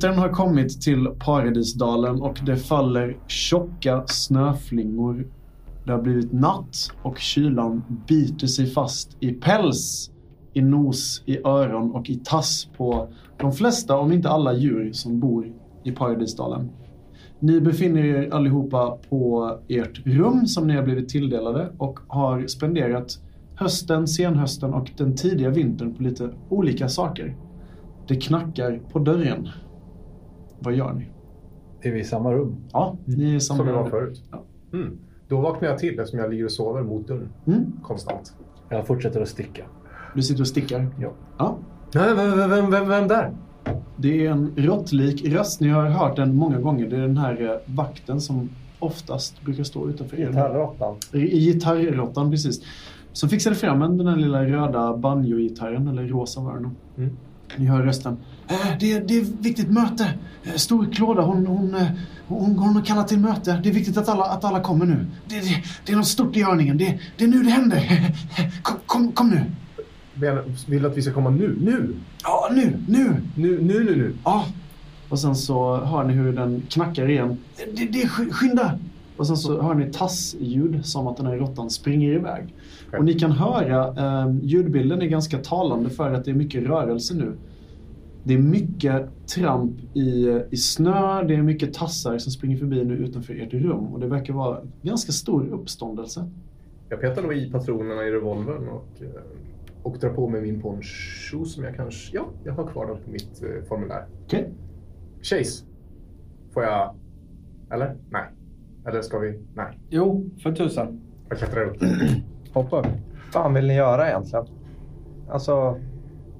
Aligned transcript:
Vintern 0.00 0.18
har 0.18 0.28
kommit 0.28 0.82
till 0.82 1.06
Paradisdalen 1.18 2.22
och 2.22 2.40
det 2.46 2.56
faller 2.56 3.16
tjocka 3.26 4.04
snöflingor. 4.06 5.26
Det 5.84 5.92
har 5.92 6.02
blivit 6.02 6.32
natt 6.32 6.92
och 7.02 7.18
kylan 7.18 7.82
biter 8.08 8.46
sig 8.46 8.66
fast 8.66 9.16
i 9.20 9.32
päls, 9.32 10.10
i 10.52 10.62
nos, 10.62 11.22
i 11.26 11.38
öron 11.38 11.92
och 11.92 12.10
i 12.10 12.20
tass 12.24 12.68
på 12.76 13.08
de 13.36 13.52
flesta, 13.52 13.98
om 13.98 14.12
inte 14.12 14.28
alla 14.28 14.54
djur 14.54 14.92
som 14.92 15.20
bor 15.20 15.52
i 15.84 15.92
Paradisdalen. 15.92 16.70
Ni 17.38 17.60
befinner 17.60 18.04
er 18.04 18.34
allihopa 18.34 18.98
på 19.08 19.52
ert 19.68 20.06
rum 20.06 20.46
som 20.46 20.66
ni 20.66 20.74
har 20.74 20.82
blivit 20.82 21.08
tilldelade 21.08 21.72
och 21.78 21.98
har 22.08 22.46
spenderat 22.46 23.18
hösten, 23.54 24.08
senhösten 24.08 24.74
och 24.74 24.90
den 24.96 25.16
tidiga 25.16 25.50
vintern 25.50 25.94
på 25.94 26.02
lite 26.02 26.30
olika 26.48 26.88
saker. 26.88 27.36
Det 28.08 28.16
knackar 28.16 28.80
på 28.92 28.98
dörren. 28.98 29.48
Vad 30.60 30.74
gör 30.74 30.92
ni? 30.92 31.06
Är 31.82 31.92
vi 31.92 32.00
i 32.00 32.04
samma 32.04 32.32
rum? 32.32 32.56
Ja, 32.72 32.96
ni 33.04 33.30
är 33.32 33.36
i 33.36 33.40
samma 33.40 33.56
Som 33.58 33.66
vi 33.66 33.72
var 33.72 33.82
rum. 33.82 33.90
förut. 33.90 34.22
Ja. 34.30 34.42
Mm. 34.72 34.98
Då 35.28 35.40
vaknar 35.40 35.68
jag 35.68 35.78
till 35.78 35.98
eftersom 36.00 36.18
jag 36.18 36.30
ligger 36.30 36.44
och 36.44 36.50
sover 36.52 36.82
mot 36.82 37.08
dörren 37.08 37.28
Mm. 37.46 37.72
konstant. 37.82 38.32
Jag 38.68 38.86
fortsätter 38.86 39.20
att 39.20 39.28
sticka. 39.28 39.62
Du 40.14 40.22
sitter 40.22 40.40
och 40.40 40.46
stickar. 40.48 40.86
Ja. 41.00 41.10
ja. 41.38 41.56
Nej, 41.94 42.14
vem, 42.14 42.38
vem, 42.38 42.50
vem, 42.50 42.70
vem, 42.70 42.88
vem 42.88 43.08
där? 43.08 43.30
Det 43.96 44.26
är 44.26 44.30
en 44.30 44.52
råttlik 44.56 45.24
röst. 45.28 45.60
Ni 45.60 45.68
har 45.68 45.86
hört 45.86 46.16
den 46.16 46.34
många 46.34 46.58
gånger. 46.60 46.88
Det 46.90 46.96
är 46.96 47.00
den 47.00 47.16
här 47.16 47.42
eh, 47.42 47.74
vakten 47.74 48.20
som 48.20 48.48
oftast 48.78 49.42
brukar 49.42 49.64
stå 49.64 49.88
utanför 49.88 50.20
er. 50.20 50.26
Gitarrråttan. 50.26 50.96
I 51.12 51.40
gitarrråttan, 51.40 52.30
precis. 52.30 52.62
Som 53.12 53.28
fixade 53.28 53.56
fram 53.56 53.82
en, 53.82 53.98
den 53.98 54.06
här 54.06 54.16
lilla 54.16 54.44
röda 54.44 54.96
banjo-gitarren, 54.96 55.88
eller 55.88 56.02
rosa 56.06 56.40
var 56.40 56.54
det 56.54 56.60
nog. 56.60 56.72
Mm. 56.96 57.16
Ni 57.56 57.66
hör 57.66 57.82
rösten. 57.82 58.16
Eh, 58.48 58.56
det, 58.80 58.92
är, 58.92 59.00
det 59.00 59.16
är 59.16 59.24
viktigt 59.42 59.70
möte. 59.70 60.14
Eh, 60.44 60.52
Stor 60.54 60.92
Klåda, 60.92 61.22
hon, 61.22 61.46
hon, 61.46 61.74
eh, 61.74 61.86
hon, 62.26 62.58
hon 62.58 62.74
har 62.76 62.84
kallat 62.84 63.08
till 63.08 63.18
möte. 63.18 63.60
Det 63.62 63.68
är 63.68 63.72
viktigt 63.72 63.96
att 63.96 64.08
alla, 64.08 64.24
att 64.24 64.44
alla 64.44 64.60
kommer 64.60 64.86
nu. 64.86 65.06
Det, 65.28 65.40
det, 65.40 65.62
det 65.86 65.92
är 65.92 65.96
något 65.96 66.06
stort 66.06 66.36
i 66.36 66.40
görningen. 66.40 66.78
Det, 66.78 66.98
det 67.16 67.24
är 67.24 67.28
nu 67.28 67.42
det 67.42 67.50
händer. 67.50 68.12
Kom, 68.62 68.76
kom, 68.86 69.12
kom 69.12 69.30
nu. 69.30 69.40
Men 70.14 70.56
Vill 70.68 70.86
att 70.86 70.96
vi 70.96 71.02
ska 71.02 71.12
komma 71.12 71.30
nu? 71.30 71.56
Nu? 71.60 71.94
Ja, 72.22 72.48
nu, 72.52 72.76
nu. 72.88 73.16
Nu, 73.34 73.62
nu, 73.62 73.84
nu, 73.84 73.96
nu. 73.96 74.14
Ja. 74.24 74.44
Och 75.08 75.18
sen 75.18 75.36
så 75.36 75.76
hör 75.84 76.04
ni 76.04 76.12
hur 76.14 76.32
den 76.32 76.62
knackar 76.70 77.10
igen. 77.10 77.38
Det, 77.76 77.84
det, 77.86 77.98
sk- 78.04 78.30
skynda! 78.32 78.78
Och 79.20 79.26
sen 79.26 79.36
så 79.36 79.62
hör 79.62 79.74
ni 79.74 79.92
tassljud 79.92 80.86
som 80.86 81.06
att 81.06 81.16
den 81.16 81.26
här 81.26 81.36
råttan 81.36 81.70
springer 81.70 82.12
iväg. 82.12 82.54
Och 82.98 83.04
ni 83.04 83.14
kan 83.14 83.32
höra, 83.32 83.88
eh, 83.88 84.34
ljudbilden 84.42 85.02
är 85.02 85.06
ganska 85.06 85.38
talande 85.38 85.90
för 85.90 86.12
att 86.12 86.24
det 86.24 86.30
är 86.30 86.34
mycket 86.34 86.62
rörelse 86.62 87.14
nu. 87.14 87.32
Det 88.24 88.34
är 88.34 88.38
mycket 88.38 89.26
tramp 89.26 89.96
i, 89.96 90.40
i 90.50 90.56
snö, 90.56 91.22
det 91.22 91.34
är 91.34 91.42
mycket 91.42 91.74
tassar 91.74 92.18
som 92.18 92.32
springer 92.32 92.56
förbi 92.56 92.84
nu 92.84 92.94
utanför 92.94 93.34
ert 93.34 93.54
rum. 93.54 93.86
Och 93.86 94.00
det 94.00 94.06
verkar 94.06 94.34
vara 94.34 94.60
ganska 94.82 95.12
stor 95.12 95.48
uppståndelse. 95.48 96.30
Jag 96.88 97.00
petar 97.00 97.22
nog 97.22 97.34
i 97.34 97.50
patronerna 97.50 98.04
i 98.04 98.10
revolvern 98.10 98.68
och, 98.68 99.02
eh, 99.02 99.08
och 99.82 99.98
drar 99.98 100.10
på 100.10 100.28
mig 100.28 100.42
min 100.42 100.60
poncho 100.60 101.44
som 101.44 101.64
jag 101.64 101.76
kanske... 101.76 102.16
Ja, 102.16 102.28
jag 102.44 102.52
har 102.52 102.66
kvar 102.66 102.86
den 102.86 102.96
på 103.04 103.10
mitt 103.10 103.42
eh, 103.42 103.68
formulär. 103.68 104.06
Okej? 104.24 104.50
Chase. 105.22 105.64
Får 106.52 106.62
jag... 106.62 106.94
Eller? 107.70 107.96
Nej. 108.10 108.24
Eller 108.86 109.02
ska 109.02 109.18
vi? 109.18 109.38
Nej. 109.54 109.78
Jo, 109.88 110.30
för 110.42 110.52
tusan. 110.52 111.00
Jag 111.28 111.38
klättrar 111.38 111.64
upp. 111.64 111.76
Hoppa 112.54 112.78
upp. 112.80 112.86
Vad 112.86 113.32
fan 113.44 113.54
vill 113.54 113.66
ni 113.66 113.74
göra 113.74 114.08
egentligen? 114.08 114.46
Alltså, 115.30 115.76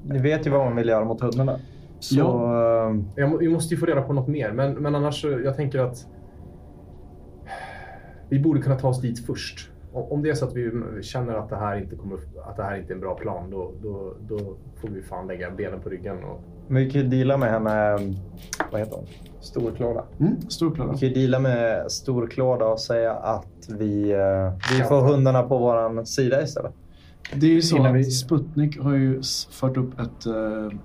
ni 0.04 0.18
vet 0.18 0.46
ju 0.46 0.50
vad 0.50 0.64
man 0.64 0.76
vill 0.76 0.88
göra 0.88 1.04
mot 1.04 1.20
hundarna. 1.20 1.58
Så, 1.98 2.18
Ja. 2.18 2.86
ehm, 2.88 3.04
Jag, 3.16 3.38
vi 3.38 3.48
måste 3.48 3.74
ju 3.74 3.80
få 3.80 3.86
reda 3.86 4.02
på 4.02 4.12
något 4.12 4.28
mer. 4.28 4.52
Men, 4.52 4.72
men 4.74 4.94
annars, 4.94 5.20
så- 5.22 5.28
jag 5.44 5.56
tänker 5.56 5.78
att 5.78 6.06
vi 8.28 8.38
borde 8.40 8.60
kunna 8.62 8.76
ta 8.78 8.88
oss 8.88 9.00
dit 9.00 9.26
först. 9.26 9.70
Om 9.92 10.22
det 10.22 10.30
är 10.30 10.34
så 10.34 10.44
att 10.44 10.54
vi 10.56 10.70
känner 11.02 11.34
att 11.34 11.48
det 11.48 11.56
här 11.56 11.76
inte, 11.82 11.96
kommer, 11.96 12.18
att 12.48 12.56
det 12.56 12.62
här 12.62 12.76
inte 12.78 12.92
är 12.92 12.94
en 12.94 13.00
bra 13.00 13.14
plan, 13.14 13.50
då, 13.50 13.72
då, 13.82 14.14
då 14.28 14.38
får 14.80 14.88
vi 14.88 15.02
fan 15.02 15.26
lägga 15.26 15.50
benen 15.50 15.80
på 15.80 15.88
ryggen. 15.88 16.24
Och, 16.24 16.40
men 16.70 16.84
vi 16.84 16.90
kan 16.90 17.00
ju 17.00 17.08
deala 17.08 17.36
med 17.36 17.50
henne, 17.50 17.98
vad 18.72 18.80
heter 18.80 18.96
hon? 18.96 19.06
Storklåda. 19.40 20.04
Mm, 20.20 20.40
stor 20.50 20.74
Klara. 20.74 20.92
Vi 20.92 20.98
kan 20.98 21.08
ju 21.08 21.14
deala 21.14 21.38
med 21.38 21.92
Storklåda 21.92 22.66
och 22.66 22.80
säga 22.80 23.12
att 23.12 23.46
vi, 23.68 24.10
eh, 24.12 24.76
vi 24.78 24.84
får 24.84 25.00
hundarna 25.00 25.42
på 25.42 25.58
vår 25.58 26.04
sida 26.04 26.42
istället. 26.42 26.72
Det 27.34 27.46
är 27.46 27.50
ju 27.50 27.62
så 27.62 27.76
Innan 27.76 27.94
vi- 27.94 28.00
att 28.00 28.12
Sputnik 28.12 28.80
har 28.80 28.94
ju 28.94 29.22
fört 29.50 29.76
upp 29.76 30.00
ett, 30.00 30.26
eh, 30.26 30.78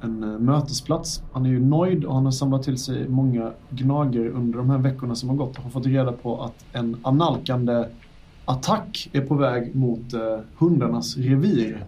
en 0.00 0.22
eh, 0.22 0.38
mötesplats. 0.38 1.22
Han 1.32 1.46
är 1.46 1.50
ju 1.50 1.60
nöjd 1.60 2.04
och 2.04 2.14
han 2.14 2.24
har 2.24 2.32
samlat 2.32 2.62
till 2.62 2.78
sig 2.78 3.08
många 3.08 3.50
gnager 3.70 4.28
under 4.28 4.58
de 4.58 4.70
här 4.70 4.78
veckorna 4.78 5.14
som 5.14 5.28
har 5.28 5.36
gått 5.36 5.56
och 5.58 5.62
har 5.62 5.70
fått 5.70 5.86
reda 5.86 6.12
på 6.12 6.42
att 6.42 6.64
en 6.72 6.96
analkande 7.02 7.84
attack 8.44 9.10
är 9.12 9.20
på 9.20 9.34
väg 9.34 9.74
mot 9.76 10.14
hundarnas 10.58 11.16
revir. 11.16 11.86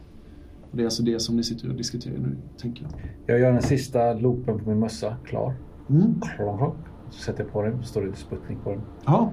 Och 0.74 0.78
det 0.78 0.82
är 0.82 0.84
alltså 0.84 1.02
det 1.02 1.20
som 1.20 1.36
ni 1.36 1.42
sitter 1.42 1.68
och 1.68 1.74
diskuterar 1.74 2.14
nu, 2.18 2.36
tänker 2.60 2.82
jag. 2.82 2.92
Jag 3.26 3.38
gör 3.40 3.52
den 3.52 3.62
sista 3.62 4.12
loopen 4.14 4.58
på 4.58 4.68
min 4.70 4.78
mössa 4.78 5.16
klar. 5.24 5.54
Mm. 5.90 6.20
Klonk. 6.36 6.74
Så 7.10 7.22
sätter 7.22 7.42
jag 7.44 7.52
på 7.52 7.62
den. 7.62 7.82
Så 7.82 7.88
står 7.88 8.02
det 8.02 8.16
Sputnik 8.16 8.58
på 8.64 8.70
den. 8.70 8.80
Ja, 9.04 9.32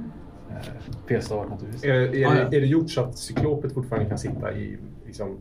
Eh, 0.49 0.57
P-stavar 1.07 1.45
naturligtvis. 1.49 1.83
är, 1.83 1.89
är, 1.89 2.07
Ah, 2.27 2.35
ja. 2.35 2.41
är 2.41 2.49
det 2.61 2.65
gjort 2.67 2.89
så 2.89 3.01
att 3.01 3.17
cyklopet 3.17 3.73
fortfarande 3.73 4.09
kan 4.09 4.17
sitta 4.17 4.53
i... 4.53 4.77
Liksom, 5.05 5.37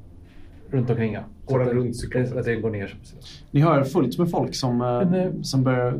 Runt 0.70 0.90
omkring 0.90 1.12
ja. 1.12 1.20
Går 1.46 1.58
den 1.58 1.68
att 1.68 1.74
runt 1.74 1.96
cyklopet? 1.96 2.36
Att 2.36 2.44
det 2.44 2.56
går 2.56 2.70
ner. 2.70 2.98
så- 3.02 3.16
ni 3.50 3.60
hör 3.60 3.84
fullt 3.84 4.18
med 4.18 4.30
folk 4.30 4.54
som, 4.54 4.80
eh, 4.80 4.86
Men, 5.10 5.14
eh, 5.14 5.30
som 5.42 5.64
börjar 5.64 5.98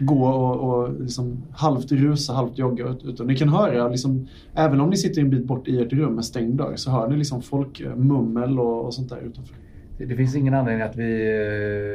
gå 0.00 0.24
och, 0.26 0.60
och 0.82 1.00
liksom 1.00 1.42
halvt 1.52 1.92
rusa, 1.92 2.32
halvt 2.32 2.58
jogga 2.58 2.88
ut. 2.88 3.04
ut. 3.04 3.20
Och 3.20 3.26
ni 3.26 3.36
kan 3.36 3.48
höra, 3.48 3.88
liksom, 3.88 4.28
även 4.54 4.80
om 4.80 4.90
ni 4.90 4.96
sitter 4.96 5.20
en 5.20 5.30
bit 5.30 5.44
bort 5.44 5.68
i 5.68 5.82
ert 5.82 5.92
rum 5.92 6.14
med 6.14 6.24
stängd 6.24 6.54
dörr, 6.54 6.76
så 6.76 6.90
hör 6.90 7.08
ni 7.08 7.16
liksom 7.16 7.42
folk 7.42 7.80
eh, 7.80 7.96
mummel 7.96 8.60
och, 8.60 8.84
och 8.84 8.94
sånt 8.94 9.08
där 9.08 9.18
utanför. 9.20 9.56
Det, 9.98 10.04
det 10.04 10.16
finns 10.16 10.36
ingen 10.36 10.54
anledning 10.54 10.82
att 10.82 10.96
vi 10.96 11.30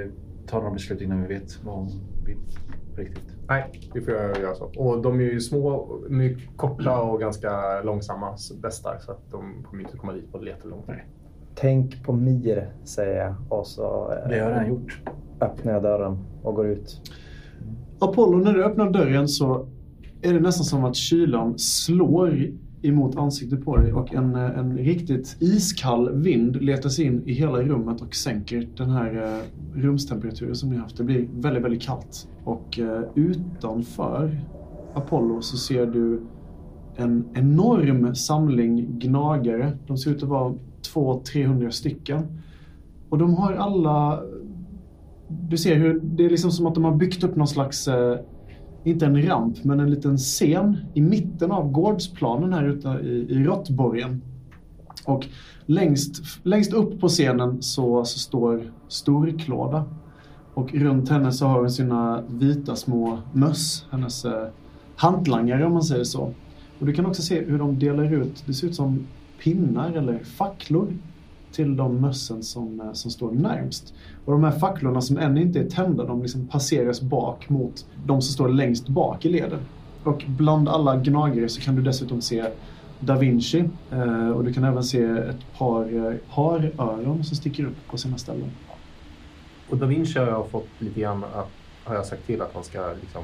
eh, 0.06 0.12
tar 0.48 0.60
några 0.60 0.74
beslut 0.74 1.02
innan 1.02 1.22
vi 1.22 1.28
vet 1.34 1.60
vad 1.66 1.76
hon 1.76 1.90
vill 2.26 2.38
riktigt. 2.98 3.24
nej, 3.48 3.72
vi 3.94 4.02
får 4.02 4.14
göra 4.14 4.40
göra 4.40 4.56
så. 4.56 4.66
Och 4.78 5.02
de 5.02 5.20
är 5.20 5.24
ju 5.24 5.40
små, 5.40 5.88
de 6.10 6.22
är 6.22 6.38
korta 6.56 7.02
och 7.02 7.20
ganska 7.20 7.82
långsamma 7.84 8.36
bästar. 8.62 8.98
Så 9.00 9.12
att 9.12 9.32
de 9.32 9.64
kommer 9.64 9.84
inte 9.84 9.98
komma 9.98 10.14
dit 10.14 10.32
på 10.32 10.46
jättelångt. 10.46 10.88
Nej. 10.88 11.06
Tänk 11.56 12.04
på 12.04 12.14
Mir, 12.14 12.70
säger 12.84 13.24
jag. 13.26 13.36
Och 13.50 13.68
så 13.68 14.12
eh, 14.12 14.30
Det 14.30 14.40
har 14.40 14.50
jag 14.50 14.50
redan 14.50 14.68
gjort. 14.68 15.02
öppnar 15.42 15.74
jag 15.74 15.84
dörren 15.84 16.18
och 16.44 16.56
går 16.56 16.68
ut. 16.68 17.02
Apollo, 18.00 18.38
när 18.38 18.54
du 18.54 18.64
öppnar 18.64 18.92
dörren 18.92 19.28
så 19.28 19.68
är 20.22 20.34
det 20.34 20.40
nästan 20.40 20.66
som 20.66 20.86
att 20.86 20.96
kylan 20.96 21.60
slår 21.60 22.52
emot 22.82 23.16
ansiktet 23.16 23.66
på 23.66 23.78
dig 23.78 23.94
och 23.94 24.14
en, 24.14 24.36
eh, 24.36 24.60
en 24.60 24.78
riktigt 24.78 25.38
iskall 25.40 26.10
vind 26.14 26.62
letar 26.62 26.90
sig 26.90 27.06
in 27.06 27.24
i 27.26 27.34
hela 27.34 27.62
rummet 27.62 28.02
och 28.02 28.16
sänker 28.16 28.68
den 28.78 28.90
här 28.90 29.24
eh, 29.24 29.82
rumstemperaturen 29.82 30.56
som 30.56 30.70
ni 30.70 30.78
haft. 30.78 30.98
Det 30.98 31.04
blir 31.04 31.28
väldigt, 31.34 31.64
väldigt 31.64 31.82
kallt. 31.82 32.28
Och 32.44 32.80
eh, 32.80 33.02
utanför 33.16 34.40
Apollo 34.94 35.42
så 35.42 35.58
ser 35.58 35.86
du 35.86 36.22
en 36.96 37.26
enorm 37.34 38.16
samling 38.16 39.00
gnagare. 39.00 39.78
De 39.88 39.98
ser 39.98 40.12
ut 40.12 40.24
att 40.24 40.30
vara 40.30 40.54
200-300 40.94 41.70
stycken. 41.70 42.22
Och 43.10 43.18
de 43.18 43.34
har 43.34 43.54
alla 43.54 44.22
du 45.28 45.58
ser 45.58 45.76
hur 45.76 46.00
det 46.04 46.26
är 46.26 46.30
liksom 46.30 46.52
som 46.52 46.66
att 46.66 46.74
de 46.74 46.84
har 46.84 46.96
byggt 46.96 47.24
upp 47.24 47.36
någon 47.36 47.48
slags, 47.48 47.88
eh, 47.88 48.20
inte 48.84 49.06
en 49.06 49.28
ramp, 49.28 49.64
men 49.64 49.80
en 49.80 49.90
liten 49.90 50.18
scen 50.18 50.78
i 50.94 51.02
mitten 51.02 51.52
av 51.52 51.72
gårdsplanen 51.72 52.54
här 52.54 52.64
ute 52.64 52.88
i, 52.88 53.26
i 53.30 53.44
Råttborgen. 53.44 54.22
Och 55.06 55.28
längst, 55.66 56.22
längst 56.44 56.74
upp 56.74 57.00
på 57.00 57.08
scenen 57.08 57.62
så, 57.62 58.06
så 58.06 58.20
står 58.20 58.72
Storklåda. 58.88 59.86
Och 60.54 60.74
runt 60.74 61.10
henne 61.10 61.32
så 61.32 61.46
har 61.46 61.60
hon 61.60 61.72
sina 61.72 62.24
vita 62.28 62.76
små 62.76 63.20
möss, 63.32 63.86
hennes 63.92 64.26
eh, 64.26 64.48
hantlangare 64.96 65.66
om 65.66 65.74
man 65.74 65.84
säger 65.84 66.04
så. 66.04 66.34
Och 66.80 66.86
du 66.86 66.94
kan 66.94 67.06
också 67.06 67.22
se 67.22 67.42
hur 67.42 67.60
de 67.60 67.80
delar 67.80 68.14
ut, 68.14 68.44
det 68.46 68.54
ser 68.54 68.68
ut 68.68 68.76
som 68.76 69.08
pinnar 69.44 69.92
eller 69.92 70.20
facklor 70.20 70.88
till 71.56 71.76
de 71.76 72.02
mössen 72.02 72.44
som, 72.44 72.82
eh, 72.82 72.94
som 72.94 73.12
står 73.12 73.32
närmst. 73.32 73.94
Och 74.26 74.32
de 74.32 74.44
här 74.44 74.52
facklorna 74.52 75.02
som 75.02 75.18
ännu 75.18 75.42
inte 75.42 75.60
är 75.60 75.70
tända, 75.70 76.04
de 76.04 76.22
liksom 76.22 76.48
passeras 76.48 77.02
bak 77.02 77.50
mot 77.50 77.86
de 78.06 78.22
som 78.22 78.34
står 78.34 78.50
längst 78.50 78.88
bak 78.88 79.26
i 79.26 79.30
leden. 79.30 79.60
Och 80.04 80.24
bland 80.28 80.70
alla 80.70 80.96
gnagare 80.96 81.50
så 81.50 81.62
kan 81.62 81.76
du 81.76 81.82
dessutom 81.82 82.22
se 82.22 82.46
Da 83.00 83.16
Vinci 83.16 83.64
eh, 83.92 84.30
och 84.30 84.44
du 84.44 84.54
kan 84.54 84.64
även 84.64 84.84
se 84.84 85.04
ett 85.04 85.58
par 85.58 85.96
eh, 85.96 86.16
haröron 86.30 87.24
som 87.24 87.38
sticker 87.38 87.66
upp 87.66 87.88
på 87.90 87.98
sina 87.98 88.18
ställen. 88.18 88.52
Och 89.70 89.78
Da 89.78 89.86
Vinci 89.86 90.20
har 90.20 90.28
jag 90.28 90.50
fått 90.50 90.68
lite 90.80 91.00
grann 91.00 91.24
att, 91.24 91.50
har 91.84 91.96
jag 91.96 92.06
sagt 92.06 92.26
till 92.26 92.42
att 92.42 92.54
han 92.54 92.64
ska 92.64 92.94
liksom 93.02 93.24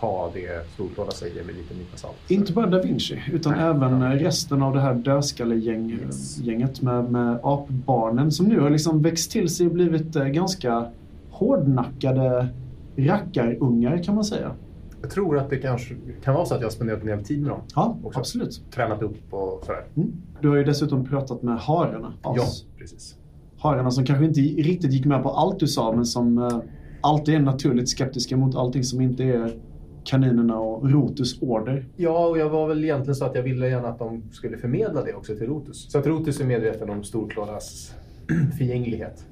ta 0.00 0.30
det 0.34 0.68
Storklåda 0.74 1.10
säger 1.10 1.44
med 1.44 1.54
lite 1.54 1.74
nypa 1.74 1.96
salt. 1.96 2.16
Inte 2.28 2.52
bara 2.52 2.66
Da 2.66 2.82
Vinci, 2.82 3.22
utan 3.32 3.52
Nej. 3.52 3.62
även 3.62 4.18
resten 4.18 4.62
av 4.62 4.74
det 4.74 4.80
här 4.80 4.94
dödskallegänget 4.94 6.00
Yes. 6.00 6.38
gänget 6.38 6.82
med, 6.82 7.10
med 7.10 7.38
apbarnen 7.42 8.32
som 8.32 8.46
nu 8.46 8.60
har 8.60 8.70
liksom 8.70 9.02
växt 9.02 9.30
till 9.30 9.48
sig 9.48 9.66
och 9.66 9.72
blivit 9.72 10.16
eh, 10.16 10.24
ganska 10.24 10.86
hårdnackade 11.30 12.48
rackarungar 12.96 14.02
kan 14.02 14.14
man 14.14 14.24
säga. 14.24 14.52
Jag 15.02 15.10
tror 15.10 15.38
att 15.38 15.50
det 15.50 15.56
kanske 15.56 15.94
kan 16.24 16.34
vara 16.34 16.44
så 16.46 16.54
att 16.54 16.60
jag 16.60 16.66
har 16.66 16.72
spenderat 16.72 17.00
en 17.00 17.06
del 17.06 17.24
tid 17.24 17.40
med 17.40 17.50
dem. 17.50 17.60
Ja, 17.74 17.96
Också. 18.02 18.18
absolut. 18.20 18.62
Tränat 18.74 19.02
upp 19.02 19.16
och 19.34 19.62
sådär. 19.66 19.84
Mm. 19.96 20.12
Du 20.40 20.48
har 20.48 20.56
ju 20.56 20.64
dessutom 20.64 21.04
pratat 21.04 21.42
med 21.42 21.58
hararna. 21.58 22.12
Ja, 22.22 22.36
precis. 22.78 23.16
Hararna 23.58 23.90
som 23.90 24.04
kanske 24.06 24.24
inte 24.24 24.40
riktigt 24.40 24.92
gick 24.92 25.04
med 25.04 25.22
på 25.22 25.30
allt 25.30 25.60
du 25.60 25.66
sa 25.66 25.92
men 25.92 26.06
som 26.06 26.38
eh, 26.38 26.58
alltid 27.00 27.34
är 27.34 27.40
naturligt 27.40 27.88
skeptiska 27.88 28.36
mot 28.36 28.56
allting 28.56 28.84
som 28.84 29.00
inte 29.00 29.24
är 29.24 29.52
kaninerna 30.08 30.58
och 30.58 30.90
Rotus 30.90 31.42
order. 31.42 31.84
Ja, 31.96 32.26
och 32.26 32.38
jag 32.38 32.48
var 32.48 32.68
väl 32.68 32.84
egentligen 32.84 33.14
så 33.14 33.24
att 33.24 33.34
jag 33.34 33.42
ville 33.42 33.68
gärna 33.68 33.88
att 33.88 33.98
de 33.98 34.22
skulle 34.30 34.58
förmedla 34.58 35.02
det 35.02 35.14
också 35.14 35.34
till 35.36 35.46
Rotus. 35.46 35.90
Så 35.92 35.98
att 35.98 36.06
Rotus 36.06 36.40
är 36.40 36.44
medveten 36.44 36.90
om 36.90 37.04
Storklådas 37.04 37.94
förgänglighet. 38.58 39.26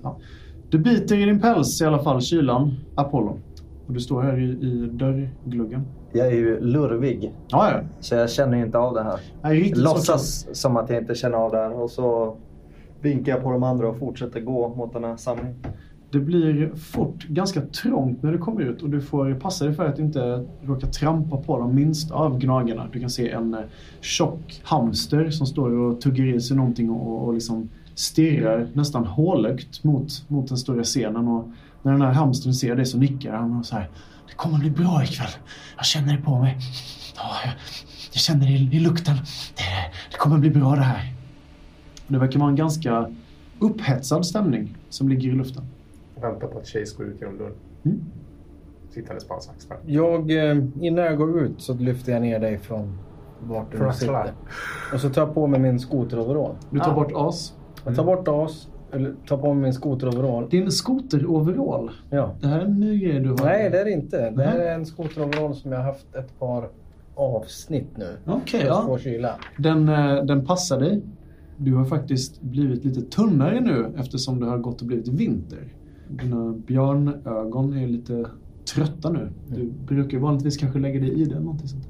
Du 0.71 0.79
biter 0.79 1.17
i 1.19 1.25
din 1.25 1.41
päls 1.41 1.81
i 1.81 1.85
alla 1.85 1.99
fall, 1.99 2.21
kylan, 2.23 2.75
Apollo. 2.95 3.39
Och 3.87 3.93
du 3.93 4.01
står 4.01 4.23
här 4.23 4.39
i, 4.39 4.45
i 4.45 4.89
dörrgluggen. 4.93 5.83
Jag 6.13 6.27
är 6.27 6.33
ju 6.33 6.61
lurvig, 6.61 7.33
Ja, 7.49 7.71
ja. 7.73 7.81
så 8.01 8.15
jag 8.15 8.31
känner 8.31 8.59
inte 8.59 8.79
av 8.79 8.95
det 8.95 9.03
här. 9.03 9.21
Nej, 9.43 9.61
riktigt 9.61 9.77
så 9.77 9.85
Låtsas 9.85 10.47
som 10.53 10.77
att 10.77 10.91
jag 10.91 10.99
inte 10.99 11.15
känner 11.15 11.37
av 11.39 11.51
det 11.51 11.59
här 11.59 11.73
och 11.73 11.91
så 11.91 12.37
vinkar 13.01 13.33
jag 13.33 13.43
på 13.43 13.51
de 13.51 13.63
andra 13.63 13.89
och 13.89 13.99
fortsätter 13.99 14.41
gå 14.41 14.69
mot 14.69 14.93
den 14.93 15.05
här 15.05 15.17
samlingen. 15.17 15.55
Det 16.11 16.19
blir 16.19 16.75
fort 16.77 17.25
ganska 17.29 17.61
trångt 17.61 18.23
när 18.23 18.33
du 18.33 18.39
kommer 18.39 18.61
ut 18.61 18.83
och 18.83 18.91
du 18.91 19.01
får 19.01 19.35
passa 19.35 19.65
dig 19.65 19.75
för 19.75 19.89
att 19.89 19.99
inte 19.99 20.47
råka 20.63 20.87
trampa 20.87 21.37
på 21.37 21.59
de 21.59 21.75
minsta 21.75 22.15
av 22.15 22.39
gnagarna. 22.39 22.89
Du 22.93 23.01
kan 23.01 23.11
se 23.11 23.31
en 23.31 23.55
eh, 23.55 23.61
tjock 24.01 24.61
hamster 24.65 25.31
som 25.31 25.47
står 25.47 25.71
och 25.71 26.01
tuggar 26.01 26.25
i 26.25 26.41
sig 26.41 26.57
någonting 26.57 26.91
och, 26.91 27.27
och 27.27 27.35
liksom 27.35 27.69
stirrar 27.95 28.69
nästan 28.73 29.07
hålögt 29.07 29.85
mot, 29.85 30.25
mot 30.29 30.49
den 30.49 30.59
stora 30.59 30.85
scenen. 30.85 31.29
Och 31.29 31.51
när 31.83 31.93
den 31.93 32.03
här 32.03 32.13
hamstern 32.13 32.55
ser 32.55 32.77
dig 32.77 32.87
så 32.87 32.99
nickar 32.99 33.37
han 33.37 33.59
och 33.59 33.67
säger 33.67 33.89
Det 34.29 34.35
kommer 34.35 34.59
bli 34.59 34.71
bra 34.71 35.05
ikväll. 35.05 35.31
Jag 35.77 35.87
känner 35.87 36.17
det 36.17 36.23
på 36.23 36.39
mig. 36.39 36.57
Ja, 37.17 37.31
jag, 37.45 37.53
jag 38.13 38.21
känner 38.21 38.47
det 38.47 38.53
i, 38.53 38.77
i 38.77 38.81
lukten. 38.81 39.17
Det, 39.57 39.63
det 40.11 40.17
kommer 40.17 40.39
bli 40.39 40.51
bra 40.51 40.75
det 40.75 40.83
här. 40.83 41.13
Det 42.09 42.19
verkar 42.19 42.39
vara 42.39 42.51
en 42.51 42.57
ganska 42.57 43.11
upphetsad 43.59 44.27
stämning 44.27 44.77
som 44.89 45.09
ligger 45.09 45.29
i 45.29 45.33
luften. 45.33 45.65
Jag 46.21 46.31
väntar 46.31 46.47
på 46.47 46.59
att 46.59 46.67
Chase 46.67 46.97
går 46.97 47.07
ut 47.07 47.21
genom 47.21 47.39
dörren. 47.39 47.53
Mm. 47.85 48.01
Sittandes 48.91 49.25
på 49.25 49.35
hans 49.35 49.49
axlar. 49.51 49.79
Jag, 49.87 50.31
eh, 50.51 50.57
innan 50.81 51.05
jag 51.05 51.17
går 51.19 51.41
ut 51.41 51.61
så 51.61 51.75
lyfter 51.75 52.13
jag 52.13 52.23
ner 52.23 52.39
dig 52.41 52.59
från 52.59 52.99
vart 53.41 53.73
du 53.73 53.79
Från 53.79 53.95
sitter. 53.95 54.13
axlarna. 54.15 54.39
Och 54.95 55.01
så 55.01 55.09
tar 55.11 55.23
jag 55.23 55.35
på 55.35 55.47
mig 55.47 55.61
min 55.61 55.81
skoteroverall. 55.81 56.55
Du 56.71 56.79
tar 56.81 56.91
Ah. 56.91 56.95
bort 56.95 57.13
as. 57.15 57.55
Jag 57.85 57.97
tar 57.97 58.05
bort 58.05 58.29
as, 58.29 58.69
eller 58.93 59.15
tar 59.29 59.39
på 59.39 59.55
mig 59.55 59.63
min 59.63 59.73
skoteroverall. 59.73 60.49
Din 60.49 60.71
skoteroverall. 60.71 61.91
Ja. 62.11 62.35
Det 62.41 62.47
här 62.47 62.61
är 62.61 62.65
en 62.65 62.81
ny 62.81 62.99
grej 62.99 63.21
du 63.21 63.29
har. 63.29 63.45
Nej, 63.45 63.71
det 63.71 63.81
är 63.81 63.85
det 63.85 63.91
inte. 63.91 64.31
Det 64.31 64.43
här 64.43 64.59
är 64.59 64.75
en 64.75 64.87
skoteroverall 64.87 65.55
som 65.55 65.73
jag 65.73 65.79
har 65.79 65.85
haft 65.85 66.15
ett 66.15 66.39
par 66.39 66.69
avsnitt 67.15 67.97
nu. 67.97 68.17
Okej, 68.27 68.61
För 68.61 68.67
ja. 68.69 68.99
kyla. 68.99 69.35
Den, 69.59 69.89
eh, 69.89 70.25
den 70.25 70.45
passar 70.47 70.81
dig. 70.81 71.03
Du 71.57 71.75
har 71.75 71.85
faktiskt 71.85 72.41
blivit 72.43 72.85
lite 72.85 73.01
tunnare 73.03 73.61
nu 73.61 73.93
eftersom 73.99 74.41
det 74.41 74.47
har 74.47 74.59
gått 74.59 74.81
och 74.81 74.87
blivit 74.87 75.09
vinter. 75.09 75.73
Dina 76.09 76.53
björnögon 76.67 77.73
är 77.73 77.87
lite 77.87 78.27
trötta 78.75 79.11
nu. 79.13 79.29
Du 79.49 79.55
Mm. 79.61 79.73
brukar 79.87 80.19
vanligtvis 80.19 80.57
kanske 80.57 80.79
lägga 80.79 81.01
dig 81.01 81.21
i 81.21 81.25
den. 81.25 81.43
Någonting 81.43 81.69
sånt. 81.69 81.89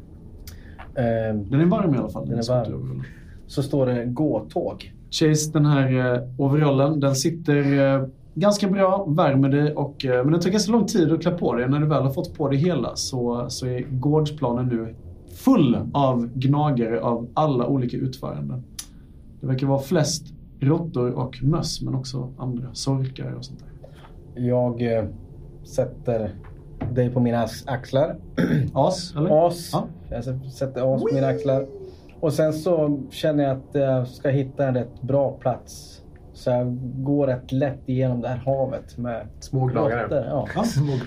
Eh, 0.95 1.41
Den 1.51 1.61
är 1.61 1.65
varm 1.67 1.95
i 1.95 1.99
alla 1.99 2.09
fall. 2.09 2.29
Den 2.29 2.39
är 2.39 2.49
varm. 2.49 3.03
så 3.47 3.63
står 3.63 3.87
det 3.87 4.05
gåtåg. 4.05 4.93
Chase, 5.11 5.51
den 5.53 5.67
här 5.67 6.15
eh, 6.15 6.23
overallen, 6.39 7.01
den 7.01 7.15
sitter 7.15 7.79
eh, 7.97 8.07
ganska 8.35 8.69
bra, 8.69 9.05
värmer 9.09 9.49
dig 9.49 9.75
och, 9.75 10.05
eh, 10.05 10.25
men 10.25 10.33
det 10.33 10.41
tar 10.43 10.51
ganska 10.51 10.73
lång 10.73 10.87
tid 10.87 11.13
att 11.13 11.23
klä 11.23 11.31
på 11.31 11.55
dig. 11.55 11.69
När 11.69 11.81
du 11.81 11.87
väl 11.87 12.03
har 12.03 12.11
fått 12.11 12.35
på 12.35 12.49
dig 12.49 12.59
hela 12.59 12.97
så, 12.97 13.47
så 13.49 13.67
är 13.67 13.81
gårdsplanen 13.91 14.67
nu 14.67 14.95
full 15.35 15.79
av 15.93 16.29
gnagare 16.35 17.01
av 17.01 17.27
alla 17.35 17.67
olika 17.67 17.97
utföranden. 17.97 18.63
Det 19.41 19.47
verkar 19.47 19.67
vara 19.67 19.79
flest 19.81 20.27
råttor 20.61 21.11
och 21.11 21.43
möss 21.43 21.83
men 21.83 21.95
också 21.95 22.29
andra 22.39 22.67
sorkar 22.73 23.33
och 23.33 23.45
sånt 23.45 23.59
där. 23.61 23.69
Jag 24.37 24.83
eh, 24.99 25.05
sätter 25.65 26.31
dig 26.93 27.11
på 27.11 27.21
mina 27.21 27.39
ax- 27.43 27.65
axlar. 27.67 28.17
As, 28.75 29.15
eller? 29.17 29.47
As. 29.47 29.71
Ja. 29.73 29.87
Jag 30.11 30.25
sätter 30.53 30.95
as 30.95 31.03
på 31.03 31.09
mina 31.15 31.27
axlar. 31.27 31.67
Och 32.21 32.33
sen 32.33 32.53
så 32.53 33.01
känner 33.11 33.45
jag 33.45 33.57
att 33.57 33.69
jag 33.73 34.09
ska 34.09 34.29
hitta 34.29 34.67
en 34.69 34.75
rätt 34.75 35.03
bra 35.03 35.33
plats. 35.41 36.03
Så 36.33 36.51
jag 36.51 36.79
går 37.05 37.27
rätt 37.27 37.53
lätt 37.53 37.89
igenom 37.89 38.21
det 38.21 38.29
här 38.29 38.37
havet 38.37 38.99
med 38.99 39.27
Små. 39.41 39.71
Ja. 39.75 39.91
Ja. 40.11 40.49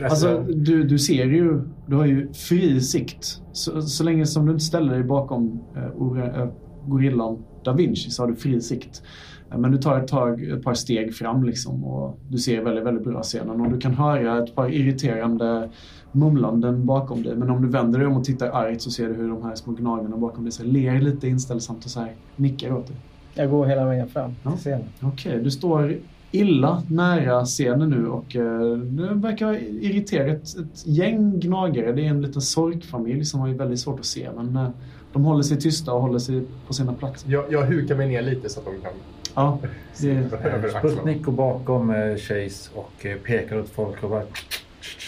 Alltså, 0.03 0.39
du, 0.39 0.83
du 0.83 0.99
ser 0.99 1.25
ju, 1.25 1.61
du 1.87 1.95
har 1.95 2.05
ju 2.05 2.33
fri 2.33 2.81
sikt. 2.81 3.41
Så, 3.51 3.81
så 3.81 4.03
länge 4.03 4.25
som 4.25 4.45
du 4.45 4.51
inte 4.51 4.63
ställer 4.65 4.93
dig 4.93 5.03
bakom 5.03 5.63
eh, 5.75 6.41
eh, 6.41 6.47
gorillan 6.87 7.43
da 7.63 7.73
Vinci 7.73 8.09
så 8.09 8.23
har 8.23 8.27
du 8.27 8.35
fri 8.35 8.61
sikt. 8.61 9.01
Eh, 9.51 9.57
men 9.57 9.71
du 9.71 9.77
tar 9.77 9.99
ett, 9.99 10.07
tag, 10.07 10.43
ett 10.43 10.63
par 10.63 10.73
steg 10.73 11.15
fram 11.15 11.43
liksom 11.43 11.83
och 11.85 12.19
du 12.27 12.37
ser 12.37 12.61
väldigt, 12.61 12.83
väldigt 12.85 13.03
bra 13.03 13.23
scenen. 13.23 13.61
Och 13.61 13.69
du 13.71 13.79
kan 13.79 13.93
höra 13.93 14.43
ett 14.43 14.55
par 14.55 14.69
irriterande 14.73 15.69
mumlanden 16.11 16.85
bakom 16.85 17.23
dig. 17.23 17.35
Men 17.35 17.49
om 17.49 17.61
du 17.61 17.67
vänder 17.67 17.99
dig 17.99 18.07
om 18.07 18.17
och 18.17 18.23
tittar 18.23 18.47
argt 18.49 18.81
så 18.81 18.91
ser 18.91 19.07
du 19.07 19.13
hur 19.13 19.29
de 19.29 19.43
här 19.43 19.55
små 19.55 19.73
gnagarna 19.73 20.17
bakom 20.17 20.43
dig 20.43 20.51
så 20.51 20.63
ler 20.63 21.01
lite 21.01 21.27
inställsamt 21.27 21.85
och 21.85 21.91
så 21.91 21.99
här 21.99 22.11
nickar 22.35 22.73
åt 22.73 22.87
dig. 22.87 22.95
Jag 23.33 23.49
går 23.49 23.65
hela 23.65 23.85
vägen 23.85 24.07
fram 24.07 24.31
Ja. 24.43 24.51
till 24.51 24.59
scenen. 24.59 24.85
Okej, 25.01 25.39
du 25.43 25.51
står 25.51 25.95
illa 26.31 26.83
nära 26.89 27.45
scenen 27.45 27.89
nu 27.89 28.07
och 28.07 28.35
eh, 28.35 28.71
det 28.77 29.13
verkar 29.13 29.53
irritera 29.83 30.27
ett, 30.27 30.43
ett 30.57 30.87
gäng 30.87 31.39
gnagare. 31.39 31.91
Det 31.91 32.05
är 32.05 32.09
en 32.09 32.21
liten 32.21 32.41
sorkfamilj 32.41 33.25
som 33.25 33.39
har 33.39 33.49
väldigt 33.49 33.79
svårt 33.79 33.99
att 33.99 34.05
se 34.05 34.29
men 34.35 34.55
eh, 34.55 34.69
de 35.13 35.25
håller 35.25 35.43
sig 35.43 35.57
tysta 35.57 35.93
och 35.93 36.01
håller 36.01 36.19
sig 36.19 36.43
på 36.67 36.73
sina 36.73 36.93
platser. 36.93 37.31
Jag, 37.31 37.43
jag 37.51 37.61
hukar 37.65 37.95
mig 37.95 38.07
ner 38.07 38.21
lite 38.21 38.49
så 38.49 38.59
att 38.59 38.65
de 38.65 38.71
kan 38.81 38.91
Ja, 39.39 39.57
det, 40.01 40.33
axlarna. 40.33 40.79
Sputnik 40.79 41.23
går 41.23 41.31
bakom 41.31 41.89
eh, 41.89 42.15
Chase 42.15 42.69
och 42.73 43.05
eh, 43.05 43.17
pekar 43.17 43.59
åt 43.59 43.69
folk 43.69 44.03
och 44.03 44.09
bara... 44.09 44.23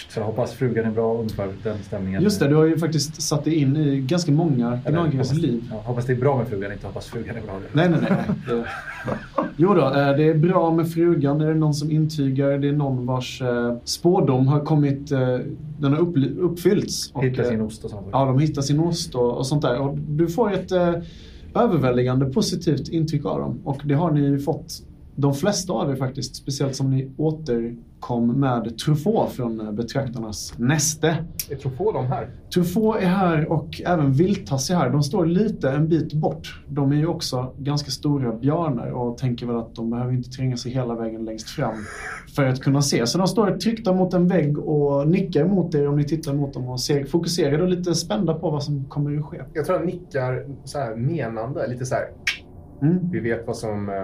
Så 0.10 0.20
jag 0.20 0.26
hoppas 0.26 0.54
frugan 0.54 0.86
är 0.86 0.92
bra 0.92 1.18
ungefär 1.18 1.50
den 1.64 1.78
stämningen. 1.84 2.24
just 2.24 2.40
det, 2.40 2.48
du 2.48 2.56
har 2.56 2.66
ju 2.66 2.78
faktiskt 2.78 3.22
satt 3.22 3.44
dig 3.44 3.56
in 3.56 3.78
i 3.78 4.02
ganska 4.02 4.32
många 4.32 4.80
gnagares 4.88 5.14
hoppas, 5.14 5.34
liv. 5.34 5.64
Ja, 5.72 5.82
hoppas 5.86 6.06
det 6.06 6.14
är 6.14 6.18
bra 6.18 6.38
med 6.38 6.48
frugan, 6.48 6.72
inte 6.72 6.88
hoppas 6.88 7.08
frugan 7.08 7.36
är 7.36 7.42
bra. 7.42 7.60
Nej, 7.74 7.90
nej, 7.90 8.00
nej. 8.02 8.36
Det... 8.48 8.66
Jo 9.58 9.74
då, 9.74 9.82
eh, 9.82 9.94
det 9.94 10.24
är 10.24 10.34
bra 10.34 10.72
med 10.72 10.92
frugan. 10.92 11.40
Det 11.40 11.48
är 11.48 11.54
någon 11.54 11.74
som 11.74 11.92
intygar. 11.92 12.58
Det 12.58 12.68
är 12.68 12.74
någon 12.74 13.06
vars 13.06 13.42
spådom 13.84 14.48
har 14.48 14.66
kommit, 14.66 15.10
den 15.80 15.94
har 15.94 16.00
upp, 16.00 16.16
uppfyllts. 16.40 17.12
Och, 17.14 17.24
Hitta 17.24 17.42
eh, 17.42 17.50
sin 17.50 17.62
ost 17.62 17.84
och 17.84 17.90
sånt. 17.90 18.08
Ja, 18.12 18.26
de 18.26 18.40
hittar 18.40 18.62
sin 18.62 18.80
ost 18.80 19.16
och, 19.16 19.38
och 19.38 19.48
sånt 19.48 19.62
där. 19.62 19.80
Och 19.80 19.98
du 19.98 20.28
får 20.28 20.54
ett 20.54 20.72
överväldigande 21.56 22.26
positivt 22.26 22.90
intryck 22.90 23.26
av 23.26 23.40
dem. 23.40 23.62
Och 23.64 23.82
det 23.86 23.94
har 23.94 24.12
ni 24.12 24.22
ju 24.22 24.40
fått, 24.40 24.84
de 25.16 25.34
flesta 25.34 25.74
av 25.74 25.92
er 25.92 25.96
faktiskt. 25.96 26.36
Speciellt 26.36 26.76
som 26.76 26.90
ni 26.90 27.12
återkom 27.18 28.40
med 28.40 28.78
Truffaut 28.78 29.32
från 29.32 29.62
eh, 29.62 29.72
betraktarnas 29.72 30.54
näste. 30.58 31.18
Tror 31.62 31.72
få 31.72 31.92
de 31.92 32.06
här. 32.06 32.30
Truffaut 32.54 33.02
är 33.02 33.08
här 33.08 33.52
och 33.52 33.82
även 33.86 34.14
Viltas 34.14 34.70
är 34.70 34.76
här. 34.76 34.90
De 34.90 35.04
står 35.04 35.26
lite 35.26 35.72
en 35.72 35.88
bit 35.88 36.14
bort. 36.14 36.64
De 36.68 36.92
är 36.92 36.96
ju 36.96 37.08
också 37.08 37.54
ganska 37.58 37.92
stora 37.92 38.32
björnar 38.32 38.92
och 38.92 39.18
tänker 39.18 39.46
väl 39.46 39.58
att 39.58 39.76
de 39.76 39.90
behöver 39.90 40.14
inte 40.14 40.30
tränga 40.30 40.58
sig 40.58 40.72
hela 40.72 40.96
vägen 40.96 41.26
längst 41.26 41.50
fram 41.50 41.76
för 42.36 42.46
att 42.46 42.60
kunna 42.60 42.82
se. 42.82 43.08
Så 43.08 43.18
de 43.18 43.28
står 43.28 43.58
tryckta 43.58 43.94
mot 43.94 44.14
en 44.14 44.28
vägg 44.28 44.60
och 44.60 45.08
nickar 45.08 45.46
mot 45.46 45.76
er 45.76 45.88
om 45.88 45.96
ni 45.96 46.04
tittar 46.04 46.34
mot 46.34 46.54
dem 46.54 46.70
och 46.70 46.80
ser 46.80 47.06
fokuserade 47.06 47.64
och 47.64 47.70
lite 47.70 47.96
spända 47.96 48.34
på 48.34 48.50
vad 48.50 48.64
som 48.64 48.86
kommer 48.86 49.20
att 49.20 49.26
ske. 49.26 49.42
Jag 49.54 49.66
tror 49.66 49.78
han 49.78 49.86
nickar 49.86 50.46
så 50.64 50.78
här 50.78 50.96
menande. 50.96 51.68
Lite 51.68 51.86
så 51.86 51.96
här. 51.96 52.06
Mm. 52.82 53.10
Vi 53.12 53.20
vet 53.20 53.48
vad 53.48 53.58
som 53.58 53.90
eh, 53.90 53.96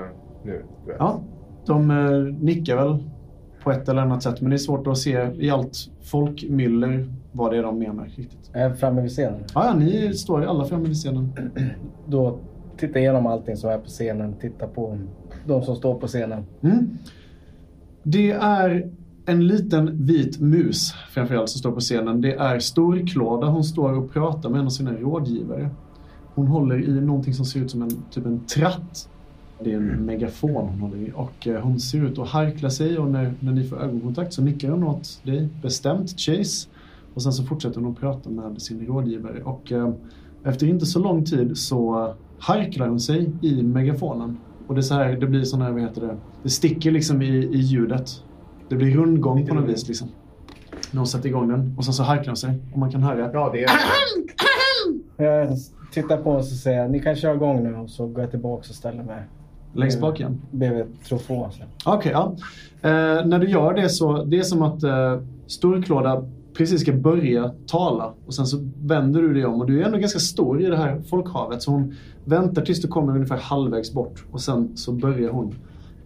nu. 0.44 0.64
Ja, 1.00 1.22
de 1.66 1.92
eh, 1.92 2.44
nickar 2.44 2.76
väl 2.76 3.04
på 3.64 3.72
ett 3.72 3.90
eller 3.90 4.02
annat 4.02 4.24
sätt 4.24 4.42
men 4.42 4.50
det 4.50 4.56
är 4.56 4.58
svårt 4.58 4.88
att 4.88 4.98
se 4.98 5.30
i 5.36 5.50
allt 5.50 5.78
folkmyller 6.04 7.14
vad 7.32 7.52
det 7.52 7.58
är 7.58 7.64
de 7.64 7.80
menar 7.80 8.06
riktigt. 8.06 8.52
Är 8.54 8.74
framme 8.74 9.02
vid 9.02 9.12
scenen. 9.12 9.44
Ja, 9.54 9.66
ja, 9.66 9.74
ni 9.74 10.14
står 10.14 10.46
alla 10.46 10.66
framme 10.66 10.88
vid 10.88 10.96
scenen. 10.96 11.32
Då 12.08 12.40
titta 12.78 13.00
igenom 13.00 13.28
allting 13.28 13.58
som 13.58 13.70
är 13.70 13.78
på 13.78 13.88
scenen. 13.88 14.34
Titta 14.42 14.68
på 14.68 14.98
de 15.46 15.62
som 15.62 15.76
står 15.76 15.96
på 15.96 16.08
scenen. 16.08 16.46
Mm. 16.62 16.98
Det 18.04 18.32
är 18.32 18.92
en 19.26 19.48
liten 19.48 20.06
vit 20.06 20.40
mus 20.40 20.94
framförallt 21.10 21.50
som 21.50 21.60
står 21.60 21.72
på 21.72 21.80
scenen. 21.80 22.22
Det 22.22 22.34
är 22.34 22.60
Storklåda. 22.60 23.48
Hon 23.48 23.64
står 23.64 23.94
och 23.94 24.14
pratar 24.14 24.50
med 24.50 24.60
en 24.60 24.66
av 24.66 24.70
sina 24.70 24.92
rådgivare. 24.92 25.70
Hon 26.36 26.48
håller 26.48 26.90
i 26.90 27.02
någonting 27.02 27.34
som 27.34 27.46
ser 27.46 27.60
ut 27.60 27.72
som 27.72 27.82
en, 27.82 27.90
typ 28.12 28.26
en 28.26 28.46
tratt. 28.46 29.10
Det 29.64 29.74
är 29.74 29.78
en 29.78 30.06
megafon 30.06 30.68
hon 30.68 30.80
håller 30.80 30.98
i 30.98 31.12
och 31.16 31.48
eh, 31.48 31.62
hon 31.62 31.80
ser 31.80 32.06
ut 32.06 32.20
att 32.20 32.28
harkla 32.28 32.70
sig 32.70 32.98
och 32.98 33.08
när, 33.08 33.34
när 33.40 33.52
ni 33.52 33.64
får 33.64 33.84
ögonkontakt 33.84 34.34
så 34.34 34.42
nickar 34.42 34.70
hon 34.70 34.84
åt 34.84 35.22
dig 35.24 35.50
bestämt, 35.62 36.20
Chase. 36.20 36.70
Och 37.14 37.24
sen 37.24 37.34
så 37.34 37.44
fortsätter 37.44 37.82
hon 37.82 37.92
att 37.92 38.00
prata 38.00 38.30
med 38.30 38.62
sin 38.62 38.86
rådgivare 38.88 39.44
och 39.44 39.72
eh, 39.72 39.94
efter 40.44 40.68
inte 40.68 40.86
så 40.86 41.00
lång 41.00 41.26
tid 41.26 41.58
så 41.58 42.14
harklar 42.40 42.88
hon 42.88 43.00
sig 43.00 43.30
i 43.42 43.64
megafonen. 43.64 44.38
Och 44.68 44.76
det 44.76 44.80
är 44.80 44.84
så 44.84 44.94
här, 44.94 45.18
det 45.18 45.28
blir 45.28 45.44
sån 45.44 45.62
här, 45.62 45.72
vad 45.72 45.82
heter 45.82 46.02
det, 46.02 46.16
det 46.44 46.50
sticker 46.50 46.92
liksom 46.92 47.22
i, 47.22 47.28
i 47.28 47.58
ljudet. 47.58 48.24
Det 48.70 48.76
blir 48.76 48.96
rundgång 48.96 49.48
på 49.48 49.56
något 49.56 49.70
vis 49.70 49.88
liksom. 49.88 50.08
När 50.92 50.98
hon 50.98 51.08
sätter 51.08 51.30
igång 51.30 51.48
den 51.50 51.76
och 51.78 51.86
sen 51.86 51.94
så 51.94 52.04
harklar 52.04 52.28
hon 52.28 52.38
sig 52.38 52.54
och 52.74 52.80
man 52.80 52.92
kan 52.92 53.04
höra. 53.04 53.30
Ja, 53.34 53.50
det 53.54 53.64
är... 53.64 53.70
Jag 55.18 55.58
tittar 55.92 56.18
på 56.18 56.32
oss 56.32 56.52
och 56.52 56.58
säger 56.58 56.88
ni 56.88 57.00
kan 57.00 57.16
köra 57.16 57.36
igång 57.36 57.64
nu 57.64 57.76
och 57.76 57.90
så 57.90 58.08
går 58.08 58.22
jag 58.22 58.32
tillbaka 58.32 58.60
och 58.70 58.76
ställer 58.76 59.04
mig 59.04 59.24
Längst 59.74 60.02
bak 60.02 60.20
igen. 60.20 60.42
bredvid 60.52 60.86
Trofå. 61.08 61.50
så. 61.52 61.64
Okej, 61.92 62.12
ja. 62.12 62.36
Eh, 62.82 63.26
när 63.26 63.40
du 63.40 63.50
gör 63.50 63.74
det 63.74 63.90
så, 63.90 64.24
det 64.24 64.40
är 64.40 64.44
som 64.44 64.62
att 64.62 64.84
eh, 64.84 65.22
Storklåda 65.48 66.24
precis 66.58 66.82
ska 66.82 66.94
börja 66.94 67.52
tala 67.68 68.14
och 68.26 68.34
sen 68.34 68.46
så 68.46 68.70
vänder 68.82 69.22
du 69.22 69.34
dig 69.34 69.46
om 69.46 69.62
och 69.62 69.68
du 69.68 69.82
är 69.82 69.86
ändå 69.86 69.98
ganska 69.98 70.20
stor 70.20 70.62
i 70.62 70.66
det 70.66 70.78
här 70.78 71.02
folkhavet 71.02 71.62
så 71.62 71.72
hon 71.72 71.96
väntar 72.26 72.62
tills 72.66 72.82
du 72.82 72.88
kommer 72.88 73.16
ungefär 73.16 73.38
halvvägs 73.38 73.94
bort 73.94 74.26
och 74.32 74.42
sen 74.42 74.78
så 74.78 74.92
börjar 74.92 75.30
hon 75.30 75.56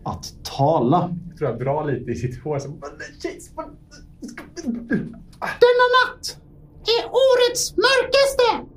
att 0.03 0.33
tala. 0.43 1.15
Jag 1.29 1.37
tror 1.37 1.49
jag 1.49 1.59
drar 1.59 1.91
lite 1.91 2.11
i 2.11 2.15
sitt 2.15 2.43
hår. 2.43 2.59
Så... 2.59 2.67
Denna 5.39 5.87
natt 5.97 6.37
är 6.85 7.05
årets 7.05 7.75
mörkaste. 7.77 8.67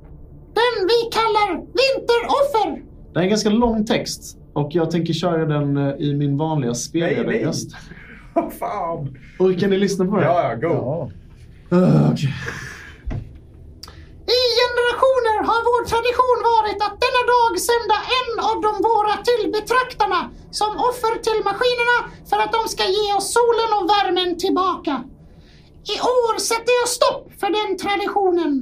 Den 0.53 0.87
vi 0.87 1.09
kallar 1.11 1.55
vinteroffer. 1.55 2.83
Det 3.13 3.19
är 3.19 3.23
en 3.23 3.29
ganska 3.29 3.49
lång 3.49 3.85
text 3.85 4.37
och 4.55 4.69
jag 4.71 4.91
tänker 4.91 5.13
köra 5.13 5.45
den 5.45 5.77
eh, 5.77 5.93
i 6.07 6.13
min 6.13 6.37
vanliga 6.37 6.73
spelledarröst. 6.73 7.69
Vad 8.33 8.53
fan! 8.53 9.17
Orkar 9.39 9.67
ni 9.67 9.77
lyssna 9.77 10.05
på 10.05 10.17
det? 10.17 10.25
Ja, 10.25 10.37
ja, 10.49 10.55
go. 10.67 10.73
Ja. 11.69 11.77
Uh, 11.77 12.11
okej. 12.11 12.33
I 14.37 14.41
generationer 14.61 15.37
har 15.49 15.61
vår 15.69 15.83
tradition 15.91 16.39
varit 16.53 16.79
att 16.85 16.97
denna 17.05 17.23
dag 17.35 17.51
sända 17.69 17.97
en 18.19 18.31
av 18.49 18.57
de 18.65 18.71
våra 18.89 19.15
till 19.29 19.43
betraktarna 19.57 20.21
som 20.59 20.71
offer 20.89 21.13
till 21.27 21.39
maskinerna 21.49 21.97
för 22.29 22.37
att 22.43 22.53
de 22.57 22.61
ska 22.73 22.83
ge 22.97 23.07
oss 23.17 23.27
solen 23.37 23.69
och 23.77 23.85
värmen 23.93 24.29
tillbaka. 24.43 24.93
I 25.93 25.95
år 26.17 26.33
sätter 26.51 26.73
jag 26.81 26.89
stopp 26.99 27.25
för 27.39 27.49
den 27.59 27.71
traditionen. 27.83 28.53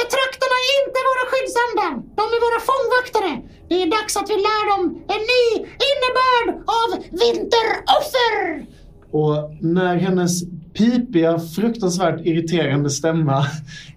Betraktarna 0.00 0.56
är 0.68 0.72
inte 0.82 0.98
våra 1.10 1.24
skyddsandar, 1.30 1.92
de 2.18 2.24
är 2.36 2.40
våra 2.46 2.60
fångvaktare. 2.70 3.32
Det 3.72 3.82
är 3.82 3.90
dags 3.90 4.16
att 4.16 4.30
vi 4.30 4.34
lär 4.34 4.76
dem 4.76 5.02
en 5.08 5.22
ny 5.32 5.66
innebörd 5.90 6.64
av 6.66 7.02
vinteroffer! 7.10 8.66
Och 9.10 9.56
när 9.60 9.96
hennes 9.96 10.44
pipiga, 10.74 11.38
fruktansvärt 11.38 12.26
irriterande 12.26 12.90
stämma 12.90 13.46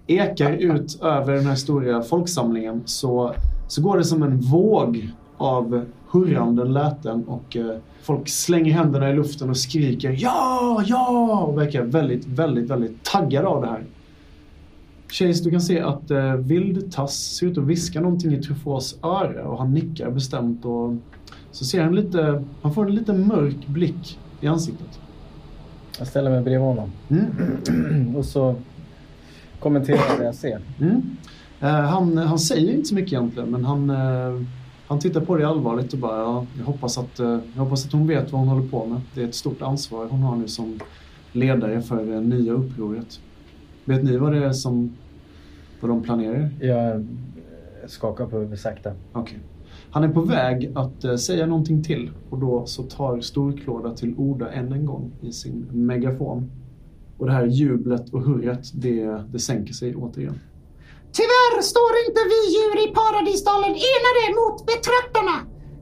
ekar 0.06 0.52
ut 0.52 1.02
över 1.02 1.32
den 1.32 1.46
här 1.46 1.54
stora 1.54 2.02
folksamlingen 2.02 2.82
så, 2.84 3.34
så 3.68 3.82
går 3.82 3.98
det 3.98 4.04
som 4.04 4.22
en 4.22 4.40
våg 4.40 5.08
av 5.36 5.86
hurrande 6.10 6.64
läten 6.64 7.24
och 7.24 7.56
eh, 7.56 7.76
folk 8.02 8.28
slänger 8.28 8.72
händerna 8.72 9.10
i 9.10 9.14
luften 9.14 9.50
och 9.50 9.56
skriker 9.56 10.16
ja, 10.18 10.82
ja 10.86 11.40
och 11.40 11.58
verkar 11.58 11.82
väldigt, 11.82 12.26
väldigt, 12.26 12.70
väldigt 12.70 13.04
taggade 13.04 13.46
av 13.48 13.62
det 13.62 13.68
här. 13.68 13.84
Chase, 15.08 15.44
du 15.44 15.50
kan 15.50 15.60
se 15.60 15.80
att 15.80 16.10
eh, 16.10 16.34
Vildtass 16.34 17.36
ser 17.36 17.46
ut 17.46 17.58
att 17.58 17.64
viska 17.64 18.00
någonting 18.00 18.32
i 18.32 18.40
Truffaut's 18.40 19.06
öra 19.06 19.48
och 19.48 19.58
han 19.58 19.74
nickar 19.74 20.10
bestämt 20.10 20.64
och 20.64 20.94
så 21.50 21.64
ser 21.64 21.82
han 21.82 21.94
lite, 21.94 22.44
han 22.62 22.74
får 22.74 22.86
en 22.86 22.94
lite 22.94 23.12
mörk 23.12 23.66
blick 23.66 24.18
i 24.40 24.46
ansiktet. 24.46 25.00
Jag 25.98 26.08
ställer 26.08 26.30
mig 26.30 26.42
bredvid 26.42 26.68
honom 26.68 26.90
Mm. 27.08 28.16
och 28.16 28.24
så 28.24 28.54
kommenterar 29.60 30.18
det 30.18 30.24
jag 30.24 30.34
ser. 30.34 30.60
Mm. 30.80 31.02
Eh, 31.60 31.68
han, 31.68 32.18
han 32.18 32.38
säger 32.38 32.74
inte 32.74 32.88
så 32.88 32.94
mycket 32.94 33.12
egentligen 33.12 33.50
men 33.50 33.64
han, 33.64 33.90
eh, 33.90 34.42
han 34.86 34.98
tittar 34.98 35.20
på 35.20 35.36
det 35.36 35.48
allvarligt 35.48 35.92
och 35.92 35.98
bara 35.98 36.18
ja, 36.18 36.46
jag, 36.58 36.64
hoppas 36.64 36.98
att, 36.98 37.18
eh, 37.18 37.38
jag 37.54 37.62
hoppas 37.62 37.86
att 37.86 37.92
hon 37.92 38.06
vet 38.06 38.32
vad 38.32 38.40
hon 38.40 38.48
håller 38.48 38.68
på 38.68 38.86
med. 38.86 39.00
Det 39.14 39.22
är 39.22 39.28
ett 39.28 39.34
stort 39.34 39.62
ansvar 39.62 40.06
hon 40.10 40.22
har 40.22 40.36
nu 40.36 40.48
som 40.48 40.80
ledare 41.32 41.82
för 41.82 42.06
det 42.06 42.20
nya 42.20 42.52
upproret. 42.52 43.20
Vet 43.86 44.04
ni 44.04 44.16
vad 44.16 44.32
det 44.32 44.44
är 44.44 44.52
som 44.52 44.96
vad 45.80 45.90
de 45.90 46.02
planerar? 46.02 46.50
Jag 46.60 47.06
skakar 47.86 48.26
på 48.26 48.36
huvudet 48.36 48.60
sakta. 48.60 48.92
Okej. 49.12 49.38
Han 49.90 50.04
är 50.04 50.08
på 50.08 50.20
väg 50.20 50.72
att 50.74 51.04
eh, 51.04 51.16
säga 51.16 51.46
någonting 51.46 51.82
till 51.84 52.10
och 52.30 52.38
då 52.38 52.66
så 52.66 52.82
tar 52.82 53.20
Storklåda 53.20 53.94
till 53.94 54.14
orda 54.16 54.52
än 54.52 54.72
en 54.72 54.86
gång 54.86 55.12
i 55.20 55.32
sin 55.32 55.66
megafon. 55.72 56.50
Och 57.18 57.26
det 57.26 57.32
här 57.32 57.46
jublet 57.46 58.14
och 58.14 58.22
hurret 58.22 58.70
det, 58.74 59.22
det 59.32 59.38
sänker 59.38 59.72
sig 59.72 59.94
återigen. 59.94 60.40
Tyvärr 61.12 61.62
står 61.62 61.92
inte 62.06 62.20
vi 62.32 62.40
djur 62.54 62.76
i 62.86 62.94
Paradisdalen 62.94 63.74
enade 63.92 64.24
mot 64.40 64.66
betraktarna. 64.66 65.36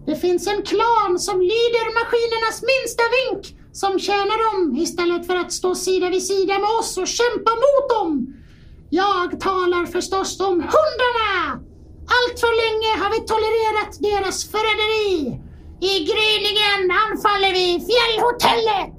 Det 0.07 0.17
finns 0.17 0.47
en 0.47 0.63
klan 0.63 1.19
som 1.19 1.37
lyder 1.41 1.87
maskinernas 1.99 2.59
minsta 2.71 3.05
vink 3.17 3.64
som 3.75 3.99
tjänar 3.99 4.39
dem 4.45 4.77
istället 4.77 5.27
för 5.27 5.37
att 5.37 5.53
stå 5.53 5.75
sida 5.75 6.11
vid 6.11 6.23
sida 6.23 6.55
med 6.59 6.71
oss 6.81 6.99
och 6.99 7.09
kämpa 7.19 7.53
mot 7.65 7.87
dem. 7.95 8.35
Jag 8.91 9.41
talar 9.41 9.87
förstås 9.87 10.41
om 10.41 10.55
hundarna. 10.75 11.31
Allt 12.17 12.37
för 12.43 12.55
länge 12.65 12.93
har 13.03 13.11
vi 13.15 13.21
tolererat 13.33 13.93
deras 14.09 14.45
förräderi. 14.53 15.41
I 15.81 15.95
gryningen 16.11 16.81
anfaller 17.05 17.53
vi 17.59 17.67
fjällhotellet. 17.89 18.97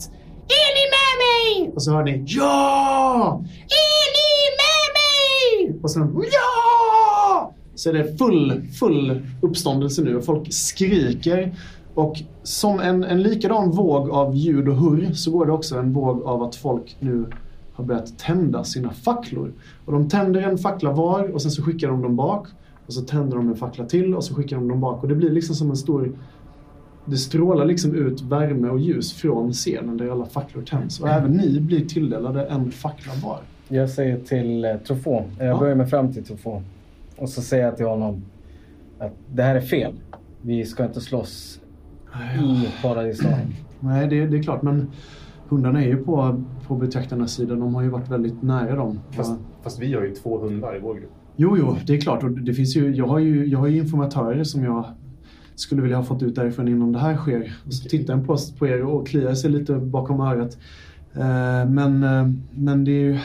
Är 0.62 0.70
ni 0.77 0.84
med 0.96 1.13
mig? 1.25 1.74
Och 1.75 1.84
så 1.84 1.91
hör 1.91 2.03
ni 2.03 2.24
ja! 2.27 3.41
Är 3.84 4.05
ni 4.17 4.32
med 4.62 4.86
mig? 5.00 5.79
Och 5.84 5.91
sen 5.91 6.24
ja! 6.32 7.53
Så 7.75 7.89
är 7.89 7.94
det 7.94 8.17
full, 8.17 8.67
full 8.79 9.22
uppståndelse 9.41 10.01
nu 10.01 10.15
och 10.15 10.25
folk 10.25 10.53
skriker. 10.53 11.55
Och 11.95 12.21
som 12.43 12.79
en, 12.79 13.03
en 13.03 13.21
likadan 13.21 13.71
våg 13.71 14.09
av 14.09 14.35
ljud 14.35 14.67
och 14.69 14.75
hurr 14.75 15.13
så 15.13 15.31
går 15.31 15.45
det 15.45 15.51
också 15.51 15.77
en 15.79 15.93
våg 15.93 16.23
av 16.23 16.43
att 16.43 16.55
folk 16.55 16.97
nu 16.99 17.25
har 17.73 17.83
börjat 17.83 18.19
tända 18.19 18.63
sina 18.63 18.89
facklor. 18.93 19.51
Och 19.85 19.91
de 19.93 20.09
tänder 20.09 20.41
en 20.41 20.57
fackla 20.57 20.91
var 20.91 21.33
och 21.33 21.41
sen 21.41 21.51
så 21.51 21.63
skickar 21.63 21.87
de 21.87 22.01
dem 22.01 22.15
bak. 22.15 22.47
Och 22.87 22.93
så 22.93 23.01
tänder 23.01 23.37
de 23.37 23.47
en 23.49 23.55
fackla 23.55 23.85
till 23.85 24.15
och 24.15 24.23
så 24.23 24.35
skickar 24.35 24.55
de 24.57 24.67
dem 24.67 24.79
bak. 24.81 25.03
Och 25.03 25.09
det 25.09 25.15
blir 25.15 25.29
liksom 25.29 25.55
som 25.55 25.69
en 25.69 25.77
stor... 25.77 26.11
Det 27.05 27.17
strålar 27.17 27.65
liksom 27.65 27.95
ut 27.95 28.21
värme 28.21 28.69
och 28.69 28.79
ljus 28.79 29.13
från 29.13 29.53
scenen 29.53 29.97
där 29.97 30.09
alla 30.09 30.25
facklor 30.25 30.63
tänds. 30.63 30.99
Och 30.99 31.09
även 31.09 31.31
ni 31.31 31.59
blir 31.59 31.85
tilldelade 31.85 32.45
en 32.45 32.71
fackla 32.71 33.13
var. 33.23 33.39
Jag 33.67 33.89
säger 33.89 34.19
till 34.19 34.65
eh, 34.65 34.75
Trofå, 34.77 35.23
jag 35.39 35.47
Ja. 35.47 35.59
börjar 35.59 35.75
mig 35.75 35.85
fram 35.87 36.13
till 36.13 36.23
Trofå. 36.23 36.61
Och 37.17 37.29
så 37.29 37.41
säger 37.41 37.65
jag 37.65 37.77
till 37.77 37.85
honom 37.85 38.21
att 38.99 39.11
det 39.33 39.43
här 39.43 39.55
är 39.55 39.61
fel. 39.61 39.93
Vi 40.41 40.65
ska 40.65 40.85
inte 40.85 41.01
slåss 41.01 41.59
i 42.39 42.67
Paradisdalen. 42.81 43.53
Nej, 43.79 44.07
det, 44.07 44.25
det 44.27 44.38
är 44.38 44.43
klart. 44.43 44.62
Men 44.62 44.88
hundarna 45.50 45.84
är 45.84 45.88
ju 45.88 45.98
på, 45.98 46.43
på 46.67 46.75
betraktarnas 46.75 47.31
sida. 47.34 47.55
De 47.55 47.75
har 47.75 47.81
ju 47.81 47.89
varit 47.89 48.10
väldigt 48.12 48.41
nära 48.41 48.75
dem. 48.75 49.00
Fast, 49.12 49.31
Ja. 49.31 49.38
fast 49.63 49.79
vi 49.79 49.93
har 49.93 50.01
ju 50.03 50.15
två 50.15 50.38
hundar 50.39 50.75
i 50.75 50.79
vår 50.79 50.95
grupp. 50.95 51.12
Jo, 51.36 51.57
jo, 51.57 51.75
det 51.88 51.93
är 51.95 52.01
klart. 52.01 52.24
Och 52.24 52.31
det 52.31 52.53
finns 52.53 52.75
ju, 52.77 52.95
jag, 52.95 53.07
har 53.07 53.19
ju, 53.19 53.45
jag 53.45 53.60
har 53.60 53.67
ju 53.67 53.77
informatörer 53.77 54.43
som 54.43 54.63
jag 54.63 54.86
skulle 55.55 55.81
vilja 55.81 55.98
ha 55.98 56.03
fått 56.03 56.24
ut 56.24 56.36
därifrån 56.36 56.67
innan 56.67 56.91
det 56.91 57.00
här 57.00 57.17
sker. 57.17 57.53
Och 57.65 57.74
så 57.74 57.89
tittar 57.89 58.13
en 58.13 58.25
på, 58.25 58.38
på 58.60 58.67
er 58.67 58.84
och 58.84 59.07
kliar 59.07 59.34
sig 59.34 59.50
lite 59.51 59.74
bakom 59.75 60.19
örat. 60.19 60.57
Eh, 61.13 61.69
men, 61.69 62.03
eh, 62.03 62.29
men 62.51 62.84
det 62.84 62.91
är 62.91 63.00
ju 63.03 63.19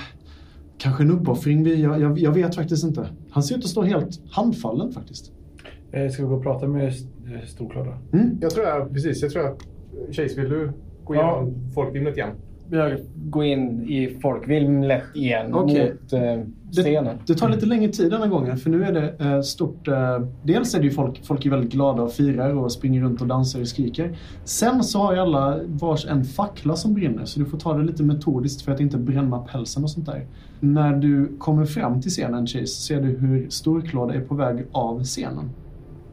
kanske 0.78 1.02
en 1.02 1.10
uppoffring. 1.10 1.64
Vi, 1.64 1.82
jag, 1.82 2.00
jag, 2.00 2.18
jag 2.18 2.32
vet 2.32 2.54
faktiskt 2.54 2.84
inte. 2.84 3.06
Han 3.30 3.42
ser 3.42 3.56
ut 3.58 3.64
att 3.64 3.70
stå 3.70 3.82
helt 3.82 4.20
handfallen 4.30 4.92
faktiskt. 4.92 5.32
Eh, 5.92 6.08
Ska 6.10 6.22
vi 6.22 6.28
gå 6.28 6.34
och 6.34 6.42
prata 6.42 6.66
med 6.68 6.86
eh, 6.86 6.92
Storklåda? 7.46 7.98
Mm. 8.12 8.38
Jag 8.40 8.50
tror 8.50 8.66
jag, 8.66 8.92
precis, 8.92 9.22
jag 9.22 9.30
tror 9.32 9.44
jag... 9.44 9.54
Chase, 10.14 10.40
vill 10.40 10.50
du 10.50 10.72
gå 11.04 11.14
Ja. 11.14 11.20
igenom 11.20 11.54
folkvimlet 11.74 12.16
igen? 12.16 12.30
Jag 12.72 12.98
går 13.14 13.44
in 13.44 13.82
i 13.90 14.18
folkvimlet 14.22 15.02
igen 15.14 15.54
Okej. 15.54 15.92
mot 16.02 16.12
eh, 16.12 16.82
scenen. 16.84 17.16
Det 17.26 17.34
tar 17.34 17.48
lite 17.48 17.66
längre 17.66 17.92
tid 17.92 18.10
denna 18.10 18.26
gången 18.26 18.56
för 18.56 18.70
nu 18.70 18.84
är 18.84 18.92
det 18.92 19.14
eh, 19.24 19.40
stort... 19.40 19.88
Eh, 19.88 20.20
dels 20.42 20.74
är 20.74 20.78
det 20.78 20.84
ju 20.84 20.90
folk, 20.90 21.24
folk 21.24 21.46
är 21.46 21.50
väldigt 21.50 21.72
glada 21.72 22.02
och 22.02 22.12
firar 22.12 22.54
och 22.54 22.72
springer 22.72 23.02
runt 23.02 23.20
och 23.20 23.26
dansar 23.26 23.60
och 23.60 23.68
skriker. 23.68 24.16
Sen 24.44 24.82
så 24.84 24.98
har 24.98 25.12
ju 25.12 25.18
alla 25.18 25.60
vars 25.66 26.06
en 26.06 26.24
fackla 26.24 26.76
som 26.76 26.94
brinner 26.94 27.24
så 27.24 27.40
du 27.40 27.46
får 27.46 27.58
ta 27.58 27.76
det 27.78 27.84
lite 27.84 28.02
metodiskt 28.02 28.62
för 28.62 28.72
att 28.72 28.80
inte 28.80 28.98
bränna 28.98 29.38
pälsen 29.38 29.84
och 29.84 29.90
sånt 29.90 30.06
där. 30.06 30.26
När 30.60 30.96
du 30.96 31.36
kommer 31.38 31.64
fram 31.64 32.00
till 32.00 32.10
scenen 32.10 32.46
Chase 32.46 32.66
ser 32.66 33.00
du 33.02 33.08
hur 33.08 33.48
Storklåda 33.50 34.14
är 34.14 34.20
på 34.20 34.34
väg 34.34 34.64
av 34.72 35.04
scenen. 35.04 35.50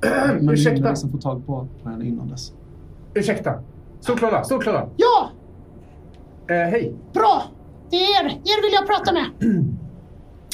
Men 0.01 0.46
ni 0.46 0.54
ursäkta. 0.54 0.75
hinner 0.75 0.89
liksom 0.89 1.12
få 1.12 1.18
tag 1.18 1.46
på, 1.46 1.68
henne 1.86 2.06
innan 2.06 2.27
dess. 2.30 2.51
Ursäkta. 3.13 3.54
Storklåda, 4.00 4.44
storklåda. 4.44 4.88
Ja, 4.98 5.30
Eh, 6.50 6.56
hej. 6.70 6.94
bra. 7.13 7.44
Det 7.89 7.96
är 7.98 8.25
er. 8.25 8.30
Er 8.30 8.62
vill 8.62 8.74
jag 8.74 8.88
prata 8.88 9.13
med. 9.13 9.25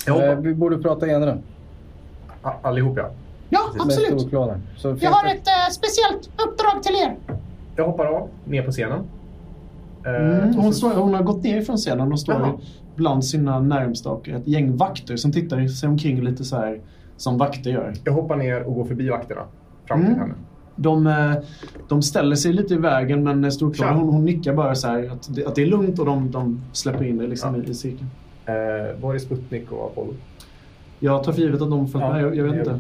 Jag 0.08 0.30
Eh, 0.32 0.40
vi 0.40 0.54
borde 0.54 0.78
prata 0.78 1.08
igenom 1.08 1.38
A- 2.42 2.54
Allihop 2.62 2.98
ja. 2.98 3.10
Ja, 3.50 3.60
absolut. 3.80 4.32
Jag 4.32 5.10
har 5.12 5.26
ett 5.26 5.48
eh, 5.48 5.72
speciellt 5.72 6.30
uppdrag 6.48 6.84
till 6.84 6.96
er. 6.96 7.16
Jag 7.76 7.86
hoppar 7.86 8.06
av, 8.06 8.30
ner 8.46 8.64
på 8.64 8.72
scenen. 8.72 9.00
Eh, 10.06 10.40
Mm, 10.40 10.54
hon, 10.56 10.74
står, 10.74 10.94
hon 10.94 11.14
har 11.14 11.24
gått 11.24 11.44
ner 11.44 11.62
från 11.62 11.78
scenen 11.78 12.12
och 12.12 12.20
står 12.20 12.36
Jaha. 12.36 12.52
bland 12.96 13.26
sina 13.26 13.60
närmsta 13.60 14.10
och 14.10 14.30
ett 14.30 14.48
gäng 14.48 14.78
vakter 14.78 15.16
som 15.16 15.32
tittar 15.32 15.68
sig 15.68 15.90
omkring 15.90 16.22
lite 16.24 16.44
så 16.44 16.56
här 16.56 16.82
som 17.18 17.38
vakter 17.38 17.72
gör. 17.72 17.94
Jag 18.04 18.14
hoppar 18.14 18.36
ner 18.36 18.64
och 18.64 18.76
går 18.76 18.86
förbi 18.86 19.10
vakterna. 19.10 19.42
Fram 19.88 20.00
till 20.00 20.08
Mm. 20.08 20.20
henne. 20.20 20.34
De, 20.76 21.08
eh, 21.08 21.34
de 21.88 22.02
ställer 22.02 22.36
sig 22.36 22.54
lite 22.54 22.74
i 22.74 22.78
vägen 22.78 23.24
men 23.24 23.52
Storklåda 23.52 23.90
Tja. 23.92 23.98
hon, 24.00 24.10
hon 24.10 24.26
nickar 24.26 24.54
bara 24.54 24.76
så 24.76 24.88
här 24.88 25.10
att 25.12 25.36
det, 25.36 25.46
att 25.46 25.56
det 25.56 25.62
är 25.62 25.66
lugnt 25.66 26.00
och 26.00 26.06
de, 26.06 26.32
de 26.32 26.62
släpper 26.72 27.04
in 27.06 27.18
det 27.18 27.28
liksom 27.28 27.56
Ja. 27.56 27.62
i, 27.64 27.70
i 27.70 27.74
cirkeln. 27.74 28.10
Eh, 28.46 29.02
var 29.02 29.16
är 29.16 29.20
Sputnik 29.20 29.72
och 29.72 29.86
Apollo? 29.86 30.14
Jag 31.00 31.24
tar 31.24 31.32
för 31.32 31.42
givet 31.42 31.62
att 31.62 31.70
de 31.70 31.88
följt 31.88 32.06
Ja, 32.06 32.14
med. 32.14 32.24
Jag, 32.24 32.36
jag 32.36 32.44
vet 32.44 32.56
inte. 32.56 32.80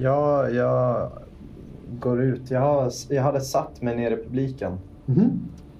Jag, 0.00 0.54
jag 0.54 1.10
går 2.00 2.22
ut. 2.22 2.50
Jag, 2.50 2.60
har, 2.60 2.90
jag 3.08 3.22
hade 3.22 3.40
satt 3.40 3.82
mig 3.82 3.96
ner 3.96 4.10
i 4.10 4.16
publiken 4.16 4.78
Mhm. 5.06 5.30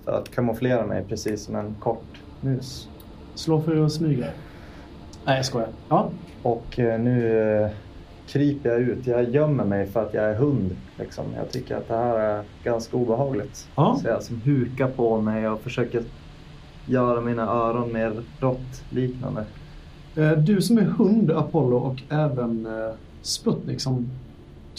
för 0.05 0.13
att 0.13 0.31
kamouflera 0.35 0.87
mig 0.87 1.05
precis 1.09 1.45
som 1.45 1.57
en 1.57 1.75
kort 1.81 2.05
mus. 2.41 2.89
Slå 3.35 3.61
för 3.61 3.85
att 3.85 3.93
smyga. 3.93 4.27
Nej, 5.27 5.37
jag 5.37 5.45
skojar. 5.45 5.69
Ja. 5.89 6.11
Och 6.43 6.79
eh, 6.79 7.01
nu 7.01 7.43
eh, 7.63 7.71
kryper 8.27 8.69
jag 8.71 8.81
ut. 8.81 9.07
Jag 9.07 9.31
gömmer 9.31 9.65
mig 9.65 9.87
för 9.87 10.03
att 10.07 10.15
jag 10.15 10.25
är 10.25 10.35
hund. 10.35 10.77
Liksom. 10.99 11.25
Jag 11.37 11.51
tycker 11.51 11.77
att 11.77 11.89
det 11.89 11.95
här 11.97 12.19
är 12.19 12.45
ganska 12.65 12.97
obehagligt. 12.97 13.69
Ja. 13.77 13.99
Så 14.03 14.09
jag 14.09 14.23
som 14.23 14.41
hukar 14.41 14.89
på 14.89 15.21
mig 15.21 15.49
och 15.49 15.61
försöker 15.61 16.03
göra 16.87 17.21
mina 17.21 17.43
öron 17.43 17.93
mer 17.93 18.23
råttliknande. 18.41 19.45
Eh, 20.17 20.33
Du 20.33 20.63
som 20.63 20.79
är 20.79 20.83
hund, 20.83 21.31
Apollo 21.31 21.77
och 21.77 22.03
även 22.09 22.69
Sputnik 23.23 23.81
som 23.81 24.11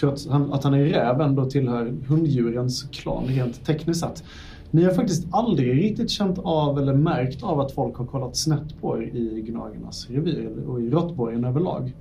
tror 0.02 0.14
att 0.14 0.28
han, 0.30 0.54
att 0.54 0.64
han 0.64 0.74
är 0.74 0.84
räv 0.84 1.22
ändå 1.22 1.46
tillhör 1.46 1.94
hunddjurens 2.08 2.84
klan 2.92 3.24
rent 3.26 3.66
tekniskt 3.66 4.00
sett. 4.00 4.24
Ni 4.72 4.84
har 4.84 4.92
faktiskt 4.92 5.28
aldrig 5.32 5.84
riktigt 5.84 6.10
känt 6.10 6.40
av 6.44 6.80
eller 6.80 6.94
märkt 6.94 7.44
av 7.44 7.60
att 7.60 7.72
folk 7.72 7.96
har 7.96 8.06
kollat 8.06 8.36
snett 8.36 8.82
på 8.82 8.98
er 8.98 9.02
i 9.02 9.42
Gnagernas 9.48 10.10
revir 10.10 10.50
och 10.68 10.82
i 10.82 10.90
Råttborgen 10.90 11.44
överlag. 11.44 11.96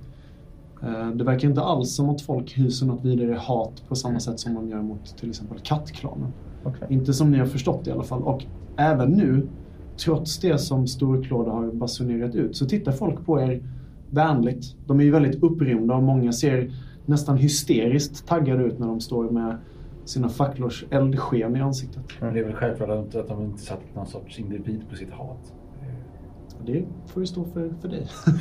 Eh, 0.83 1.09
Det 1.09 1.23
verkar 1.23 1.47
inte 1.49 1.61
alls 1.61 1.95
som 1.95 2.09
att 2.09 2.21
folk 2.21 2.57
hyser 2.57 2.85
något 2.85 3.05
vidare 3.05 3.33
hat 3.33 3.83
på 3.87 3.95
samma 3.95 4.19
sätt 4.19 4.39
som 4.39 4.53
man 4.53 4.69
gör 4.69 4.81
mot 4.81 5.17
till 5.17 5.29
exempel 5.29 5.59
kattklanen. 5.63 6.33
Okej. 6.63 6.87
Inte 6.89 7.13
som 7.13 7.31
ni 7.31 7.37
har 7.37 7.45
förstått 7.45 7.87
i 7.87 7.91
alla 7.91 8.03
fall. 8.03 8.21
Och 8.21 8.43
även 8.77 9.11
nu, 9.11 9.47
trots 10.05 10.39
det 10.39 10.57
som 10.57 10.87
Storklåda 10.87 11.51
har 11.51 11.71
basunerat 11.71 12.35
ut, 12.35 12.55
så 12.55 12.65
tittar 12.65 12.91
folk 12.91 13.25
på 13.25 13.41
er 13.41 13.61
vänligt. 14.09 14.75
De 14.87 14.99
är 14.99 15.03
ju 15.03 15.11
väldigt 15.11 15.43
upprymda 15.43 15.95
och 15.95 16.03
många 16.03 16.31
ser 16.33 16.71
nästan 17.05 17.37
hysteriskt 17.37 18.27
taggade 18.27 18.63
ut 18.63 18.79
när 18.79 18.87
de 18.87 18.99
står 19.01 19.29
med 19.29 19.57
sina 20.05 20.29
facklors 20.29 20.85
eldsken 20.89 21.55
i 21.55 21.61
ansiktet. 21.61 22.03
Men 22.19 22.33
det 22.33 22.39
är 22.39 22.43
väl 22.43 22.53
självklart 22.55 22.89
att 22.89 23.15
att 23.15 23.27
de 23.27 23.43
inte 23.43 23.61
satt 23.61 23.79
någon 23.95 24.07
sorts 24.07 24.39
individ 24.39 24.81
på 24.89 24.95
sitt 24.95 25.11
hat. 25.11 25.53
Det 26.65 26.83
får 27.07 27.23
ju 27.23 27.27
stå 27.27 27.43
för, 27.45 27.73
för 27.81 27.87
dig. 27.87 28.07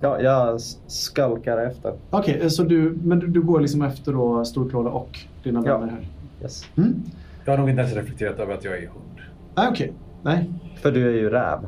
Ja, 0.00 0.20
jag 0.20 0.60
skalkar 0.86 1.58
efter. 1.58 1.94
Okej, 2.10 2.40
eh, 2.42 2.48
så 2.48 2.62
du, 2.62 2.98
men 3.02 3.18
du, 3.18 3.26
du 3.26 3.42
går 3.42 3.60
liksom 3.60 3.82
efter 3.82 4.12
då 4.12 4.44
Storklåda 4.44 4.90
och 4.90 5.18
dina 5.42 5.62
Ja. 5.66 5.78
vänner 5.78 5.92
här? 5.92 6.06
Yes. 6.42 6.62
Mm? 6.76 7.02
Jag 7.44 7.52
har 7.52 7.58
nog 7.58 7.70
inte 7.70 7.82
ens 7.82 7.94
reflekterat 7.94 8.38
över 8.38 8.54
att 8.54 8.64
jag 8.64 8.74
är 8.74 8.80
hund. 8.86 9.20
Nej, 9.56 9.68
okej. 9.70 9.92
Nej. 10.22 10.50
För 10.76 10.92
du 10.92 11.08
är 11.08 11.14
ju 11.14 11.30
räv. 11.30 11.58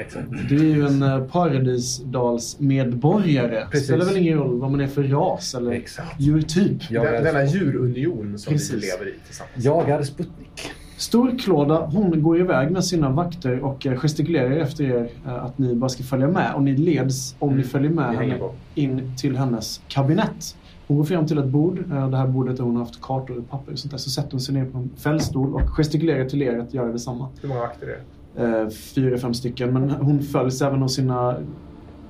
Exakt. 0.00 0.26
Du 0.48 0.56
är 0.70 0.74
ju 0.76 0.86
en 0.86 1.02
eh, 1.02 1.24
paradisdalsmedborgare. 1.24 3.66
Precis. 3.70 3.86
spelar 3.86 4.04
väl 4.06 4.16
ingen 4.16 4.38
roll 4.38 4.60
vad 4.60 4.70
man 4.70 4.80
är 4.80 4.86
för 4.86 5.02
ras 5.02 5.54
eller 5.54 5.72
Exakt. 5.72 6.20
djurtyp. 6.20 6.90
Jag 6.90 7.04
Den, 7.06 7.14
är, 7.14 7.22
denna 7.22 7.44
djurunion 7.44 8.38
som 8.38 8.52
Precis. 8.52 8.72
vi 8.74 8.80
lever 8.86 9.08
i 9.08 9.14
tillsammans. 9.26 9.64
jag 9.64 9.88
är 9.88 10.02
Sputnik. 10.02 10.70
Storklåda, 10.96 11.86
hon 11.86 12.22
går 12.22 12.40
iväg 12.40 12.70
med 12.70 12.84
sina 12.84 13.10
vakter 13.10 13.60
och 13.64 13.86
eh, 13.86 13.96
gestikulerar 13.98 14.50
efter 14.50 14.84
er 14.84 15.08
eh, 15.26 15.44
att 15.44 15.58
ni 15.58 15.74
bara 15.74 15.88
ska 15.88 16.02
följa 16.02 16.28
med. 16.28 16.54
Och 16.54 16.62
ni 16.62 16.76
leds, 16.76 17.34
om 17.38 17.48
ni 17.48 17.54
Mm, 17.54 17.68
följer 17.68 17.90
med 17.90 18.14
henne, 18.16 18.38
in 18.74 19.12
till 19.18 19.36
hennes 19.36 19.80
kabinett. 19.88 20.56
Hon 20.86 20.96
går 20.96 21.04
fram 21.04 21.26
till 21.26 21.38
ett 21.38 21.46
bord. 21.46 21.84
Det 21.88 22.16
här 22.16 22.26
bordet 22.26 22.56
där 22.56 22.64
hon 22.64 22.76
har 22.76 22.84
haft 22.84 23.00
kartor 23.02 23.38
och 23.38 23.50
papper 23.50 23.72
och 23.72 23.78
sånt 23.78 23.90
där. 23.90 23.98
Så 23.98 24.10
sätter 24.10 24.30
hon 24.30 24.40
sig 24.40 24.54
ner 24.54 24.64
på 24.64 24.78
en 24.78 24.90
fällstol 24.96 25.54
och 25.54 25.60
gestikulerar 25.76 26.24
till 26.28 26.42
er 26.42 26.58
att 26.58 26.74
göra 26.74 26.92
detsamma. 26.92 27.28
Hur 27.42 27.48
många 27.48 27.60
vakter 27.60 27.86
är 27.86 27.90
det? 27.90 28.00
Eh, 28.36 28.68
Fyra, 28.68 29.18
fem 29.18 29.34
stycken. 29.34 29.72
Men 29.72 29.90
hon 29.90 30.22
följs 30.22 30.62
även 30.62 30.82
av 30.82 30.88
sina 30.88 31.36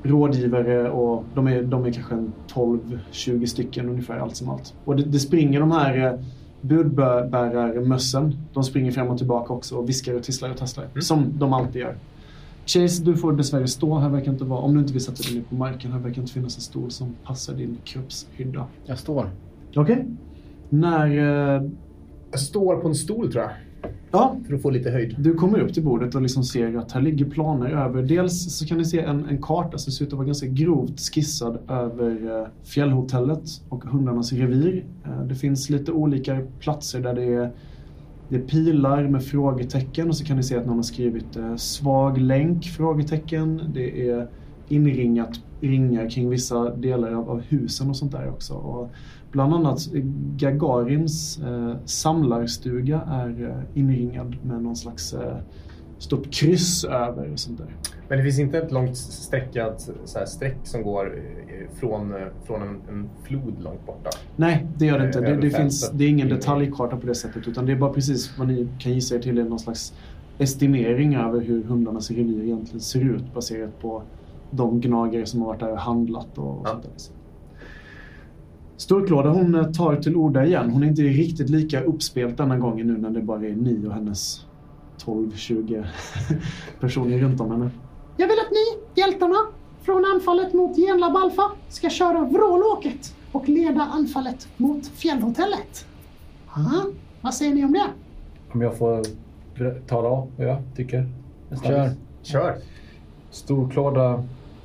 rådgivare 0.02 0.90
och 0.90 1.24
de 1.34 1.48
är, 1.48 1.62
de 1.62 1.84
är 1.86 1.92
kanske 1.92 2.14
en 2.14 2.32
12-20 2.54 3.46
stycken 3.46 3.88
ungefär 3.88 4.18
allt 4.18 4.36
som 4.36 4.48
allt. 4.48 4.74
Och 4.84 4.96
det, 4.96 5.02
det 5.02 5.18
springer 5.18 5.60
de 5.60 5.70
här 5.72 6.06
eh, 6.06 6.20
budbärarmössen. 6.60 8.36
De 8.52 8.64
springer 8.64 8.92
fram 8.92 9.08
och 9.08 9.18
tillbaka 9.18 9.52
också 9.52 9.76
och 9.76 9.88
viskar 9.88 10.14
och 10.14 10.22
tisslar 10.22 10.50
och 10.50 10.56
tasslar. 10.56 10.86
Som 11.00 11.38
de 11.38 11.52
alltid 11.52 11.82
gör. 11.82 11.96
Chase, 12.66 13.02
du 13.04 13.16
får 13.16 13.32
dessvärre 13.32 13.68
stå. 13.68 13.98
Här 13.98 14.08
verkar 14.08 14.32
inte 14.32 14.44
vara, 14.44 14.60
om 14.60 14.74
du 14.74 14.80
inte 14.80 14.92
vill 14.92 15.04
sätta 15.04 15.22
dig 15.22 15.34
ner 15.34 15.42
på 15.48 15.54
marken, 15.54 15.92
här 15.92 15.98
verkar 15.98 16.20
inte 16.20 16.32
finnas 16.32 16.56
en 16.56 16.62
stol 16.62 16.90
som 16.90 17.14
passar 17.24 17.54
din 17.54 17.78
kroppshydda. 17.84 18.66
Jag 18.86 18.98
står. 18.98 19.30
Okej. 19.76 20.06
När 20.68 21.06
eh, 21.06 21.62
Jag 22.30 22.40
står 22.40 22.76
på 22.76 22.88
en 22.88 22.94
stol 22.94 23.32
tror 23.32 23.44
jag. 23.44 23.52
Ja, 24.10 24.36
För 24.46 24.54
att 24.54 24.62
få 24.62 24.70
lite 24.70 24.90
höjd. 24.90 25.16
Du 25.18 25.34
kommer 25.34 25.58
upp 25.58 25.74
till 25.74 25.84
bordet 25.84 26.14
och 26.14 26.22
liksom 26.22 26.44
ser 26.44 26.76
att 26.76 26.92
här 26.92 27.00
ligger 27.00 27.24
planer 27.24 27.70
över. 27.70 28.02
Dels 28.02 28.58
så 28.58 28.66
kan 28.66 28.78
ni 28.78 28.84
se 28.84 29.00
en, 29.00 29.24
en 29.24 29.42
karta 29.42 29.78
som 29.78 29.92
ser 29.92 30.04
ut 30.04 30.12
att 30.12 30.16
vara 30.16 30.26
ganska 30.26 30.46
grovt 30.46 31.00
skissad 31.00 31.58
över 31.68 32.40
eh, 32.40 32.48
fjällhotellet 32.64 33.42
och 33.68 33.84
hundarnas 33.84 34.32
revir. 34.32 34.84
Eh, 35.04 35.22
det 35.22 35.34
finns 35.34 35.70
lite 35.70 35.92
olika 35.92 36.40
platser 36.58 37.00
där 37.00 37.14
det 37.14 37.34
är, 37.34 37.52
det 38.28 38.36
är 38.36 38.40
pilar 38.40 39.08
med 39.08 39.24
frågetecken 39.24 40.08
och 40.08 40.16
så 40.16 40.24
kan 40.24 40.36
ni 40.36 40.42
se 40.42 40.56
att 40.56 40.66
någon 40.66 40.76
har 40.76 40.82
skrivit 40.82 41.36
eh, 41.36 41.56
svag 41.56 42.18
länk? 42.18 42.64
frågetecken. 42.64 43.62
Det 43.74 44.08
är 44.10 44.28
inringat 44.68 45.40
ringar 45.60 46.10
kring 46.10 46.28
vissa 46.28 46.76
delar 46.76 47.12
av, 47.12 47.30
av 47.30 47.40
husen 47.40 47.90
och 47.90 47.96
sånt 47.96 48.12
där 48.12 48.28
också. 48.28 48.54
Och 48.54 48.90
bland 49.30 49.54
annat 49.54 49.86
Gagarins 50.36 51.38
eh, 51.38 51.76
samlarstuga 51.84 53.00
är 53.00 53.44
eh, 53.50 53.78
inringad 53.80 54.36
med 54.42 54.62
någon 54.62 54.76
slags 54.76 55.12
eh, 55.14 55.36
stort 55.98 56.30
kryss 56.32 56.84
över 56.84 57.32
och 57.32 57.38
sånt 57.38 57.58
där. 57.58 57.76
Men 58.08 58.18
det 58.18 58.24
finns 58.24 58.38
inte 58.38 58.58
ett 58.58 58.72
långt 58.72 58.96
sträckat 58.96 59.90
så 60.04 60.18
här, 60.18 60.26
streck 60.26 60.56
som 60.64 60.82
går 60.82 61.14
eh, 61.48 61.78
från, 61.78 62.12
eh, 62.14 62.26
från 62.44 62.62
en, 62.62 62.76
en 62.90 63.08
flod 63.24 63.54
långt 63.62 63.86
borta. 63.86 64.10
Nej, 64.36 64.66
det 64.78 64.86
gör 64.86 64.98
det 64.98 65.06
inte. 65.06 65.20
Det, 65.20 65.36
det, 65.36 65.50
finns, 65.50 65.90
det 65.90 66.04
är 66.04 66.08
ingen 66.08 66.26
Mm. 66.26 66.38
detaljkarta 66.38 66.96
på 66.96 67.06
det 67.06 67.14
sättet 67.14 67.48
utan 67.48 67.66
det 67.66 67.72
är 67.72 67.76
bara 67.76 67.92
precis 67.92 68.38
vad 68.38 68.48
ni 68.48 68.68
kan 68.78 68.92
gissa 68.92 69.14
er 69.14 69.18
till 69.18 69.38
är 69.38 69.44
någon 69.44 69.58
slags 69.58 69.94
estimering 70.38 71.14
över 71.14 71.40
hur 71.40 71.62
hundarnas 71.64 72.10
revir 72.10 72.42
egentligen 72.44 72.80
ser 72.80 73.00
ut 73.00 73.34
baserat 73.34 73.80
på 73.80 74.02
de 74.50 74.80
gnagare 74.80 75.26
som 75.26 75.40
har 75.40 75.46
varit 75.46 75.60
där 75.60 75.72
och 75.72 75.78
handlat 75.78 76.38
och, 76.38 76.44
och 76.60 76.62
Ja. 76.66 76.70
sånt 76.70 76.82
där. 76.82 76.92
Storklåda 78.78 79.28
hon 79.30 79.54
eh, 79.54 79.64
tar 79.72 79.96
till 79.96 80.16
orda 80.16 80.44
igen. 80.44 80.70
Hon 80.70 80.82
är 80.82 80.86
inte 80.86 81.02
riktigt 81.02 81.50
lika 81.50 81.80
uppspelt 81.82 82.36
denna 82.36 82.58
gången 82.58 82.86
nu 82.86 82.96
när 82.96 83.10
det 83.10 83.22
bara 83.22 83.46
är 83.46 83.56
ni 83.56 83.86
och 83.86 83.92
hennes 83.92 84.44
12-20 85.04 85.86
personer 86.80 87.18
runt 87.18 87.40
om 87.40 87.50
henne. 87.50 87.70
Jag 88.16 88.26
vill 88.28 88.36
att 88.46 88.50
ni, 88.50 89.00
hjältarna, 89.00 89.36
från 89.82 90.04
anfallet 90.14 90.54
mot 90.54 90.76
Genlab 90.76 91.16
Alpha 91.16 91.50
ska 91.68 91.90
köra 91.90 92.24
vrålåket 92.24 93.14
och 93.32 93.48
leda 93.48 93.80
anfallet 93.82 94.48
mot 94.56 94.86
fjällhotellet. 94.86 95.86
Aha, 96.56 96.84
vad 97.20 97.34
säger 97.34 97.54
ni 97.54 97.64
om 97.64 97.72
det? 97.72 97.86
Om 98.52 98.60
jag 98.60 98.78
får 98.78 99.02
tala 99.86 100.08
om 100.08 100.28
vad 100.36 100.46
jag 100.46 100.58
tycker. 100.76 101.06
nästan. 101.48 101.70
Kör. 101.72 101.90
Kör! 102.22 102.56
Storklåda. 103.30 104.24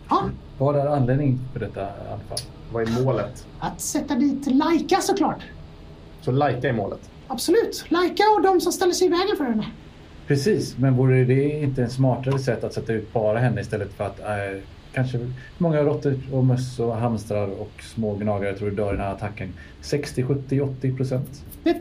Ja, 0.10 0.24
Vad 0.58 0.76
är 0.76 0.86
anledningen 0.86 1.40
för 1.54 1.60
detta 1.60 1.82
anfall? 2.14 2.53
Vad 2.74 2.88
är 2.88 3.04
målet? 3.04 3.46
att 3.60 3.82
sätta 3.82 4.16
dit 4.16 4.48
Laika 4.48 5.02
såklart. 5.02 5.44
Så 6.22 6.32
lajka 6.32 6.70
är 6.70 6.74
målet. 6.74 7.10
Absolut. 7.28 7.86
Laika 7.90 8.24
och 8.38 8.42
de 8.42 8.62
som 8.62 8.72
ställer 8.72 8.94
sig 8.94 9.08
i 9.08 9.10
vägen 9.10 9.38
för 9.38 9.44
henne. 9.44 9.66
Precis, 10.28 10.78
men 10.78 10.96
vore 10.98 11.24
det 11.24 11.62
inte 11.62 11.84
en 11.84 11.90
smartare 11.90 12.40
sätt 12.40 12.64
att 12.64 12.74
sätta 12.74 12.94
ut 12.94 13.14
bara 13.14 13.40
henne 13.40 13.62
istället 13.62 13.94
för 13.94 14.04
att 14.04 14.20
eh, 14.20 14.62
kanske 14.94 15.32
många 15.58 15.82
råttor 15.82 16.20
och 16.32 16.46
möss 16.46 16.80
och 16.80 16.96
hamstrar 16.96 17.48
och 17.48 17.72
små 17.96 18.16
gnagare 18.16 18.58
tror 18.58 18.70
du 18.70 18.76
dör 18.76 18.94
i 18.94 18.98
den 18.98 19.06
här 19.06 19.14
attacken. 19.14 19.54
60, 19.82 20.24
70, 20.24 20.62
80 20.62 20.96
procent. 20.96 21.46
Det, 21.64 21.78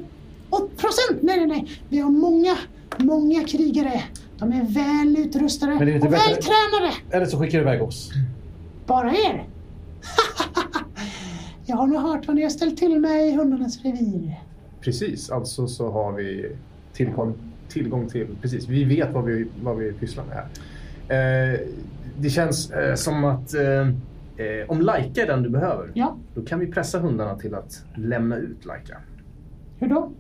och 0.50 0.70
procent! 0.76 1.22
Nej, 1.22 1.37
nej, 1.37 1.46
nej. 1.46 1.70
Vi 1.88 1.98
har 1.98 2.11
många, 2.11 2.57
många 2.98 3.44
krigare. 3.44 4.02
De 4.38 4.52
är 4.52 4.64
väl 4.64 5.18
utrustade 5.18 5.72
är 5.72 5.81
och 5.81 6.12
vältränade. 6.12 6.92
Eller 7.11 7.26
så 7.26 7.38
skickar 7.38 7.59
du 7.59 7.64
iväg 7.64 7.83
oss. 7.83 8.11
Bara 8.87 9.12
er. 9.12 9.48
Jag 11.72 11.76
har 11.78 11.87
nog 11.87 12.00
hört 12.00 12.26
vad 12.26 12.37
ni 12.37 12.42
har 12.42 12.50
ställt 12.50 12.78
till 12.78 13.00
med 13.00 13.28
i 13.28 13.37
hundarnas 13.37 13.82
revir. 13.85 14.40
Precis, 14.80 15.30
alltså 15.30 15.66
så 15.66 15.90
har 15.90 16.12
vi 16.12 16.56
tillgång, 16.92 17.35
tillgång 17.68 18.08
till... 18.08 18.26
Precis, 18.42 18.68
vi 18.68 18.85
vet 18.85 19.12
vad 19.12 19.24
vi, 19.24 19.46
vad 19.62 19.76
vi 19.76 19.92
pysslar 19.92 20.24
med 20.24 20.37
här. 20.37 21.52
Eh, 21.52 21.61
det 22.18 22.30
känns 22.30 22.70
eh, 22.70 22.94
som 22.94 23.24
att 23.24 23.54
eh, 23.54 23.88
eh, 24.46 24.68
om 24.68 24.80
Laika 24.80 25.22
är 25.22 25.26
den 25.26 25.42
du 25.42 25.48
behöver, 25.48 25.90
Ja, 25.94 26.16
då 26.35 26.42
kan 26.44 26.58
vi 26.58 26.66
pressa 26.66 26.98
hundarna 26.98 27.38
till 27.38 27.54
att 27.54 27.85
lämna 27.94 28.37
ut 28.37 28.64
Laika. 28.64 28.96
hur 29.78 29.88
då? 29.88 30.12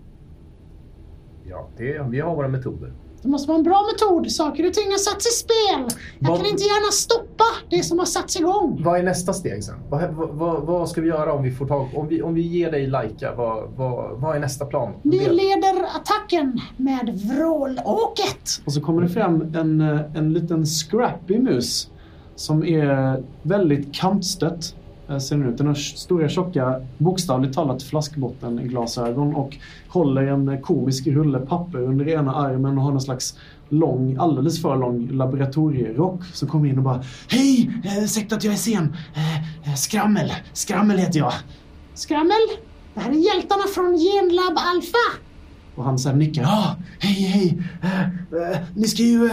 Ja, 1.50 1.68
det, 1.76 2.06
vi 2.10 2.20
har 2.20 2.36
våra 2.36 2.48
metoder. 2.48 2.92
Det 3.22 3.28
måste 3.28 3.48
vara 3.48 3.58
en 3.58 3.64
bra 3.64 3.82
metod. 3.92 4.32
Saker 4.32 4.66
och 4.66 4.74
ting 4.74 4.90
har 4.90 4.98
satts 4.98 5.26
i 5.26 5.30
spel. 5.30 5.98
Jag 6.18 6.28
Vad- 6.28 6.38
kan 6.38 6.46
inte 6.46 6.62
gärna 6.62 6.92
stoppa 6.92 7.44
det 7.70 7.82
som 7.82 7.98
har 7.98 8.06
satts 8.06 8.36
igång. 8.36 8.80
Vad 8.84 8.98
är 8.98 9.02
nästa 9.02 9.32
steg 9.32 9.64
sen? 9.64 9.74
Vad, 9.90 10.10
vad, 10.14 10.28
vad, 10.28 10.62
vad 10.62 10.88
ska 10.88 11.00
vi 11.00 11.08
göra 11.08 11.32
om 11.32 11.42
vi 11.42 11.50
får 11.50 11.66
tag 11.66 11.88
om 11.94 12.08
vi, 12.08 12.22
om 12.22 12.34
vi 12.34 12.40
ger 12.42 12.70
dig 12.70 12.86
Laika? 12.86 13.34
Vad, 13.34 13.70
vad, 13.76 14.20
vad 14.20 14.36
är 14.36 14.40
nästa 14.40 14.64
plan? 14.66 14.92
Ni 15.02 15.18
leder 15.18 15.84
attacken 15.96 16.60
med 16.76 17.20
vrålåket. 17.24 18.48
Och 18.66 18.72
så 18.72 18.80
kommer 18.80 19.02
det 19.02 19.08
fram 19.08 19.54
en, 19.56 19.80
eh, 19.80 20.00
en 20.16 20.32
liten 20.32 20.66
scrappy 20.66 21.38
mus 21.38 21.90
som 22.36 22.64
är 22.64 23.22
väldigt 23.42 23.94
kantstött. 23.94 24.74
Eh, 25.08 25.18
ser 25.18 25.36
den 25.36 25.48
ut. 25.48 25.58
Den 25.58 25.66
har 25.66 25.74
stora 25.74 26.28
tjocka, 26.28 26.80
bokstavligt 26.98 27.54
talat 27.54 27.82
flaskbottenglasögon 27.82 29.34
och 29.34 29.56
håller 29.88 30.22
en 30.22 30.62
komisk 30.62 31.06
rulle 31.06 31.38
papper 31.38 31.78
under 31.78 32.08
ena 32.08 32.34
armen 32.34 32.78
och 32.78 32.84
har 32.84 32.90
någon 32.90 33.00
slags 33.00 33.38
lång, 33.68 34.16
alldeles 34.20 34.62
för 34.62 34.76
lång 34.76 35.08
laboratorierock. 35.08 36.24
som 36.32 36.48
kommer 36.48 36.68
in 36.68 36.78
och 36.78 36.84
bara 36.84 37.04
Hej! 37.28 37.70
Eh, 37.84 38.04
ursäkta 38.04 38.36
att 38.36 38.44
jag 38.44 38.52
är 38.52 38.58
sen. 38.58 38.96
Eh, 39.14 39.68
eh 39.68 39.74
skrammel. 39.74 40.32
Skrammel 40.52 40.98
heter 40.98 41.18
jag. 41.18 41.32
Skrammel, 41.94 42.48
det 42.94 43.00
här 43.00 43.10
är 43.10 43.34
hjältarna 43.34 43.62
från 43.74 43.96
Genlab 43.96 44.58
Alpha. 44.58 45.31
Och 45.76 45.84
han 45.84 45.98
så 45.98 46.08
här 46.08 46.16
nickar. 46.16 46.42
Ja, 46.42 46.76
hej, 46.98 47.12
hej. 47.22 47.58
Eh, 47.82 48.50
eh, 48.50 48.58
ni 48.74 48.88
ska 48.88 49.02
ju... 49.02 49.26
eh, 49.26 49.32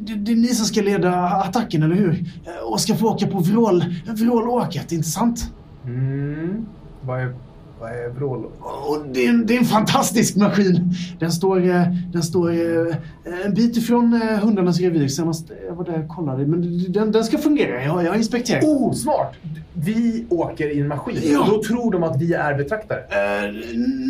det, 0.00 0.14
det 0.14 0.32
är 0.32 0.36
ni 0.36 0.46
som 0.48 0.66
ska 0.66 0.82
leda 0.82 1.14
attacken, 1.24 1.82
eller 1.82 1.94
hur? 1.96 2.24
Eh, 2.44 2.72
och 2.72 2.80
ska 2.80 2.94
få 2.96 3.08
åka 3.08 3.26
på 3.26 3.38
vrål, 3.38 3.84
vrålåket, 4.06 4.92
inte 4.92 5.08
sant? 5.08 5.52
Mm. 5.84 6.66
Vad 7.00 7.20
är, 7.20 7.34
vad 7.80 7.90
är 7.90 8.08
vrål? 8.08 8.44
Och 8.60 9.06
det, 9.12 9.26
är 9.26 9.30
en, 9.30 9.46
det 9.46 9.54
är 9.54 9.58
en 9.58 9.64
fantastisk 9.64 10.36
maskin. 10.36 10.94
Den 11.18 11.32
står, 11.32 11.68
eh, 11.68 11.82
den 12.12 12.22
står 12.22 12.50
eh, 12.50 12.96
en 13.44 13.54
bit 13.54 13.76
ifrån 13.76 14.12
hundarnas 14.42 14.80
revir. 14.80 15.08
Senast 15.08 15.50
jag 15.68 15.74
var 15.74 15.84
där 15.84 16.02
och 16.02 16.08
kollade. 16.08 16.46
Men 16.46 16.92
den, 16.92 17.12
den 17.12 17.24
ska 17.24 17.38
fungera. 17.38 17.84
Jag, 17.84 18.04
jag 18.04 18.10
har 18.10 18.16
inspekterat. 18.16 18.64
Oh, 18.64 18.92
smart! 18.92 19.32
Vi 19.72 20.26
åker 20.30 20.76
i 20.76 20.80
en 20.80 20.88
maskin. 20.88 21.18
Ja. 21.24 21.46
Då 21.50 21.62
tror 21.62 21.92
de 21.92 22.02
att 22.02 22.20
vi 22.22 22.32
är 22.34 22.54
betraktare. 22.54 23.00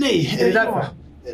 Nej. 0.00 0.36
Är 0.40 0.44
det 0.44 0.48
eh, 0.48 0.54
därför? 0.54 0.78
ja. 0.78 0.86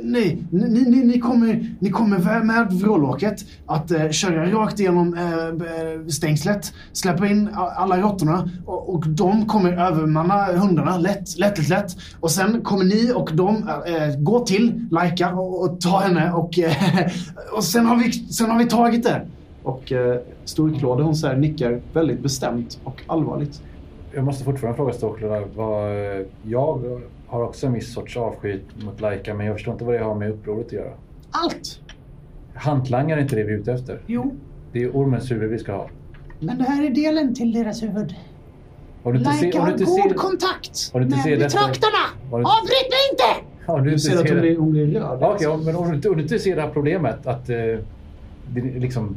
Nej, 0.03 0.45
ni, 0.51 0.69
ni, 0.69 1.05
ni, 1.05 1.21
kommer, 1.21 1.77
ni 1.81 1.91
kommer 1.91 2.45
med 2.45 2.73
vrålåket 2.73 3.45
att 3.67 3.91
eh, 3.91 4.11
köra 4.11 4.51
rakt 4.51 4.81
igenom 4.81 5.15
eh, 5.15 5.47
eh 5.47 6.07
stängslet, 6.09 6.73
släppa 6.93 7.27
in 7.27 7.49
alla 7.55 8.01
råttorna 8.01 8.51
och, 8.67 8.95
och 8.95 9.09
de 9.09 9.47
kommer 9.47 9.73
övermanna 9.73 10.45
hundarna 10.45 10.99
lätt, 10.99 11.39
lätt, 11.39 11.59
lätt, 11.59 11.69
lätt. 11.69 11.97
Och 12.21 12.31
sen 12.31 12.61
kommer 12.63 12.85
ni 12.85 13.13
och 13.15 13.31
de 13.35 13.69
eh, 13.69 13.95
eh 13.95 14.17
gå 14.19 14.41
till 14.41 14.89
Laika 14.91 15.35
och, 15.35 15.63
och 15.63 15.81
ta 15.81 15.99
henne 15.99 16.33
och, 16.33 16.59
eh, 16.59 16.73
och 17.53 17.65
sen, 17.65 17.87
har 17.87 17.97
vi, 17.97 18.13
sen 18.13 18.51
har 18.51 18.59
vi 18.59 18.67
tagit 18.67 19.03
det. 19.03 19.27
Och 19.63 19.93
eh, 19.93 20.21
Storklåde 20.45 21.03
hon 21.03 21.17
så 21.17 21.27
här 21.27 21.37
nickar 21.37 21.81
väldigt 21.93 22.21
bestämt 22.21 22.79
och 22.85 23.03
allvarligt. 23.07 23.63
Jag 24.15 24.25
måste 24.25 24.45
fortfarande 24.45 24.77
fråga 24.77 24.93
Storklåde 24.93 25.45
Vad, 25.55 25.91
eh, 25.91 26.27
jag 26.43 27.01
har 27.31 27.43
också 27.45 27.67
en 27.67 27.73
viss 27.73 27.93
sorts 27.95 28.17
avsky 28.17 28.59
mot 28.85 29.01
Laika 29.01 29.35
men 29.35 29.47
jag 29.47 29.55
förstår 29.57 29.73
inte 29.73 29.85
vad 29.85 29.95
det 29.95 29.99
har 30.05 30.15
med 30.15 30.31
upproret 30.31 30.67
att 30.67 30.73
göra. 30.73 30.93
Allt. 31.31 31.81
Hantlangar 32.55 33.17
är 33.17 33.23
inte 33.23 33.37
det 33.37 33.45
vi 33.45 33.53
är 33.53 33.57
ute 33.59 33.73
efter. 33.73 34.01
Jo, 34.07 34.35
Det 34.73 34.83
är 34.83 34.91
ormens 34.97 35.31
huvud 35.31 35.51
vi 35.51 35.59
ska 35.59 35.73
ha. 35.73 35.89
men 36.41 36.59
det 36.59 36.65
här 36.65 36.85
är 36.87 36.91
delen 36.91 37.35
till 37.35 37.53
deras 37.53 37.83
huvud. 37.83 38.15
Om 39.03 39.13
du 39.13 39.19
inte 39.19 39.33
ser, 39.33 39.43
Laika 39.43 39.61
har 39.61 39.71
god 39.71 39.79
ser, 39.89 40.15
kontakt 40.15 40.91
Har 40.93 41.01
du 41.01 41.07
inte 41.07 41.29
med 41.29 41.39
betraktarna. 41.39 41.97
Har 42.31 42.39
Avbryt 42.39 42.89
mig 42.91 43.01
inte! 43.13 43.47
om 43.67 43.79
du 43.79 43.85
Du 43.85 43.91
inte 43.91 44.03
ser 44.03 44.21
att 44.23 44.31
hon 44.31 44.41
blir, 44.41 44.57
hon 44.59 44.71
blir. 44.71 44.93
Ja, 44.95 45.33
Okej, 45.35 45.47
om- 45.47 45.65
men 45.65 45.77
om 45.77 45.89
du, 45.89 45.95
inte, 45.97 46.09
om 46.09 46.17
du 46.17 46.23
inte 46.23 46.39
ser 46.39 46.57
det 46.57 46.63
här 46.63 46.71
problemet 46.71 47.27
att 47.27 47.49
eh, 47.51 47.57
det, 48.49 48.61
liksom, 48.61 49.17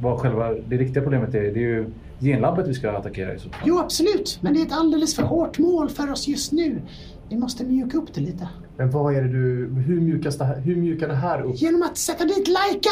vad 0.00 0.18
själva 0.20 0.54
det 0.68 0.76
riktiga 0.76 1.02
problemet 1.02 1.34
är. 1.34 1.40
Det 1.42 1.48
är 1.48 1.54
ju 1.56 1.86
genlabbet 2.20 2.68
vi 2.68 2.74
ska 2.74 2.90
attackera 2.90 3.34
i 3.34 3.38
så 3.38 3.48
fall. 3.48 3.60
Jo, 3.64 3.78
absolut. 3.78 4.38
Men 4.40 4.54
det 4.54 4.60
är 4.60 4.66
ett 4.66 4.72
alldeles 4.72 5.16
för 5.16 5.22
hårt 5.22 5.58
mål 5.58 5.88
för 5.88 6.12
oss 6.12 6.28
just 6.28 6.52
nu. 6.52 6.80
Vi 7.28 7.36
måste 7.36 7.64
mjuka 7.64 7.98
upp 7.98 8.14
det 8.14 8.20
lite. 8.20 8.48
Men 8.76 8.90
vad 8.90 9.14
är 9.14 9.22
det 9.22 9.28
du... 9.28 9.66
Hur 9.86 10.00
mjukas 10.00 10.38
det 10.38 10.44
här, 10.44 10.60
hur 10.60 10.76
mjukar 10.76 11.08
det 11.08 11.14
här 11.14 11.42
upp? 11.42 11.56
Genom 11.56 11.82
att 11.82 11.96
sätta 11.96 12.24
dit 12.24 12.48
Laika. 12.48 12.90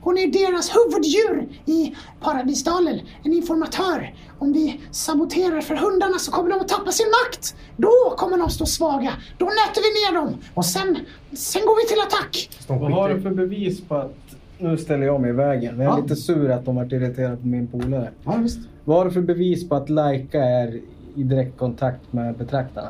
Hon 0.00 0.18
är 0.18 0.26
deras 0.26 0.76
huvuddjur 0.76 1.48
i 1.66 1.94
Paradisdalen. 2.20 3.00
En 3.22 3.32
informatör. 3.32 4.14
Om 4.38 4.52
vi 4.52 4.80
saboterar 4.90 5.60
för 5.60 5.74
hundarna 5.76 6.18
så 6.18 6.32
kommer 6.32 6.50
de 6.50 6.60
att 6.60 6.68
tappa 6.68 6.90
sin 6.92 7.06
makt. 7.06 7.56
Då 7.76 8.14
kommer 8.16 8.38
de 8.38 8.50
stå 8.50 8.66
svaga. 8.66 9.10
Då 9.38 9.44
nöter 9.44 9.82
vi 9.82 10.16
ner 10.16 10.20
dem. 10.24 10.38
Och 10.54 10.64
sen, 10.64 10.96
sen 11.32 11.62
går 11.62 11.76
vi 11.82 11.88
till 11.88 12.00
attack. 12.06 12.50
Vad 12.68 12.92
har 12.92 13.14
du 13.14 13.20
för 13.20 13.30
bevis 13.30 13.80
på 13.80 13.94
att... 13.94 14.14
Nu 14.58 14.76
ställer 14.78 15.06
jag 15.06 15.20
mig 15.20 15.30
i 15.30 15.32
vägen. 15.32 15.80
Jag 15.80 15.92
är 15.92 15.96
Ja. 15.96 16.02
lite 16.02 16.16
sur 16.16 16.50
att 16.50 16.64
de 16.64 16.76
varit 16.76 16.92
irriterade 16.92 17.36
på 17.36 17.46
min 17.46 17.66
polare. 17.66 18.10
Ja, 18.24 18.36
visst. 18.42 18.58
Vad 18.84 18.96
har 18.98 19.04
du 19.04 19.10
för 19.10 19.20
bevis 19.20 19.68
på 19.68 19.74
att 19.74 19.88
Laika 19.90 20.44
är 20.44 20.80
i 21.16 21.22
direkt 21.22 21.58
kontakt 21.58 22.12
med 22.12 22.36
betraktarna? 22.36 22.88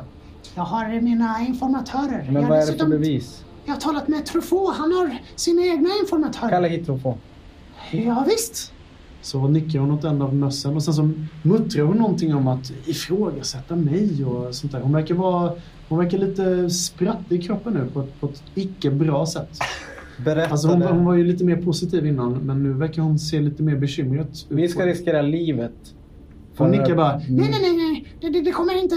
Jag 0.55 0.63
har 0.63 1.01
mina 1.01 1.45
informatörer. 1.47 2.25
Men 2.31 2.41
jag, 2.41 2.49
vad 2.49 2.57
är 2.57 2.65
det 2.71 2.77
för 2.77 2.87
bevis? 2.87 3.45
jag 3.65 3.73
har 3.73 3.79
talat 3.79 4.07
med 4.07 4.25
Truffaut. 4.25 4.75
Han 4.75 4.91
har 4.91 5.17
sina 5.35 5.61
egna 5.61 5.89
informatörer. 6.01 6.49
Kalla 6.49 6.67
hit 6.67 6.85
få. 6.85 7.17
Ja, 7.91 8.25
visst. 8.27 8.73
Så 9.21 9.47
nickar 9.47 9.79
hon 9.79 9.91
åt 9.91 10.03
en 10.03 10.21
av 10.21 10.35
mössen 10.35 10.75
och 10.75 10.83
sen 10.83 10.93
så 10.93 11.09
muttrar 11.41 11.83
hon 11.83 11.97
någonting 11.97 12.35
om 12.35 12.47
att 12.47 12.71
ifrågasätta 12.85 13.75
mig 13.75 14.25
och 14.25 14.55
sånt 14.55 14.71
där. 14.71 14.81
Hon 14.81 14.93
verkar 14.93 15.15
vara 15.15 15.53
hon 15.89 15.99
verkar 15.99 16.17
lite 16.17 16.69
sprattig 16.69 17.39
i 17.39 17.47
kroppen 17.47 17.73
nu 17.73 17.89
på 17.93 18.01
ett, 18.01 18.19
på 18.19 18.27
ett 18.27 18.43
icke 18.55 18.91
bra 18.91 19.25
sätt. 19.25 19.49
Berätta 20.25 20.51
Alltså 20.51 20.67
hon, 20.67 20.81
hon 20.81 21.05
var 21.05 21.13
ju 21.13 21.23
lite 21.23 21.43
mer 21.43 21.57
positiv 21.57 22.05
innan 22.05 22.33
men 22.33 22.63
nu 22.63 22.73
verkar 22.73 23.01
hon 23.01 23.19
se 23.19 23.39
lite 23.39 23.63
mer 23.63 23.75
bekymrad 23.75 24.27
ut. 24.27 24.45
Vi 24.49 24.67
ska 24.67 24.85
riskera 24.85 25.21
livet. 25.21 25.95
Hon 26.57 26.71
nickar 26.71 26.95
bara. 26.95 27.17
Nej, 27.17 27.25
nej, 27.29 27.59
nej, 27.61 27.77
nej. 27.77 28.07
Det, 28.21 28.29
det, 28.29 28.41
det 28.41 28.51
kommer 28.51 28.83
inte... 28.83 28.95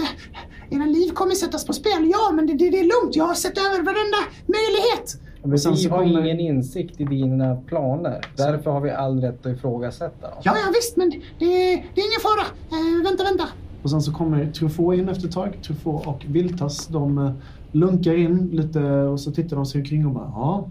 Era 0.71 0.85
liv 0.85 1.09
kommer 1.11 1.35
sättas 1.35 1.65
på 1.65 1.73
spel. 1.73 2.11
Ja, 2.11 2.31
men 2.33 2.47
det, 2.47 2.53
det, 2.53 2.69
det 2.69 2.79
är 2.79 2.83
lugnt. 3.03 3.15
Jag 3.15 3.25
har 3.25 3.33
sett 3.33 3.57
över 3.57 3.77
varenda 3.83 4.17
möjlighet. 4.45 5.21
Men 5.41 5.51
vi 5.51 5.57
så 5.57 5.69
har 5.89 5.97
kommer- 5.97 6.25
ingen 6.25 6.39
insikt 6.39 7.01
i 7.01 7.03
dina 7.03 7.55
planer. 7.55 8.21
Därför 8.37 8.71
har 8.71 8.81
vi 8.81 8.91
all 8.91 9.21
rätt 9.21 9.45
att 9.45 9.51
ifrågasätta 9.57 10.27
dem. 10.29 10.37
Ja, 10.43 10.53
ja 10.65 10.71
visst, 10.73 10.97
men 10.97 11.09
det, 11.09 11.15
det 11.39 12.01
är 12.01 12.05
ingen 12.09 12.21
fara. 12.21 12.45
Eh, 12.71 13.03
vänta, 13.03 13.23
vänta. 13.23 13.43
Och 13.83 13.89
sen 13.89 14.01
så 14.01 14.13
kommer 14.13 14.51
Truffaut 14.51 14.97
in 14.99 15.09
efter 15.09 15.27
ett 15.27 15.33
tag. 15.33 15.59
Truffaut 15.67 16.07
och 16.07 16.25
Viltas 16.27 16.87
de 16.87 17.17
eh, 17.17 17.31
lunkar 17.71 18.13
in 18.17 18.49
lite 18.53 18.81
och 18.83 19.19
så 19.19 19.31
tittar 19.31 19.55
de 19.55 19.65
sig 19.65 19.81
omkring 19.81 20.05
och 20.05 20.11
bara 20.13 20.31
ja, 20.35 20.69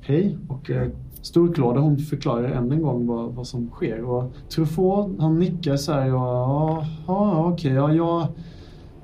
hej. 0.00 0.38
Och 0.48 0.70
eh, 0.70 0.88
Storklåda 1.22 1.80
hon 1.80 1.98
förklarar 1.98 2.44
än 2.48 2.72
en 2.72 2.82
gång 2.82 3.06
vad, 3.06 3.34
vad 3.34 3.46
som 3.46 3.70
sker. 3.70 4.04
Och 4.04 4.32
Truffaut 4.48 5.16
han 5.18 5.38
nickar 5.38 5.76
så 5.76 5.92
här 5.92 6.14
och 6.14 6.20
ja, 6.20 6.86
ja 7.06 7.44
okej, 7.52 7.72
ja, 7.72 7.92
jag, 7.92 8.26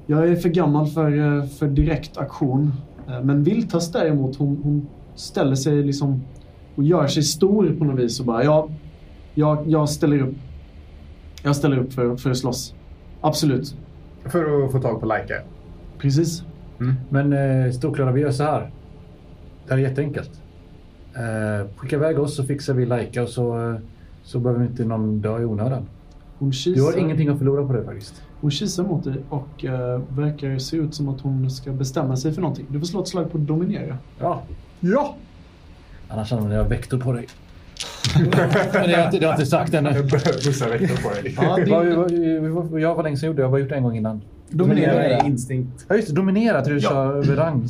jag 0.07 0.29
är 0.29 0.37
för 0.37 0.49
gammal 0.49 0.87
för, 0.87 1.39
eh, 1.39 1.47
för 1.47 1.69
direkt 1.69 2.17
aktion. 2.17 2.73
Eh, 3.09 3.23
Men 3.23 3.43
Viltas 3.43 3.93
däremot 3.93 4.37
hon, 4.37 4.61
hon 4.63 4.87
ställer 5.15 5.55
sig 5.55 5.83
liksom 5.83 6.23
och 6.75 6.85
gör 6.85 7.07
sig 7.07 7.23
stor 7.23 7.77
på 7.79 7.85
något 7.85 8.01
vis 8.01 8.21
och 8.21 8.27
bara 8.27 8.45
ja, 8.45 8.69
jag, 9.35 9.69
jag 9.69 9.89
ställer 9.89 10.21
upp. 10.23 10.35
Jag 11.43 11.57
ställer 11.57 11.79
upp 11.79 11.93
för, 11.93 12.17
för 12.17 12.31
att 12.31 12.37
slåss. 12.39 12.75
Absolut. 13.21 13.77
För 14.25 14.65
att 14.65 14.73
få 14.73 14.81
tag 14.81 15.01
på 15.01 15.07
Laika. 15.07 15.35
Precis. 15.99 16.43
Men 17.09 17.33
eh, 17.33 17.73
Storklöda, 17.73 18.13
vi 18.13 18.21
gör 18.21 18.31
så 18.31 18.43
här. 18.43 18.71
Det 19.67 19.75
här 19.75 19.79
är 19.79 19.83
jätteenkelt. 19.89 20.31
Eh, 21.15 21.67
skicka 21.77 21.97
iväg 21.97 22.19
oss 22.19 22.37
så 22.37 22.45
fixar 22.45 22.75
vi 22.75 22.87
Laika 22.87 23.23
och 23.23 23.29
så, 23.29 23.71
eh, 23.71 23.77
så 24.23 24.39
behöver 24.39 24.65
inte 24.65 24.85
någon 24.85 25.21
dö 25.21 25.41
i 25.41 25.45
onödan. 25.45 25.87
Hon 26.39 26.53
Du 26.75 26.83
har 26.83 26.99
ingenting 26.99 27.29
att 27.29 27.39
förlora 27.39 27.67
på 27.67 27.73
det 27.73 27.85
faktiskt. 27.85 28.23
Hon 28.41 28.51
kisar 28.51 28.85
mot 28.85 29.05
dig 29.05 29.15
och 29.29 29.65
eh, 29.65 30.01
verkar 30.09 30.59
se 30.59 30.77
ut 30.77 30.95
som 30.95 31.09
att 31.09 31.21
hon 31.21 31.51
ska 31.51 31.73
bestämma 31.73 32.17
sig 32.17 32.33
för 32.33 32.41
någonting. 32.41 32.67
Du 32.69 32.79
får 32.79 32.87
slå 32.87 33.01
ett 33.03 33.09
slag 33.09 33.33
på 33.33 33.39
dominera. 33.39 33.99
Ja. 34.21 34.43
Ja! 34.81 35.15
Annars 36.09 36.33
använder 36.33 36.57
jag 36.57 36.65
vektor 36.65 36.99
på 36.99 37.13
dig. 37.13 37.27
Men 38.15 38.31
det 38.31 38.37
har 38.37 38.87
jag 38.89 39.07
inte, 39.07 39.19
det 39.19 39.27
har 39.27 39.33
jag 39.33 39.35
inte 39.35 39.47
sagt 39.47 39.75
ännu. 39.75 40.03
Bussa 40.45 40.69
vektor 40.69 41.09
på 41.09 41.15
dig. 41.15 41.35
Ja, 41.37 41.57
det, 41.57 41.71
Vad, 41.71 42.53
vad, 42.55 42.71
vad, 42.71 42.81
jag 42.81 42.95
var 42.95 43.03
länge 43.03 43.17
sedan 43.17 43.27
gjorde 43.27 43.43
jag. 43.43 43.47
Jag 43.49 43.53
har 43.53 43.59
gjort 43.59 43.69
det 43.69 43.75
en 43.77 43.83
gång 43.83 43.97
innan. 43.97 44.21
dominera. 44.51 45.05
är 45.05 45.27
instinkt. 45.27 45.85
Ja 45.89 45.95
just 45.97 46.09
det, 46.09 46.15
dominera 46.15 46.63
till 46.63 46.73
du 46.75 46.79
Ja. 46.81 46.89
kör 46.91 47.17
över 47.17 47.37
rang. 47.37 47.69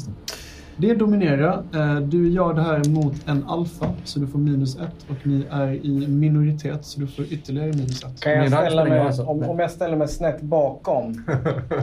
Det. 0.76 0.86
Det 0.86 0.90
är 0.92 0.96
dominera. 0.96 1.62
Eh, 1.74 1.96
Du 2.00 2.28
gör 2.30 2.54
det 2.54 2.62
här 2.62 2.88
mot 2.90 3.14
en 3.28 3.44
alfa, 3.48 3.86
så 4.04 4.18
du 4.20 4.26
får 4.26 4.38
minus 4.38 4.76
ett. 4.76 5.06
Och 5.10 5.26
ni 5.26 5.44
är 5.50 5.72
i 5.86 6.06
minoritet, 6.08 6.84
så 6.84 7.00
du 7.00 7.06
får 7.06 7.24
ytterligare 7.24 7.68
minus 7.72 8.04
ett. 8.04 8.20
Kan 8.20 8.32
jag 8.32 8.48
ställa 8.52 8.84
mig, 8.84 8.98
roll, 9.18 9.26
om, 9.26 9.42
om 9.50 9.58
jag 9.58 9.70
ställer 9.70 9.96
mig 9.96 10.08
snett 10.08 10.42
bakom 10.42 11.24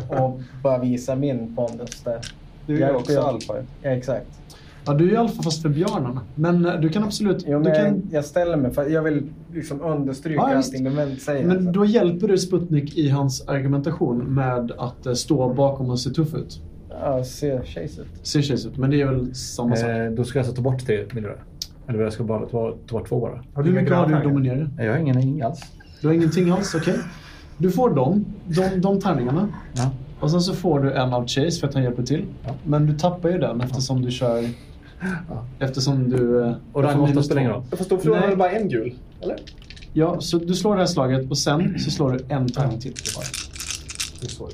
och 0.10 0.42
bara 0.64 0.78
visar 0.78 1.16
min 1.16 1.56
pondus 1.56 2.02
där. 2.04 2.20
Du 2.66 2.76
är 2.76 2.80
Hjälper 2.80 2.96
också 3.00 3.14
jag? 3.14 3.24
alfa. 3.26 3.54
Ja, 3.82 3.90
exakt. 3.90 4.28
Ja, 4.86 4.94
du 4.94 5.16
är 5.16 5.20
alfa 5.20 5.44
fast 5.44 5.62
för 5.62 5.70
björnarna. 5.70 6.22
Men 6.36 6.66
eh, 6.66 6.74
du 6.80 6.90
kan 6.90 7.04
absolut... 7.04 7.46
Jo, 7.48 7.60
du 7.60 7.72
kan, 7.72 8.02
Jag 8.12 8.26
ställer 8.26 8.58
mig 8.58 8.74
för 8.74 8.90
jag 8.90 9.02
vill 9.02 9.24
liksom 9.54 9.82
understryka 9.82 10.42
Ja, 10.42 10.56
allting 10.56 10.84
de 10.84 11.16
säger. 11.20 11.46
men 11.48 11.72
då 11.72 11.86
hjälper 11.86 12.28
du 12.28 12.38
Sputnik 12.38 12.98
i 12.98 13.10
hans 13.10 13.48
argumentation 13.48 14.18
med 14.34 14.72
att 14.78 15.06
eh, 15.06 15.14
stå 15.14 15.54
bakom 15.54 15.90
och 15.90 16.00
se 16.00 16.10
tuff 16.10 16.34
ut. 16.34 16.62
Ja, 17.04 17.24
tjejs 18.24 18.66
ut, 18.66 18.78
men 18.78 18.90
det 18.90 19.02
är 19.02 19.06
väl 19.06 19.36
samma 19.36 19.76
sak. 19.76 19.90
Eh, 19.90 20.12
då 20.12 20.24
ska 20.24 20.40
jag 20.40 20.44
alltså 20.44 20.56
ta 20.56 20.62
bort 20.62 20.86
tre, 20.86 21.04
vill 21.14 21.24
du 21.24 21.30
det? 21.30 21.38
Eller 21.88 22.04
jag 22.04 22.14
ska 22.14 22.24
bara 22.24 22.46
ta, 22.46 22.76
ta 22.88 22.98
bort 23.00 23.10
två 23.10 23.20
bara? 23.20 23.44
Har 23.54 23.64
Hur 23.64 23.72
mycket 23.74 23.96
har 23.96 24.08
du 24.08 24.24
dominerat? 24.24 24.70
Jag 24.78 24.92
har 24.92 24.98
ingen, 24.98 25.20
ingen 25.20 25.46
alls. 25.48 25.60
Du 26.02 26.08
har 26.08 26.14
ingenting 26.14 26.50
alls, 26.50 26.76
okej. 26.76 26.96
Du 27.58 27.72
får 27.72 27.90
dem, 27.90 28.26
de, 28.48 28.70
de 28.82 29.00
tärningarna. 29.02 29.48
Ja. 29.74 29.92
Och 30.20 30.32
sen 30.32 30.42
så 30.42 30.54
får 30.54 30.80
du 30.80 30.94
en 30.94 31.14
av 31.14 31.28
Chase 31.28 31.60
för 31.60 31.68
att 31.68 31.74
han 31.74 31.84
hjälper 31.84 32.04
till. 32.04 32.26
Ja. 32.46 32.56
Men 32.64 32.86
du 32.86 32.98
tappar 32.98 33.30
ju 33.30 33.38
den 33.38 33.62
eftersom 33.62 34.02
du 34.02 34.12
kör... 34.12 34.44
Eftersom 35.60 36.10
du... 36.10 36.44
eh, 36.46 36.54
Och 36.74 36.82
du 36.82 36.88
8 36.88 36.98
minus 36.98 37.26
spelar 37.26 37.42
ingen 37.42 37.54
roll. 37.54 37.64
Fast 37.72 37.90
då 37.90 37.98
förlorar 37.98 38.28
man 38.28 38.38
bara 38.38 38.52
en 38.52 38.70
gul. 38.70 38.94
Eller? 39.22 39.36
Ja, 39.94 40.20
så 40.22 40.38
du 40.38 40.54
slår 40.54 40.74
det 40.76 40.82
här 40.82 40.88
slaget 40.88 41.30
och 41.32 41.38
sen 41.38 41.80
så 41.80 41.92
slår 41.92 42.12
du 42.12 42.20
en 42.30 42.48
tärning 42.50 42.80
till. 42.80 42.94
Det 44.22 44.26
är 44.26 44.30
så. 44.30 44.50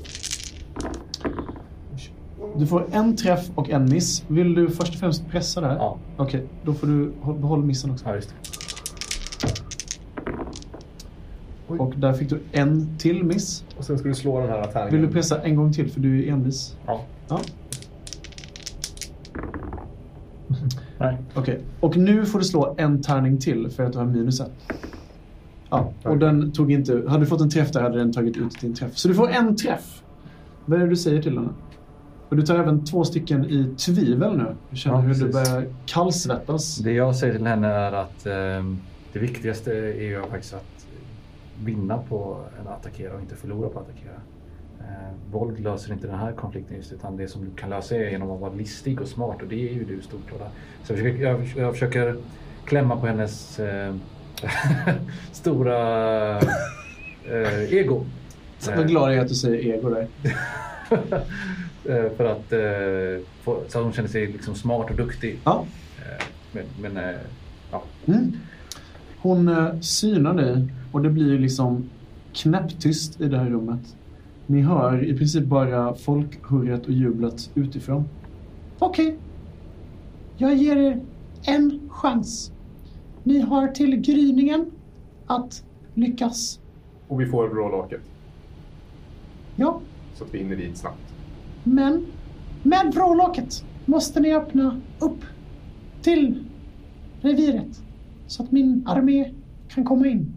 Du 2.60 2.66
får 2.66 2.86
en 2.92 3.16
träff 3.16 3.50
och 3.54 3.70
en 3.70 3.84
miss. 3.90 4.24
Vill 4.28 4.54
du 4.54 4.70
först 4.70 4.94
och 4.94 5.00
främst 5.00 5.28
pressa 5.28 5.60
det 5.60 5.66
här? 5.66 5.74
Ja. 5.76 5.98
Okej, 6.16 6.46
då 6.64 6.74
får 6.74 6.86
du 6.86 7.12
hå- 7.22 7.40
behålla 7.40 7.64
missen 7.64 7.90
också. 7.90 8.04
Ja, 8.08 8.14
just 8.14 8.28
det. 8.28 8.34
Och 11.78 11.94
där 11.96 12.12
fick 12.12 12.30
du 12.30 12.40
en 12.52 12.98
till 12.98 13.24
miss. 13.24 13.64
Och 13.78 13.84
sen 13.84 13.98
ska 13.98 14.08
du 14.08 14.14
slå 14.14 14.40
den 14.40 14.48
här 14.48 14.64
tärningen. 14.64 14.90
Vill 14.92 15.02
du 15.02 15.12
pressa 15.12 15.42
en 15.42 15.56
gång 15.56 15.72
till 15.72 15.90
för 15.90 16.00
du 16.00 16.24
är 16.24 16.32
envis? 16.32 16.76
Ja. 16.86 17.00
Ja. 17.28 17.40
Nej. 20.98 21.16
Okej, 21.34 21.60
och 21.80 21.96
nu 21.96 22.26
får 22.26 22.38
du 22.38 22.44
slå 22.44 22.74
en 22.78 23.02
tärning 23.02 23.38
till 23.38 23.70
för 23.70 23.82
att 23.84 23.92
du 23.92 23.98
har 23.98 24.06
minus 24.06 24.40
ett. 24.40 24.52
Ja, 25.70 25.92
och 26.02 26.18
den 26.18 26.52
tog 26.52 26.72
inte... 26.72 27.02
Hade 27.08 27.22
du 27.22 27.26
fått 27.26 27.40
en 27.40 27.50
träff 27.50 27.72
där 27.72 27.82
hade 27.82 27.98
den 27.98 28.12
tagit 28.12 28.36
ut 28.36 28.60
din 28.60 28.74
träff. 28.74 28.96
Så 28.96 29.08
du 29.08 29.14
får 29.14 29.30
en 29.30 29.56
träff! 29.56 30.02
Vad 30.64 30.78
är 30.80 30.84
det 30.84 30.90
du 30.90 30.96
säger 30.96 31.22
till 31.22 31.34
henne? 31.38 31.48
Och 32.30 32.36
du 32.36 32.42
tar 32.42 32.58
även 32.58 32.84
två 32.84 33.04
stycken 33.04 33.44
i 33.44 33.74
tvivel 33.76 34.36
nu. 34.36 34.56
Du 34.70 34.76
känner 34.76 34.96
Ja, 34.96 35.00
hur 35.00 35.14
du 35.14 35.32
börjar 35.32 35.66
kallsvettas. 35.86 36.76
Det 36.76 36.92
jag 36.92 37.16
säger 37.16 37.34
till 37.34 37.46
henne 37.46 37.68
är 37.68 37.92
att 37.92 38.26
eh, 38.26 38.64
det 39.12 39.18
viktigaste 39.18 39.72
är 39.72 40.02
ju 40.02 40.22
faktiskt 40.22 40.54
att 40.54 40.86
vinna 41.64 41.98
på 41.98 42.44
en 42.60 42.68
attackera 42.68 43.14
och 43.14 43.20
inte 43.20 43.36
förlora 43.36 43.68
på 43.68 43.78
att 43.78 43.88
attackera. 43.88 44.12
Eh, 44.80 45.32
våld 45.32 45.60
löser 45.60 45.92
inte 45.92 46.06
den 46.06 46.18
här 46.18 46.32
konflikten 46.32 46.76
just 46.76 46.92
utan 46.92 47.16
det 47.16 47.28
som 47.28 47.44
du 47.44 47.50
kan 47.56 47.70
lösa 47.70 47.96
är 47.96 48.10
genom 48.10 48.30
att 48.30 48.40
vara 48.40 48.52
listig 48.52 49.00
och 49.00 49.08
smart 49.08 49.42
och 49.42 49.48
det 49.48 49.68
är 49.68 49.74
ju 49.74 49.84
du 49.84 50.02
stortåda. 50.02 50.44
Så 50.84 50.92
jag 50.92 50.98
försöker, 50.98 51.22
jag, 51.22 51.44
jag 51.56 51.72
försöker 51.72 52.16
klämma 52.64 52.96
på 52.96 53.06
hennes 53.06 53.60
eh, 53.60 53.94
stora 55.32 56.38
eh, 57.24 57.72
ego. 57.72 58.04
Så 58.58 58.82
glad 58.82 59.10
jag 59.10 59.18
är 59.18 59.22
att 59.22 59.28
du 59.28 59.34
säger 59.34 59.74
ego 59.76 59.90
där. 59.90 60.08
Eh, 61.84 62.10
för 62.16 62.24
att 62.24 62.52
eh, 62.52 63.26
få, 63.42 63.62
så 63.68 63.78
att 63.78 63.84
hon 63.84 63.92
känner 63.92 64.08
sig 64.08 64.26
liksom 64.26 64.54
smart 64.54 64.90
och 64.90 64.96
duktig. 64.96 65.38
Ja. 65.44 65.66
Eh, 65.98 66.24
men 66.52 66.64
men 66.80 67.04
eh, 67.04 67.20
ja. 67.70 67.82
Mm. 68.06 68.32
Hon 69.18 69.48
eh, 69.48 69.80
synar 69.80 70.34
dig 70.34 70.68
och 70.92 71.02
det 71.02 71.10
blir 71.10 71.38
liksom 71.38 71.90
knäpptyst 72.32 73.20
i 73.20 73.28
det 73.28 73.38
här 73.38 73.50
rummet. 73.50 73.96
Ni 74.46 74.60
hör 74.60 75.04
i 75.04 75.16
princip 75.16 75.44
bara 75.44 75.94
folkhurret 75.94 76.86
och 76.86 76.92
jublet 76.92 77.50
utifrån. 77.54 78.08
Okej. 78.78 79.16
Jag 80.36 80.54
ger 80.54 80.76
er 80.76 81.00
en 81.46 81.80
chans. 81.90 82.52
Ni 83.22 83.40
har 83.40 83.68
till 83.68 83.96
gryningen 83.96 84.70
att 85.26 85.64
lyckas. 85.94 86.60
Och 87.08 87.20
vi 87.20 87.26
får 87.26 87.48
vrålåket. 87.48 88.00
Ja, 89.56 89.80
Så 90.20 90.24
att 90.26 90.34
vi 90.34 90.38
hinner 90.38 90.56
dit 90.56 90.76
snabbt. 90.76 91.14
men 91.64 92.06
med 92.62 92.92
vrålåket 92.94 93.64
måste 93.84 94.20
ni 94.20 94.34
öppna 94.34 94.80
upp 94.98 95.24
till 96.02 96.44
reviret 97.20 97.80
så 98.26 98.42
att 98.42 98.52
min 98.52 98.86
armé 98.88 99.32
kan 99.68 99.84
komma 99.84 100.06
in. 100.06 100.34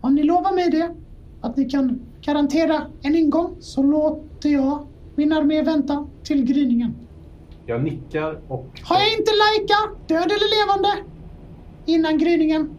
Om 0.00 0.14
ni 0.14 0.22
lovar 0.22 0.52
mig 0.54 0.70
det, 0.70 0.94
att 1.40 1.56
ni 1.56 1.70
kan 1.70 2.00
garantera 2.20 2.86
en 3.02 3.16
ingång, 3.16 3.56
så 3.60 3.82
låter 3.82 4.48
jag 4.48 4.86
min 5.14 5.32
armé 5.32 5.62
vänta 5.62 6.06
till 6.22 6.44
gryningen. 6.44 6.94
Jag 7.66 7.84
nickar 7.84 8.40
och... 8.48 8.80
Har 8.84 8.96
jag 8.98 9.12
inte 9.18 9.30
Laika, 9.32 9.96
död 10.06 10.32
eller 10.32 10.66
levande, 10.66 11.04
innan 11.86 12.18
gryningen 12.18 12.70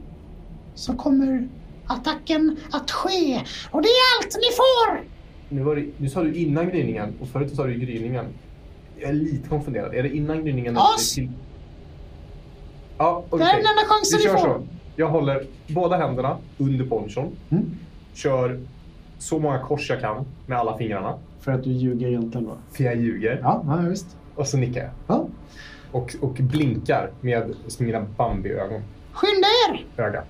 så 0.75 0.93
kommer 0.93 1.49
attacken 1.87 2.57
att 2.71 2.91
ske. 2.91 3.41
Och 3.71 3.81
det 3.81 3.87
är 3.87 4.17
allt 4.17 4.35
ni 4.35 4.55
får! 4.55 5.14
Nu, 5.49 5.61
var 5.63 5.75
det, 5.75 5.85
nu 5.97 6.09
sa 6.09 6.23
du 6.23 6.33
innan 6.35 6.69
gryningen 6.69 7.13
och 7.21 7.27
förut 7.27 7.55
sa 7.55 7.63
du 7.65 7.73
gryningen. 7.73 8.25
Jag 8.99 9.09
är 9.09 9.13
lite 9.13 9.49
konfunderad. 9.49 9.95
Är 9.95 10.03
det 10.03 10.15
innan 10.15 10.43
gryningen? 10.45 10.75
eller 10.75 10.95
As! 10.95 11.13
till... 11.13 11.31
Ja, 12.97 13.23
Det 13.29 13.35
okej. 13.35 13.47
är 13.47 13.51
den 13.57 13.65
enda 13.65 13.81
chansen 13.87 14.17
Vi 14.17 14.23
kör 14.23 14.33
får. 14.37 14.39
så. 14.43 14.67
Jag 14.95 15.07
håller 15.07 15.45
båda 15.67 15.97
händerna 15.97 16.37
under 16.57 16.85
ponchon. 16.85 17.31
Mm. 17.49 17.65
Kör 18.13 18.59
så 19.17 19.39
många 19.39 19.59
kors 19.59 19.89
jag 19.89 19.99
kan 20.01 20.25
med 20.47 20.57
alla 20.57 20.77
fingrarna. 20.77 21.17
För 21.39 21.51
att 21.51 21.63
du 21.63 21.69
ljuger 21.71 22.07
egentligen 22.07 22.47
va? 22.47 22.55
För 22.71 22.83
jag 22.83 22.95
ljuger. 22.95 23.39
Ja, 23.43 23.63
ja 23.67 23.75
visst. 23.89 24.17
Och 24.35 24.47
så 24.47 24.57
nickar 24.57 24.81
jag. 24.81 24.91
Ja. 25.07 25.27
Och, 25.91 26.15
och 26.21 26.33
blinkar 26.33 27.09
med 27.21 27.53
mina 27.79 28.01
Bambi-ögon. 28.17 28.81
Skynda 29.11 29.47
er! 29.69 29.85
Öga. 30.03 30.23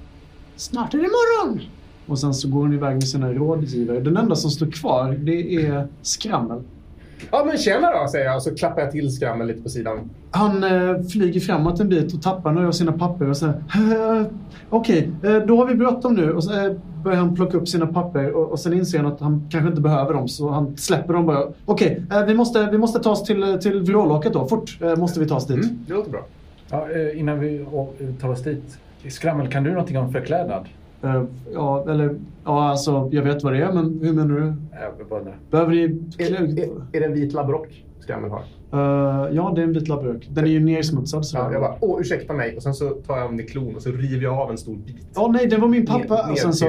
Snart 0.55 0.93
är 0.93 0.97
det 0.97 1.03
morgon. 1.03 1.61
Och 2.07 2.19
sen 2.19 2.33
så 2.33 2.49
går 2.49 2.59
hon 2.59 2.73
iväg 2.73 2.93
med 2.93 3.07
sina 3.07 3.33
rådgivare. 3.33 3.99
Den 3.99 4.17
enda 4.17 4.35
som 4.35 4.51
står 4.51 4.71
kvar, 4.71 5.11
det 5.11 5.55
är 5.55 5.87
Skrammel. 6.01 6.61
Ja 7.31 7.43
men 7.45 7.57
tjena 7.57 7.91
då, 7.91 8.07
säger 8.07 8.25
jag. 8.25 8.35
Och 8.35 8.41
så 8.41 8.55
klappar 8.55 8.81
jag 8.81 8.91
till 8.91 9.15
skrammel 9.15 9.47
lite 9.47 9.61
på 9.61 9.69
sidan. 9.69 10.09
Han 10.31 10.63
eh, 10.63 11.01
flyger 11.01 11.39
framåt 11.39 11.79
en 11.79 11.89
bit 11.89 12.13
och 12.13 12.21
tappar 12.21 12.51
några 12.51 12.67
av 12.67 12.71
sina 12.71 12.91
papper 12.91 13.29
och 13.29 13.37
säger 13.37 13.53
eh, 14.21 14.25
Okej, 14.69 15.11
eh, 15.23 15.35
då 15.37 15.57
har 15.57 15.65
vi 15.65 15.75
bråttom 15.75 16.13
nu. 16.13 16.33
Och 16.33 16.43
så 16.43 16.65
eh, 16.65 16.73
börjar 17.03 17.17
han 17.17 17.35
plocka 17.35 17.57
upp 17.57 17.67
sina 17.67 17.87
papper 17.87 18.31
och, 18.31 18.51
och 18.51 18.59
sen 18.59 18.73
inser 18.73 18.97
han 18.97 19.13
att 19.13 19.19
han 19.19 19.47
kanske 19.51 19.69
inte 19.69 19.81
behöver 19.81 20.13
dem 20.13 20.27
så 20.27 20.49
han 20.49 20.77
släpper 20.77 21.13
dem 21.13 21.25
bara. 21.25 21.47
Okej, 21.65 22.03
eh, 22.11 22.25
vi, 22.25 22.33
måste, 22.33 22.69
vi 22.71 22.77
måste 22.77 22.99
ta 22.99 23.11
oss 23.11 23.23
till, 23.23 23.57
till 23.61 23.81
vrålåket 23.81 24.33
då. 24.33 24.47
Fort 24.47 24.77
eh, 24.81 24.95
måste 24.95 25.19
vi 25.19 25.27
ta 25.27 25.35
oss 25.35 25.47
dit. 25.47 25.63
Mm, 25.63 25.85
det 25.87 25.93
låter 25.93 26.11
bra. 26.11 26.25
Ja, 26.69 26.87
eh, 26.91 27.19
innan 27.19 27.39
vi 27.39 27.65
tar 28.21 28.29
oss 28.29 28.43
dit. 28.43 28.77
Skrammel, 29.09 29.47
kan 29.47 29.63
du 29.63 29.69
någonting 29.69 29.97
om 29.97 30.11
förklädnad? 30.11 30.65
Eh, 31.03 31.23
ja, 31.53 31.85
eller 31.89 32.15
ja, 32.45 32.69
alltså 32.69 33.09
jag 33.11 33.23
vet 33.23 33.43
vad 33.43 33.53
det 33.53 33.59
är 33.59 33.71
men 33.73 33.99
hur 34.03 34.13
menar 34.13 34.35
du? 34.35 34.53
Jag 34.99 35.07
bara 35.09 35.19
undrar. 35.19 35.37
Behöver 35.51 35.71
ni... 35.71 35.81
Är, 36.17 36.33
är, 36.33 36.69
är 36.93 36.99
det 36.99 37.05
en 37.05 37.13
vit 37.13 37.33
labbrock 37.33 37.83
skrammel 37.99 38.31
har? 38.31 38.41
Eh, 38.73 39.35
ja, 39.35 39.51
det 39.55 39.61
är 39.61 39.63
en 39.63 39.73
vit 39.73 39.87
labbrök. 39.87 40.27
Den 40.31 40.43
är 40.43 40.49
ju 40.49 40.59
nersmutsad. 40.59 41.25
Så 41.25 41.37
Ja, 41.37 41.51
jag 41.51 41.61
bara, 41.61 41.75
åh 41.81 42.01
ursäkta 42.01 42.33
mig. 42.33 42.55
Och 42.55 42.63
sen 42.63 42.73
så 42.73 42.89
tar 42.89 43.17
jag 43.17 43.25
av 43.25 43.33
mig 43.33 43.45
klon 43.47 43.75
och 43.75 43.81
så 43.81 43.91
river 43.91 44.23
jag 44.23 44.33
av 44.33 44.51
en 44.51 44.57
stor 44.57 44.75
bit. 44.75 44.95
Åh 45.15 45.31
nej, 45.31 45.47
det 45.47 45.57
var 45.57 45.67
min 45.67 45.85
pappa. 45.85 46.25
Ner- 46.27 46.31
och 46.31 46.37
sen 46.37 46.53
så 46.53 46.67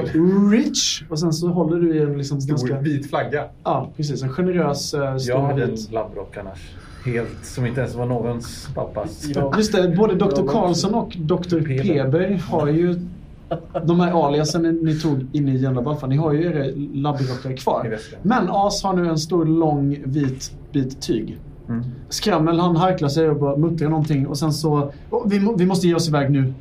rich. 0.51 1.03
Och 1.09 1.19
sen 1.19 1.33
så 1.33 1.47
håller 1.47 1.77
du 1.81 1.95
i 1.95 2.01
en 2.01 2.17
liksom 2.17 2.41
Stor 2.41 2.49
ganska... 2.49 2.79
vit 2.79 3.09
flagga. 3.09 3.43
Ja, 3.63 3.89
precis. 3.97 4.23
En 4.23 4.29
generös 4.29 4.93
uh, 4.93 4.99
Jag 4.99 5.21
stor 5.21 5.39
hade 5.39 5.63
en 5.63 5.69
vit. 5.71 5.91
labbrock 5.91 6.37
annars. 6.37 6.75
Helt, 7.05 7.45
som 7.45 7.65
inte 7.65 7.81
ens 7.81 7.95
var 7.95 8.05
någons 8.05 8.69
pappas. 8.75 9.27
Just 9.57 9.71
det, 9.73 9.95
både 9.97 10.15
Dr. 10.15 10.25
Jag 10.35 10.47
Karlsson 10.49 10.93
och 10.93 11.15
Dr. 11.19 11.59
Peber. 11.59 11.83
Peber 11.83 12.41
har 12.49 12.67
ju 12.67 12.95
de 13.85 13.99
här 13.99 14.27
aliasen 14.27 14.61
ni, 14.61 14.71
ni 14.71 14.99
tog 14.99 15.25
in 15.31 15.49
i 15.49 15.57
General 15.57 15.83
Balfa. 15.83 16.07
Ni 16.07 16.17
har 16.17 16.33
ju 16.33 16.43
era 16.45 16.65
labbrockar 16.93 17.51
I 17.51 17.57
kvar. 17.57 17.97
Men 18.21 18.49
As 18.49 18.83
har 18.83 18.93
nu 18.93 19.07
en 19.09 19.17
stor 19.17 19.45
lång 19.45 19.97
vit 20.05 20.51
bit 20.71 21.01
tyg. 21.01 21.37
Mm. 21.69 21.83
Skrammel 22.09 22.59
han 22.59 22.75
harklar 22.75 23.09
sig 23.09 23.29
och 23.29 23.39
bara 23.39 23.57
muttrar 23.57 23.89
någonting 23.89 24.27
och 24.27 24.37
sen 24.37 24.53
så... 24.53 24.91
"Åh, 25.09 25.23
vi, 25.27 25.47
vi 25.57 25.65
måste 25.65 25.87
ge 25.87 25.95
oss 25.95 26.07
iväg 26.09 26.31
nu. 26.31 26.53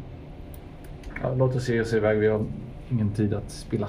Ja, 1.23 1.35
låt 1.35 1.57
oss 1.57 1.69
ge 1.69 1.81
oss 1.81 1.95
iväg. 1.95 2.19
Vi 2.19 2.27
har 2.29 2.45
ingen 2.91 3.11
tid 3.11 3.35
att 3.35 3.51
spilla. 3.51 3.89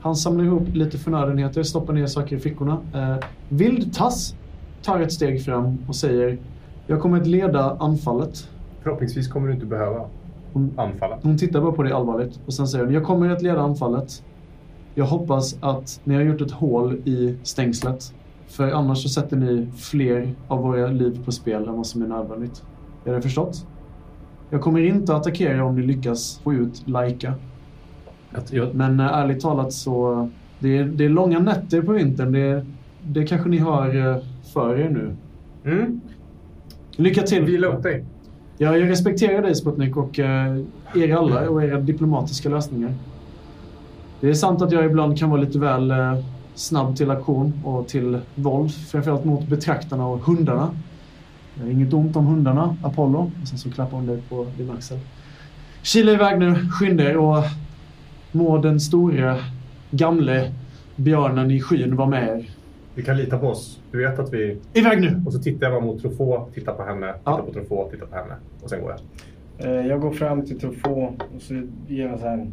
Han 0.00 0.16
samlar 0.16 0.44
ihop 0.44 0.62
lite 0.74 0.98
förnödenheter, 0.98 1.62
stoppar 1.62 1.92
ner 1.92 2.06
saker 2.06 2.36
i 2.36 2.38
fickorna. 2.38 2.78
Eh, 2.94 3.16
Vildtass 3.48 4.34
tar 4.82 5.00
ett 5.00 5.12
steg 5.12 5.44
fram 5.44 5.78
och 5.88 5.96
säger 5.96 6.38
Jag 6.86 7.00
kommer 7.00 7.20
att 7.20 7.26
leda 7.26 7.76
anfallet. 7.80 8.48
Förhoppningsvis 8.82 9.28
kommer 9.28 9.48
du 9.48 9.54
inte 9.54 9.66
behöva 9.66 10.04
Hon, 10.52 10.72
anfalla. 10.76 11.18
hon 11.22 11.38
tittar 11.38 11.60
bara 11.60 11.72
på 11.72 11.82
dig 11.82 11.92
allvarligt 11.92 12.40
och 12.46 12.54
sen 12.54 12.68
säger 12.68 12.84
hon 12.84 12.94
Jag 12.94 13.04
kommer 13.04 13.30
att 13.30 13.42
leda 13.42 13.60
anfallet. 13.60 14.24
Jag 14.94 15.04
hoppas 15.04 15.56
att 15.60 16.00
ni 16.04 16.14
har 16.14 16.22
gjort 16.22 16.40
ett 16.40 16.50
hål 16.50 16.94
i 17.04 17.36
stängslet. 17.42 18.14
För 18.46 18.70
annars 18.70 19.02
så 19.02 19.08
sätter 19.08 19.36
ni 19.36 19.68
fler 19.76 20.34
av 20.48 20.62
våra 20.62 20.86
liv 20.86 21.24
på 21.24 21.32
spel 21.32 21.68
än 21.68 21.76
vad 21.76 21.86
som 21.86 22.02
är 22.02 22.06
nödvändigt. 22.06 22.62
Är 23.04 23.12
det 23.12 23.22
förstått? 23.22 23.66
Jag 24.50 24.60
kommer 24.60 24.80
inte 24.80 25.14
att 25.14 25.20
attackera 25.20 25.64
om 25.64 25.76
ni 25.76 25.86
lyckas 25.86 26.40
få 26.44 26.54
ut 26.54 26.88
Laika. 26.88 27.34
Jag, 28.50 28.74
Men 28.74 29.00
äh, 29.00 29.06
ärligt 29.06 29.40
talat 29.40 29.72
så... 29.72 30.28
Det 30.58 30.78
är, 30.78 30.84
det 30.84 31.04
är 31.04 31.08
långa 31.08 31.38
nätter 31.38 31.82
på 31.82 31.92
vintern. 31.92 32.32
Det, 32.32 32.66
det 33.02 33.26
kanske 33.26 33.48
ni 33.48 33.58
har 33.58 33.96
äh, 33.96 34.16
för 34.52 34.78
er 34.78 34.90
nu. 34.90 35.16
Mm. 35.64 36.00
Lycka 36.96 37.22
till! 37.22 37.44
Vila 37.44 37.66
upp 37.66 37.82
dig. 37.82 38.04
Ja, 38.62 38.76
jag 38.76 38.90
respekterar 38.90 39.42
dig 39.42 39.54
Sputnik 39.54 39.96
och 39.96 40.18
eh, 40.18 40.56
er 40.94 41.16
alla 41.16 41.50
och 41.50 41.64
era 41.64 41.80
diplomatiska 41.80 42.48
lösningar. 42.48 42.94
Det 44.20 44.28
är 44.28 44.34
sant 44.34 44.62
att 44.62 44.72
jag 44.72 44.84
ibland 44.84 45.18
kan 45.18 45.30
vara 45.30 45.40
lite 45.40 45.58
väl 45.58 45.90
eh, 45.90 46.18
snabb 46.54 46.96
till 46.96 47.10
aktion 47.10 47.52
och 47.64 47.88
till 47.88 48.18
våld. 48.34 48.72
Framförallt 48.74 49.24
mot 49.24 49.48
betraktarna 49.48 50.06
och 50.06 50.18
hundarna. 50.18 50.70
Inget 51.70 51.92
ont 51.92 52.16
om 52.16 52.26
hundarna, 52.26 52.76
Apollo. 52.82 53.30
Och 53.42 53.48
sen 53.48 53.58
så 53.58 53.70
klappar 53.70 53.96
hon 53.96 54.06
dig 54.06 54.22
på 54.28 54.46
din 54.56 54.70
axel. 54.70 54.98
Kila 55.82 56.12
iväg 56.12 56.38
nu, 56.38 56.54
skynda 56.54 57.04
er 57.04 57.16
och 57.16 57.44
må 58.32 58.58
den 58.58 58.80
store, 58.80 59.36
gamle 59.90 60.52
björnen 60.96 61.50
i 61.50 61.60
skyn 61.60 61.96
vara 61.96 62.08
med 62.08 62.28
er. 62.28 62.59
Du 62.94 63.02
kan 63.02 63.16
lita 63.16 63.38
på 63.38 63.46
oss. 63.46 63.80
Du 63.92 63.98
vet 63.98 64.18
att 64.18 64.32
vi... 64.32 64.56
Iväg 64.74 65.00
nu! 65.00 65.22
Och 65.26 65.32
så 65.32 65.38
tittar 65.38 65.66
jag 65.70 65.82
bara 65.82 65.84
mot 65.92 66.02
Truffaut, 66.02 66.54
tittar 66.54 66.74
på 66.74 66.82
henne, 66.82 67.12
tittar 67.12 67.32
Ja. 67.32 67.42
på 67.46 67.52
Truffaut, 67.52 67.90
tittar 67.90 68.06
på 68.06 68.16
henne. 68.16 68.34
Och 68.62 68.70
sen 68.70 68.80
går 68.82 68.90
jag. 69.58 69.70
Eh, 69.80 69.86
Jag 69.86 70.00
går 70.00 70.10
fram 70.10 70.44
till 70.46 70.60
Truffaut 70.60 71.14
och 71.36 71.42
så 71.42 71.54
ger 71.88 72.06
jag 72.08 72.18
så 72.20 72.26
här 72.26 72.50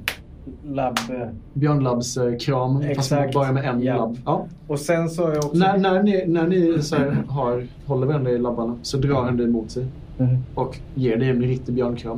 labb. 0.65 0.97
eh, 1.09 1.27
Björnlabbs 1.53 2.17
eh, 2.17 2.37
kram, 2.37 2.79
fast 2.81 2.89
Exakt. 2.91 3.33
bara 3.33 3.51
med 3.51 3.65
en 3.65 3.81
Ja. 3.81 3.97
labb. 3.97 4.17
Ja. 4.25 4.47
Och 4.67 4.79
sen 4.79 5.09
så 5.09 5.23
har 5.25 5.29
jag 5.33 5.45
också... 5.45 5.57
När, 5.57 5.77
när 5.77 6.03
ni, 6.03 6.23
när 6.27 6.47
ni 6.47 6.81
så 6.81 6.95
här 6.95 7.11
har, 7.27 7.67
håller 7.85 8.07
varandra 8.07 8.31
i 8.31 8.37
labbarna 8.37 8.77
så 8.81 8.97
drar 8.97 9.23
han 9.23 9.37
dig 9.37 9.47
mot 9.47 9.71
sig 9.71 9.85
Mhm. 10.19 10.37
och 10.55 10.77
ger 10.95 11.17
dig 11.17 11.29
en 11.29 11.41
riktig 11.41 11.75
björnkram. 11.75 12.17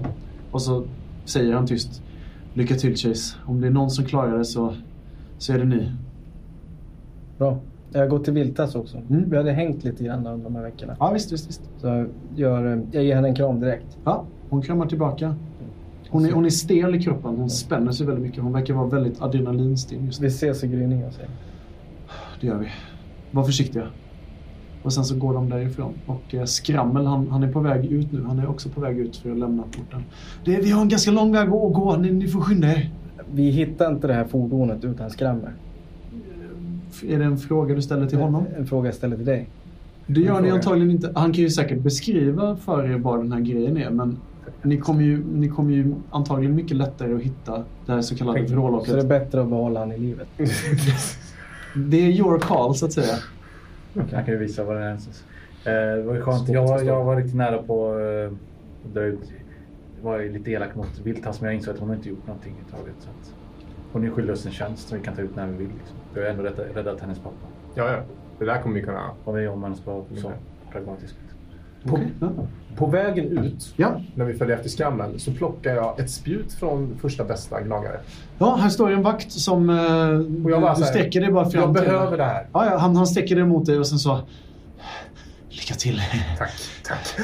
Och 0.51 0.61
så 0.61 0.83
säger 1.25 1.53
han 1.53 1.67
tyst. 1.67 2.01
Lycka 2.53 2.75
till 2.75 2.95
Chase. 2.95 3.35
Om 3.45 3.61
det 3.61 3.67
är 3.67 3.71
någon 3.71 3.89
som 3.89 4.05
klarar 4.05 4.37
det 4.37 4.45
så, 4.45 4.73
så 5.37 5.53
är 5.53 5.57
det 5.57 5.65
ni. 5.65 5.91
Bra. 7.37 7.57
Jag 7.91 8.09
går 8.09 8.19
till 8.19 8.33
Viltas 8.33 8.75
också. 8.75 8.97
Mm. 8.97 9.29
Vi 9.29 9.37
hade 9.37 9.51
hängt 9.51 9.83
lite 9.83 10.03
grann 10.03 10.27
under 10.27 10.43
de 10.43 10.55
här 10.55 10.63
veckorna. 10.63 10.95
Ja 10.99 11.11
visst, 11.11 11.31
visst, 11.31 11.49
visst. 11.49 11.61
Så 11.77 11.87
jag, 11.87 12.07
gör, 12.35 12.85
jag 12.91 13.03
ger 13.03 13.15
henne 13.15 13.27
en 13.27 13.35
kram 13.35 13.59
direkt. 13.59 13.97
Ja, 14.03 14.25
hon 14.49 14.61
kramar 14.61 14.85
tillbaka. 14.85 15.35
Hon 16.09 16.25
är, 16.25 16.31
hon 16.31 16.45
är 16.45 16.49
stel 16.49 16.95
i 16.95 17.01
kroppen. 17.01 17.35
Hon 17.37 17.49
spänner 17.49 17.91
sig 17.91 18.05
väldigt 18.05 18.25
mycket. 18.25 18.43
Hon 18.43 18.53
verkar 18.53 18.73
vara 18.73 18.87
väldigt 18.87 19.21
adrenalinstinn 19.21 20.05
just 20.05 20.21
nu. 20.21 20.27
Vi 20.27 20.33
ses 20.33 20.63
i 20.63 20.67
gryningen 20.67 21.11
säger 21.11 21.29
Det 22.41 22.47
gör 22.47 22.57
vi. 22.57 22.67
Var 23.31 23.43
försiktiga. 23.43 23.87
Och 24.83 24.93
sen 24.93 25.05
så 25.05 25.15
går 25.15 25.33
de 25.33 25.49
därifrån. 25.49 25.93
Och 26.05 26.35
eh, 26.35 26.43
Skrammel 26.43 27.05
han, 27.05 27.27
han 27.27 27.43
är 27.43 27.51
på 27.51 27.59
väg 27.59 27.85
ut 27.85 28.11
nu. 28.11 28.23
Han 28.23 28.39
är 28.39 28.49
också 28.49 28.69
på 28.69 28.81
väg 28.81 28.99
ut 28.99 29.17
för 29.17 29.31
att 29.31 29.37
lämna 29.37 29.63
porten. 29.63 30.03
Det, 30.45 30.57
vi 30.57 30.71
har 30.71 30.81
en 30.81 30.89
ganska 30.89 31.11
lång 31.11 31.31
väg 31.31 31.43
att 31.43 31.73
gå. 31.73 31.97
Ni, 31.97 32.11
ni 32.11 32.27
får 32.27 32.41
skynda 32.41 32.67
er. 32.67 32.89
Vi 33.33 33.49
hittar 33.49 33.91
inte 33.91 34.07
det 34.07 34.13
här 34.13 34.25
fordonet 34.25 34.83
utan 34.83 35.09
skrammer. 35.09 35.53
Är 37.03 37.19
det 37.19 37.25
en 37.25 37.37
fråga 37.37 37.75
du 37.75 37.81
ställer 37.81 38.07
till 38.07 38.17
honom? 38.19 38.45
En 38.57 38.67
fråga 38.67 38.87
jag 38.87 38.95
ställer 38.95 39.15
till 39.15 39.25
dig. 39.25 39.49
Det 40.07 40.21
gör 40.21 40.41
ni 40.41 40.49
antagligen 40.49 40.91
inte. 40.91 41.11
Han 41.15 41.33
kan 41.33 41.41
ju 41.43 41.49
säkert 41.49 41.79
beskriva 41.79 42.55
för 42.55 42.91
er 42.91 42.97
vad 42.97 43.19
den 43.19 43.31
här 43.31 43.39
grejen 43.39 43.77
är. 43.77 43.89
Men 43.89 44.17
ni 44.61 44.77
kommer 44.77 45.03
ju, 45.03 45.23
ni 45.33 45.49
kommer 45.49 45.73
ju 45.73 45.95
antagligen 46.09 46.55
mycket 46.55 46.77
lättare 46.77 47.15
att 47.15 47.21
hitta 47.21 47.63
det 47.85 47.91
här 47.91 48.01
så 48.01 48.15
kallade 48.15 48.39
Så 48.39 48.45
det 48.45 48.51
är 48.51 48.55
vrållocket. 48.55 49.07
bättre 49.07 49.41
att 49.41 49.49
behålla 49.49 49.79
han 49.79 49.91
i 49.91 49.97
livet. 49.97 50.27
Det 51.75 51.97
är 51.97 52.09
your 52.09 52.39
call 52.39 52.75
så 52.75 52.85
att 52.85 52.93
säga. 52.93 53.15
Han 53.93 54.25
kan 54.25 54.25
ju 54.33 54.37
visa 54.37 54.63
vad 54.63 54.75
det 54.75 54.83
är. 54.83 54.93
Eh, 54.93 55.97
det 55.97 56.03
var 56.03 56.13
ju 56.15 56.21
skönt. 56.21 56.49
Jag, 56.49 56.85
jag 56.85 57.03
var 57.03 57.15
riktigt 57.15 57.35
nära 57.35 57.57
på 57.57 57.99
eh, 57.99 58.31
att 58.85 58.93
dra 58.93 59.03
ut. 59.03 59.31
Jag 59.97 60.09
var 60.11 60.19
ju 60.19 60.31
lite 60.33 60.51
elak 60.51 60.75
mot 60.75 61.01
Viltas 61.03 61.41
men 61.41 61.47
jag 61.47 61.55
insåg 61.55 61.73
att 61.73 61.79
hon 61.79 61.93
inte 61.93 62.09
gjort 62.09 62.27
någonting 62.27 62.53
i 62.67 62.71
taget. 62.71 62.95
Så 62.99 63.09
att 63.09 63.33
hon 63.91 64.05
är 64.05 64.09
skyldig 64.11 64.33
oss 64.33 64.45
en 64.45 64.51
tjänst 64.51 64.87
som 64.89 64.97
vi 64.97 65.03
kan 65.03 65.15
ta 65.15 65.21
ut 65.21 65.35
när 65.35 65.47
vi 65.47 65.51
vill. 65.57 65.67
Liksom. 65.67 65.97
Vi 66.13 66.21
har 66.21 66.27
ändå 66.27 66.43
räddat, 66.43 66.65
räddat 66.75 67.01
hennes 67.01 67.17
pappa. 67.19 67.35
Ja, 67.75 67.91
ja. 67.91 67.99
Det 68.39 68.45
där 68.45 68.61
kommer 68.61 68.75
vi 68.75 68.81
kunna... 68.85 69.11
Om 69.25 69.35
vi 69.35 69.47
om 69.47 69.59
man 69.59 69.75
ska 69.75 69.91
vara 69.91 70.03
så 70.21 70.31
pragmatisk. 70.71 71.15
På, 71.83 71.99
Ja. 72.21 72.29
på 72.75 72.85
vägen 72.85 73.25
ut, 73.45 73.73
Ja. 73.75 74.01
när 74.15 74.25
vi 74.25 74.33
följer 74.33 74.55
efter 74.57 74.69
skramlen, 74.69 75.19
så 75.19 75.31
plockar 75.33 75.75
jag 75.75 75.99
ett 75.99 76.09
spjut 76.09 76.53
från 76.53 76.97
första 77.01 77.23
bästa 77.23 77.61
gnagare. 77.61 77.99
ja, 78.37 78.55
här 78.55 78.69
står 78.69 78.91
en 78.91 79.01
vakt 79.01 79.31
som... 79.31 79.69
Eh, 79.69 80.45
Och 80.45 80.51
jag 80.51 80.61
bara 80.61 80.75
du 80.75 80.83
sträcker 80.83 81.21
dig 81.21 81.31
bara 81.31 81.49
fram 81.49 81.61
Jag 81.61 81.75
till. 81.77 81.85
behöver 81.85 82.17
det 82.17 82.23
här. 82.23 82.47
Ja, 82.53 82.65
ja, 82.65 82.77
han, 82.77 82.95
han 82.95 83.07
sträcker 83.07 83.35
dig 83.35 83.45
mot 83.45 83.65
dig 83.65 83.79
och 83.79 83.87
sen 83.87 83.99
så... 83.99 84.19
Lycka 85.49 85.73
till. 85.73 86.01
Tack, 86.37 86.51
tack. 86.83 87.15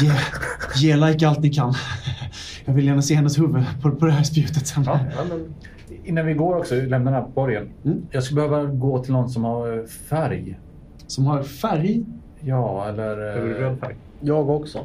Ge, 0.00 0.12
ge 0.88 0.96
like 0.96 1.28
allt 1.28 1.40
ni 1.40 1.48
kan. 1.50 1.74
Jag 2.64 2.72
vill 2.74 2.86
gärna 2.86 3.02
se 3.02 3.14
hennes 3.14 3.38
huvud 3.38 3.64
på, 3.82 3.90
på 3.90 4.06
det 4.06 4.12
här 4.12 4.22
spjutet 4.22 4.66
sen. 4.66 4.84
Ja, 4.86 5.00
ja, 5.16 5.24
men, 5.28 5.54
Innan 6.10 6.26
vi 6.26 6.34
går 6.34 6.56
också, 6.56 6.74
lämnar 6.74 7.12
den 7.12 7.22
här 7.22 7.30
borgen. 7.34 7.68
Mm. 7.84 8.02
Jag 8.10 8.22
skulle 8.22 8.48
behöva 8.48 8.64
gå 8.64 8.98
till 8.98 9.12
någon 9.12 9.28
som 9.28 9.44
har 9.44 9.78
eh, 9.78 9.84
färg. 9.84 10.58
Som 11.06 11.26
har 11.26 11.42
färg. 11.42 12.04
Ja, 12.40 12.88
eller... 12.88 13.16
Är 13.18 13.44
du 13.44 13.56
eh, 13.56 13.60
röd 13.60 13.78
färg? 13.78 13.94
Jag 14.20 14.50
också. 14.50 14.78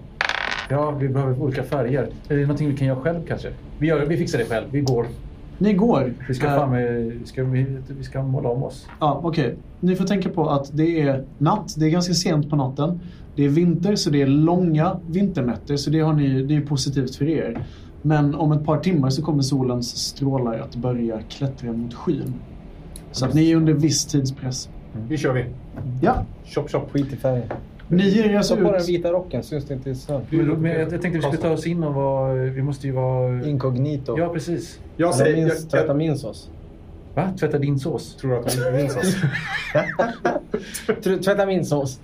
Ja, 0.70 0.92
vi 0.92 1.10
behöver 1.10 1.42
olika 1.42 1.64
färger. 1.64 2.10
Är 2.28 2.36
det 2.36 2.42
någonting 2.42 2.70
vi 2.70 2.78
kan 2.78 2.88
göra 2.88 3.02
själv 3.02 3.20
kanske? 3.28 3.50
Vi, 3.80 3.88
gör, 3.88 4.06
vi 4.06 4.18
fixar 4.18 4.40
det 4.40 4.46
själv. 4.46 4.66
Vi 4.72 4.82
går. 4.82 5.06
Ni 5.58 5.74
går. 5.74 6.14
Vi 6.28 6.34
ska, 6.34 6.48
Eh, 6.48 6.56
fan 6.56 6.72
med, 6.72 6.94
vi 6.94 7.26
ska, 7.26 7.44
vi, 7.44 7.66
vi 7.88 8.04
ska 8.04 8.24
måla 8.24 8.50
om 8.50 8.64
oss. 8.64 8.88
Ja, 9.00 9.22
okej. 9.24 9.56
Ni 9.80 9.96
får 9.96 10.06
tänka 10.06 10.30
på 10.30 10.50
att 10.50 10.78
det 10.78 11.02
är 11.02 11.24
natt. 11.38 11.76
Det 11.78 11.86
är 11.86 11.90
ganska 11.90 12.14
sent 12.14 12.50
på 12.50 12.56
natten. 12.56 13.00
Det 13.36 13.46
är 13.46 13.50
vinter, 13.50 13.96
så 13.96 14.10
det 14.10 14.22
är 14.22 14.28
långa 14.28 15.00
vinternätter. 15.08 15.78
Så 15.78 15.90
det, 15.90 16.00
har 16.00 16.14
ni, 16.14 16.44
det 16.44 16.56
är 16.56 16.62
positivt 16.62 17.16
för 17.16 17.30
er. 17.30 17.66
Men 18.06 18.36
om 18.36 18.52
ett 18.52 18.65
par 18.65 18.78
timmar 18.80 19.10
så 19.10 19.22
kommer 19.22 19.41
solens 19.41 19.98
strålar 19.98 20.60
att 20.60 20.76
börja 20.76 21.20
klättra 21.30 21.72
mot 21.72 21.94
skyn. 21.94 22.34
Så 23.12 23.26
att 23.26 23.34
ni 23.34 23.52
är 23.52 23.56
under 23.56 23.74
viss 23.74 24.06
tidspress. 24.06 24.70
nu 25.10 25.18
kör 25.18 25.34
vi. 25.34 25.46
Ja, 26.02 26.26
Chop, 26.46 26.72
chop. 26.72 26.91
Skit 26.91 27.13
i 27.13 27.15
färgen. 27.15 27.50
ni 27.88 28.10
ger 28.10 28.24
er 28.24 28.30
Ta 28.32 28.38
alltså 28.38 28.56
på 28.56 28.62
den 28.72 28.82
ut. 28.82 28.89
vita 28.89 29.12
rocken, 29.12 29.44
syns 29.44 29.65
det 29.65 29.74
inte 29.74 29.89
i 29.89 29.96
snön. 29.96 30.22
Men, 30.30 30.48
men 30.48 30.72
jag, 30.72 30.82
jag 30.82 30.89
tänkte 30.89 31.10
vi 31.10 31.22
skulle 31.22 31.38
ta 31.38 31.50
oss 31.50 31.68
in 31.68 31.84
och 31.84 31.94
vara... 31.94 32.34
Vi 32.34 32.62
måste 32.62 32.88
ju 32.88 32.94
vara... 32.94 33.46
Inkognito. 33.46 34.20
Ja, 34.20 34.30
precis. 34.34 34.80
Jag 34.98 35.15
säger... 35.15 35.36
minns, 35.36 35.62
Jag, 35.62 35.70
tvätta 35.70 35.88
jag, 35.88 35.98
min 35.98 36.18
sås. 36.18 36.50
Va? 37.15 37.34
Tvätta 37.39 37.58
din 37.60 37.80
sås? 37.80 38.15
tror 38.15 38.39
att 38.39 38.58
de 38.58 38.78
minns 38.78 38.96
oss. 38.96 39.15
Tvätta 41.26 41.46
min 41.46 41.65
sås. 41.65 42.00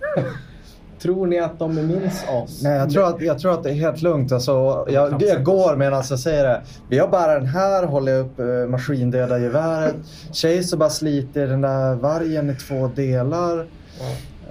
Tror 1.01 1.27
ni 1.27 1.39
att 1.39 1.59
de 1.59 1.75
minns 1.75 2.23
oss? 2.43 2.63
Nej, 2.63 2.77
jag 2.77 2.89
tror, 2.89 3.07
att, 3.07 3.21
jag 3.21 3.39
tror 3.39 3.53
att 3.53 3.63
det 3.63 3.69
är 3.69 3.73
helt 3.73 4.01
lugnt. 4.01 4.31
Alltså, 4.31 4.85
jag, 4.89 5.21
jag 5.21 5.43
går 5.43 5.75
medan 5.75 6.03
jag 6.09 6.19
säger 6.19 6.43
det. 6.43 6.61
Vi 6.89 6.99
har 6.99 7.07
bara 7.07 7.33
den 7.33 7.47
här, 7.47 7.85
håller 7.85 8.19
upp 8.19 8.39
uh, 8.39 8.67
maskindöda 8.67 9.39
geväret. 9.39 9.95
Chase 10.33 10.77
bara 10.77 10.89
sliter 10.89 11.47
den 11.47 11.61
där 11.61 11.95
vargen 11.95 12.49
i 12.49 12.55
två 12.55 12.91
delar. 12.95 13.67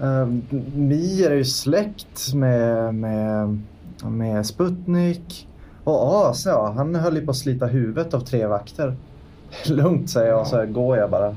Um, 0.01 0.43
Mir 0.75 1.31
är 1.31 1.35
ju 1.35 1.45
släkt 1.45 2.35
med, 2.35 2.95
med, 2.95 3.61
med 4.05 4.47
Sputnik. 4.47 5.49
Och 5.85 6.31
As, 6.31 6.47
ja, 6.47 6.73
han 6.77 6.95
höll 6.95 7.17
ju 7.17 7.25
på 7.25 7.31
att 7.31 7.37
slita 7.37 7.67
huvudet 7.67 8.15
av 8.15 8.21
tre 8.21 8.47
vakter. 8.47 8.97
Lugnt 9.67 10.11
säger 10.11 10.29
jag 10.29 10.41
och 10.41 10.47
så 10.47 10.67
går 10.67 10.97
jag 10.97 11.11
bara 11.11 11.37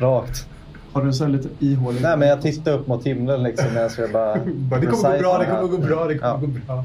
rakt. 0.00 0.48
Har 0.96 1.02
du 1.02 1.08
en 1.08 1.14
sån 1.14 1.26
här 1.26 1.36
lite 1.36 1.48
ihålig... 1.64 2.02
Nej 2.02 2.16
men 2.16 2.28
jag 2.28 2.42
tittar 2.42 2.72
upp 2.72 2.86
mot 2.86 3.06
himlen 3.06 3.42
liksom 3.42 3.66
jag 3.98 4.12
bara... 4.12 4.36
Bara, 4.70 4.80
det 4.80 4.86
kommer 4.86 5.12
gå 5.12 5.18
bra, 5.18 5.38
det 5.38 5.46
kommer 5.46 5.68
gå 5.68 5.78
bra, 5.78 6.06
det 6.06 6.18
kommer 6.18 6.32
Ja. 6.32 6.36
gå 6.40 6.46
bra. 6.46 6.84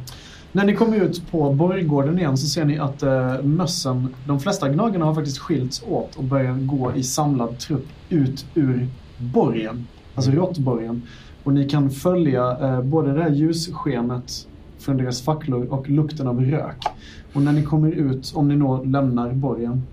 När 0.52 0.66
ni 0.66 0.76
kommer 0.76 0.98
ut 0.98 1.32
på 1.32 1.54
borggården 1.54 2.20
igen 2.20 2.38
så 2.38 2.48
ser 2.48 2.66
ni 2.66 2.80
att 2.80 3.04
uh, 3.04 3.42
mössen, 3.42 4.16
de 4.28 4.40
flesta 4.40 4.70
gnagarna 4.70 5.06
har 5.06 5.16
faktiskt 5.16 5.38
skilts 5.38 5.84
åt 5.90 6.16
och 6.16 6.24
börjar 6.24 6.54
gå 6.54 6.92
i 6.96 7.04
samlad 7.04 7.60
trupp 7.60 7.86
ut 8.10 8.46
ur 8.56 8.88
borgen. 9.18 9.88
Alltså 10.16 10.32
råttborgen. 10.32 11.02
Och 11.44 11.54
ni 11.54 11.70
kan 11.70 11.90
följa 11.90 12.58
eh, 12.62 12.82
både 12.82 13.14
det 13.14 13.24
här 13.24 13.32
ljusskenet 13.32 14.48
från 14.80 14.98
deras 14.98 15.22
facklor 15.22 15.66
och 15.66 15.90
lukten 15.90 16.28
av 16.28 16.42
rök. 16.42 16.84
Och 17.34 17.42
när 17.42 17.52
ni 17.52 17.64
kommer 17.64 17.92
ut, 17.92 18.32
om 18.36 18.48
ni 18.48 18.56
nå 18.56 18.84
lämnar 18.84 19.34
borgen 19.34 19.84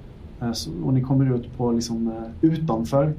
eh, 0.41 0.53
så, 0.53 0.71
och 0.85 0.95
ni 0.95 1.03
kommer 1.03 1.35
ut 1.37 1.57
på 1.57 1.73
liksom 1.73 2.09
eh, 2.09 2.51
utanför 2.51 3.15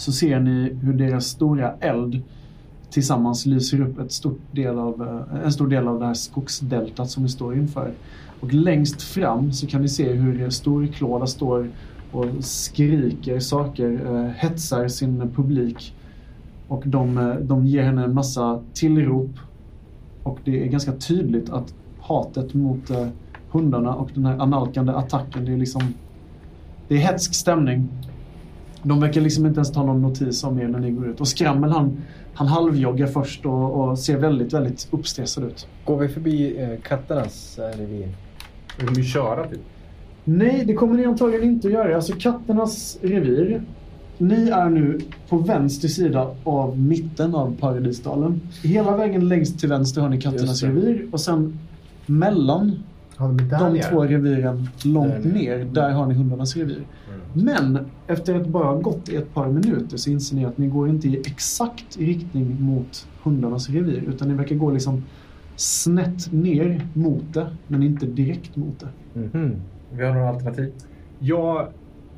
så 0.00 0.12
ser 0.12 0.40
ni 0.40 0.72
hur 0.82 0.92
deras 0.92 1.26
stora 1.26 1.72
eld 1.80 2.22
tillsammans 2.90 3.46
lyser 3.46 3.80
upp 3.80 3.98
ett 3.98 4.12
stort 4.12 4.40
del 4.52 4.78
av, 4.78 5.02
eh, 5.02 5.44
en 5.44 5.52
stor 5.52 5.68
del 5.68 5.88
av 5.88 6.00
det 6.00 6.06
här 6.06 6.14
skogsdeltat 6.14 7.10
som 7.10 7.22
vi 7.22 7.28
står 7.28 7.54
inför. 7.54 7.92
Och 8.40 8.54
längst 8.54 9.02
fram 9.02 9.52
så 9.52 9.66
kan 9.66 9.82
ni 9.82 9.88
se 9.88 10.12
hur 10.12 10.50
Storklåda 10.50 11.26
står 11.26 11.70
och 12.12 12.26
skriker 12.40 13.40
saker, 13.40 14.00
eh, 14.06 14.30
hetsar 14.30 14.88
sin 14.88 15.30
publik. 15.34 15.94
Och 16.68 16.82
de, 16.86 17.18
eh, 17.18 17.34
de 17.34 17.66
ger 17.66 17.82
henne 17.82 18.04
en 18.04 18.14
massa 18.14 18.60
tillrop. 18.72 19.30
Och 20.22 20.38
det 20.44 20.64
är 20.64 20.66
ganska 20.66 20.92
tydligt 20.92 21.50
att 21.50 21.74
hatet 22.00 22.54
mot 22.54 22.90
eh, 22.90 23.06
hundarna 23.50 23.94
och 23.94 24.10
den 24.14 24.26
här 24.26 24.38
analkande 24.38 24.92
attacken, 24.92 25.44
det 25.44 25.52
är 25.52 25.56
liksom... 25.56 25.82
Det 26.88 26.94
är 26.94 26.98
hetsk 26.98 27.34
stämning. 27.34 27.88
De 28.82 29.00
verkar 29.00 29.20
liksom 29.20 29.46
inte 29.46 29.58
ens 29.58 29.72
ta 29.72 29.84
någon 29.84 30.02
notis 30.02 30.44
om 30.44 30.60
er 30.60 30.68
när 30.68 30.78
ni 30.78 30.90
går 30.90 31.08
ut. 31.08 31.20
Och 31.20 31.28
Skrammel 31.28 31.70
han, 31.70 32.02
han 32.34 32.46
halvjoggar 32.46 33.06
först 33.06 33.46
och, 33.46 33.72
och 33.80 33.98
ser 33.98 34.16
väldigt, 34.16 34.52
väldigt 34.52 34.88
uppstressad 34.90 35.44
ut. 35.44 35.66
Går 35.84 35.96
vi 35.98 36.08
förbi 36.08 36.62
eh, 36.62 36.80
katternas 36.80 37.58
eh, 37.58 37.78
revir? 37.78 38.08
Vi 38.78 38.86
kommer 38.86 38.98
ju 38.98 39.04
köra 39.04 39.46
typ. 39.48 39.60
Nej, 40.24 40.64
det 40.66 40.74
kommer 40.74 40.96
ni 40.96 41.04
antagligen 41.04 41.44
inte 41.44 41.68
att 41.68 41.74
göra. 41.74 41.96
Alltså 41.96 42.12
katternas 42.18 42.98
revir. 43.02 43.62
Ni 44.18 44.48
är 44.48 44.70
nu 44.70 45.00
på 45.28 45.36
vänster 45.36 45.88
sida 45.88 46.34
av 46.44 46.78
mitten 46.78 47.34
av 47.34 47.56
Paradisdalen. 47.60 48.40
Hela 48.62 48.96
vägen 48.96 49.28
längst 49.28 49.60
till 49.60 49.68
vänster 49.68 50.00
har 50.00 50.08
ni 50.08 50.20
katternas 50.20 50.62
revir 50.62 51.08
och 51.12 51.20
sen 51.20 51.58
mellan 52.06 52.82
Men 53.28 53.48
där 53.48 53.72
de 53.72 53.80
två 53.80 54.04
reviren 54.04 54.68
långt 54.84 55.24
nere. 55.24 55.32
ner, 55.32 55.64
där 55.72 55.90
har 55.90 56.06
ni 56.06 56.14
hundarnas 56.14 56.56
revir. 56.56 56.86
Men 57.32 57.78
efter 58.06 58.34
att 58.34 58.46
bara 58.46 58.76
gått 58.80 59.08
i 59.08 59.16
ett 59.16 59.34
par 59.34 59.48
minuter 59.48 59.96
så 59.96 60.10
inser 60.10 60.36
ni 60.36 60.44
att 60.44 60.58
ni 60.58 60.66
går 60.66 60.88
inte 60.88 61.08
i 61.08 61.20
exakt 61.20 61.96
riktning 61.98 62.62
mot 62.62 63.06
hundarnas 63.22 63.70
revir 63.70 64.04
utan 64.08 64.28
ni 64.28 64.34
verkar 64.34 64.56
gå 64.56 64.70
liksom 64.70 65.04
snett 65.56 66.32
ner 66.32 66.86
mot 66.94 67.34
det 67.34 67.46
men 67.66 67.82
inte 67.82 68.06
direkt 68.06 68.56
mot 68.56 68.80
det. 68.80 69.20
Mhm. 69.20 69.56
Vi 69.92 70.04
har 70.04 70.14
några 70.14 70.28
alternativ. 70.28 70.72
Jag... 71.18 71.68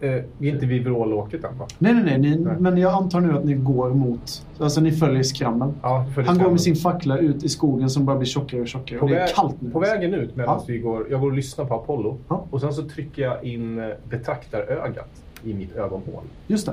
Eh, 0.03 0.24
inte 0.40 0.66
vid 0.66 0.84
vrålåket 0.84 1.44
än 1.44 1.59
va? 1.59 1.66
Nej, 1.78 1.94
nej, 1.94 2.03
nej, 2.05 2.18
ni, 2.18 2.36
Nej. 2.36 2.55
men 2.59 2.76
jag 2.78 2.92
antar 2.92 3.20
nu 3.20 3.38
att 3.38 3.44
ni 3.44 3.55
går 3.55 3.90
mot, 3.94 4.46
alltså 4.59 4.80
ni 4.80 4.92
följer 4.92 5.22
skrammen. 5.22 5.74
Ja, 5.82 6.07
följer 6.14 6.28
Han 6.30 6.38
går 6.38 6.50
med 6.50 6.61
sin 6.61 6.76
fackla 6.76 7.18
ut 7.18 7.44
i 7.44 7.48
skogen 7.48 7.90
som 7.90 8.05
bara 8.05 8.16
blir 8.16 8.26
tjockare 8.28 8.61
och 8.61 8.68
tjockare. 8.68 8.98
På, 8.98 9.05
och 9.05 9.11
det 9.11 9.18
är 9.18 9.26
kallt 9.34 9.57
nu. 9.61 9.70
på 9.70 9.78
vägen 9.80 10.14
ut 10.14 10.36
medan 10.36 10.55
Ja. 10.59 10.64
vi 10.68 10.78
går, 10.78 11.07
jag 11.11 11.20
går 11.20 11.30
och 11.30 11.36
lyssnar 11.36 11.64
på 11.64 11.74
Apollo. 11.74 12.16
Ja. 12.28 12.44
Och 12.50 12.61
sen 12.61 12.72
så 12.72 12.82
trycker 12.88 13.22
jag 13.22 13.44
in 13.44 13.78
eh, 13.78 13.84
betraktarögat 14.11 15.22
i 15.44 15.55
mitt 15.55 15.76
ögonhål. 15.76 16.22
Just 16.46 16.66
det. 16.66 16.72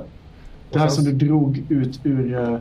Det 0.71 0.80
här 0.80 0.88
sen- 0.88 1.03
som 1.05 1.17
du 1.17 1.25
drog 1.27 1.63
ut 1.69 1.99
ur 2.03 2.34
eh, 2.34 2.57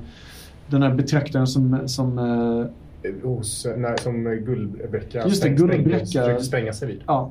den 0.66 0.82
här 0.82 0.94
betraktaren 0.94 1.46
som, 1.46 1.78
som 1.88 2.18
Eh, 2.18 3.12
Hos, 3.22 3.66
när, 3.76 3.96
som 3.96 4.24
Guldbräcka 4.24 5.24
Just 5.24 5.42
det, 5.42 5.48
spräng- 5.48 5.56
Guldbräcka. 5.56 6.06
sprängde- 6.06 6.06
försökte 6.06 6.44
spränga 6.44 6.72
sig 6.72 6.88
vid. 6.88 7.00
ja, 7.06 7.30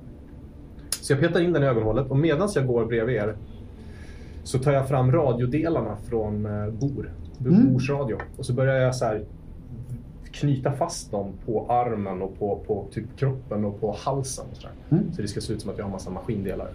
Så 1.07 1.13
jag 1.13 1.19
petar 1.19 1.41
in 1.41 1.53
den 1.53 1.63
i 1.63 1.65
ögonhålet 1.65 2.11
och 2.11 2.17
medan 2.17 2.49
jag 2.55 2.67
går 2.67 2.85
bredvid 2.85 3.15
er 3.15 3.35
så 4.43 4.59
tar 4.59 4.71
jag 4.71 4.87
fram 4.87 5.11
radiodelarna 5.11 5.97
från 6.09 6.45
eh, 6.45 6.69
Bor. 6.69 7.13
Mm. 7.39 7.73
Bors 7.73 7.89
radio. 7.89 8.17
Och 8.37 8.45
så 8.45 8.53
börjar 8.53 8.75
jag 8.75 8.95
så 8.95 9.05
här 9.05 9.23
knyta 10.31 10.71
fast 10.71 11.11
dem 11.11 11.33
på 11.45 11.65
armen 11.71 12.21
och 12.21 12.39
på, 12.39 12.63
på 12.67 12.85
typ 12.91 13.17
kroppen 13.17 13.65
och 13.65 13.81
på 13.81 13.95
halsen. 13.99 14.45
Och 14.51 14.57
så, 14.57 14.67
där. 14.67 14.97
Mm. 14.97 15.13
så 15.13 15.21
det 15.21 15.27
ska 15.27 15.41
se 15.41 15.53
ut 15.53 15.61
som 15.61 15.71
att 15.71 15.77
jag 15.77 15.85
har 15.85 15.91
massa 15.91 16.09
maskindelar. 16.09 16.67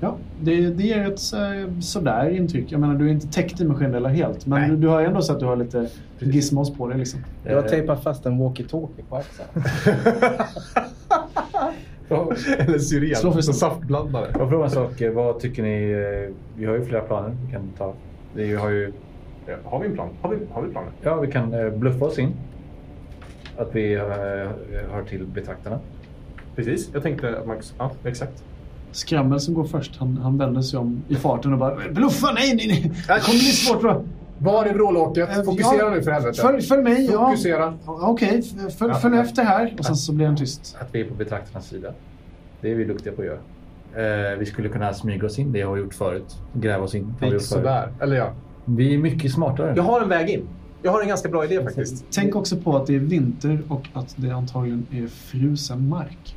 ja 0.00 0.16
det, 0.40 0.70
det 0.70 0.82
ger 0.82 1.06
ett 1.06 1.32
eh, 1.32 1.80
sådär 1.80 2.30
intryck. 2.30 2.72
Jag 2.72 2.80
menar, 2.80 2.94
du 2.94 3.08
är 3.08 3.12
inte 3.12 3.26
täckt 3.26 3.60
i 3.60 3.64
maskindelar 3.64 4.10
helt. 4.10 4.46
Men 4.46 4.70
du, 4.70 4.76
du 4.76 4.88
har 4.88 5.02
ändå 5.02 5.22
så 5.22 5.32
att 5.32 5.40
du 5.40 5.46
har 5.46 5.56
lite 5.56 5.90
Precis. 6.18 6.34
gizmos 6.34 6.74
på 6.74 6.88
dig. 6.88 6.98
Liksom. 6.98 7.20
Du 7.44 7.54
har 7.54 7.62
tejpat 7.62 8.02
fast 8.02 8.26
en 8.26 8.42
walkie-talkie 8.42 9.02
på 9.08 9.16
axeln. 9.16 9.48
Eller 12.58 12.78
syren. 12.78 13.16
Slå 13.16 13.32
för 13.32 13.40
som 13.40 13.54
saftblandare. 13.54 14.26
Jag 14.38 14.48
frågar 14.48 14.64
en 14.64 14.70
sak. 14.70 15.00
eh, 15.00 15.12
Vad 15.12 15.40
tycker 15.40 15.62
ni? 15.62 15.90
eh, 15.90 16.34
Vi 16.56 16.64
har 16.66 16.74
ju 16.74 16.84
flera 16.84 17.00
planer. 17.02 17.36
Vi 17.46 17.52
kan 17.52 17.68
ta. 17.78 17.94
Vi 18.34 18.54
har 18.54 18.68
ju... 18.70 18.92
Ja, 19.46 19.54
har 19.64 19.80
vi 19.80 19.86
en 19.86 19.94
plan? 19.94 20.08
Har 20.22 20.30
vi, 20.30 20.36
har 20.52 20.62
vi 20.62 20.72
planer? 20.72 20.90
Ja, 21.02 21.20
vi 21.20 21.32
kan 21.32 21.54
eh, 21.54 21.70
bluffa 21.70 22.04
oss 22.04 22.18
in. 22.18 22.32
Att 23.58 23.74
vi 23.74 23.96
hör 23.96 25.02
till 25.08 25.26
betraktarna. 25.26 25.78
Precis. 26.56 26.90
Jag 26.94 27.02
tänkte 27.02 27.38
att 27.38 27.46
man... 27.46 27.56
Ja, 27.78 27.90
exakt. 28.04 28.44
Skrammel 28.90 29.40
som 29.40 29.54
går 29.54 29.64
först, 29.64 29.96
han, 29.98 30.16
han 30.22 30.38
vänder 30.38 30.60
sig 30.62 30.78
om 30.78 31.02
i 31.08 31.14
farten 31.14 31.52
och 31.52 31.58
bara 31.58 31.76
Bluffa! 31.90 32.32
Nej, 32.32 32.54
nej, 32.56 32.66
nej! 32.68 32.82
Det 32.82 33.06
kommer 33.06 33.38
bli 33.38 33.38
svårt 33.38 33.82
va? 33.82 34.02
Var 34.38 34.64
är 34.64 34.74
vrålåket? 34.74 35.28
Eh, 35.36 35.42
Fokusera 35.42 35.78
ja, 35.78 35.90
nu 35.90 36.02
för 36.02 36.10
helvete. 36.10 36.40
Följ, 36.42 36.62
följ 36.62 36.82
mig, 36.82 37.08
ja. 37.12 37.26
Fokusera. 37.26 37.74
Ja, 37.86 37.98
Okej, 38.10 38.42
f- 38.66 38.72
följ, 38.78 38.94
följ 38.94 39.16
ja. 39.16 39.22
efter 39.22 39.44
här. 39.44 39.74
Och 39.78 39.84
sen 39.84 39.96
så 39.96 40.12
blir 40.12 40.26
han 40.26 40.36
tyst. 40.36 40.76
Att 40.80 40.88
vi 40.94 41.00
är 41.00 41.04
på 41.08 41.14
betraktarnas 41.14 41.66
sida. 41.68 41.92
Det 42.60 42.70
är 42.70 42.74
vi 42.74 42.84
duktiga 42.84 43.12
på 43.12 43.22
att 43.22 43.26
göra. 43.26 44.32
Eh, 44.32 44.38
vi 44.38 44.46
skulle 44.46 44.68
kunna 44.68 44.94
smyga 44.94 45.26
oss 45.26 45.38
in. 45.38 45.52
Det 45.52 45.62
har 45.62 45.74
vi 45.74 45.80
gjort 45.80 45.94
förut. 45.94 46.36
Gräva 46.52 46.84
oss 46.84 46.94
in. 46.94 47.14
Det 47.20 47.26
gick 47.26 47.42
sådär. 47.42 47.88
Eller 48.00 48.16
ja. 48.16 48.32
Vi 48.64 48.94
är 48.94 48.98
mycket 48.98 49.32
smartare. 49.32 49.72
Jag 49.76 49.82
har 49.82 50.00
en 50.00 50.08
väg 50.08 50.30
in. 50.30 50.48
Jag 50.82 50.92
har 50.92 51.02
en 51.02 51.08
ganska 51.08 51.28
bra 51.28 51.44
idé 51.44 51.62
faktiskt. 51.62 52.04
Tänk 52.10 52.36
också 52.36 52.56
på 52.56 52.76
att 52.76 52.86
det 52.86 52.94
är 52.94 52.98
vinter 52.98 53.58
och 53.68 53.82
att 53.92 54.14
det 54.16 54.30
antagligen 54.30 54.86
är 54.92 55.06
frusen 55.06 55.88
mark. 55.88 56.36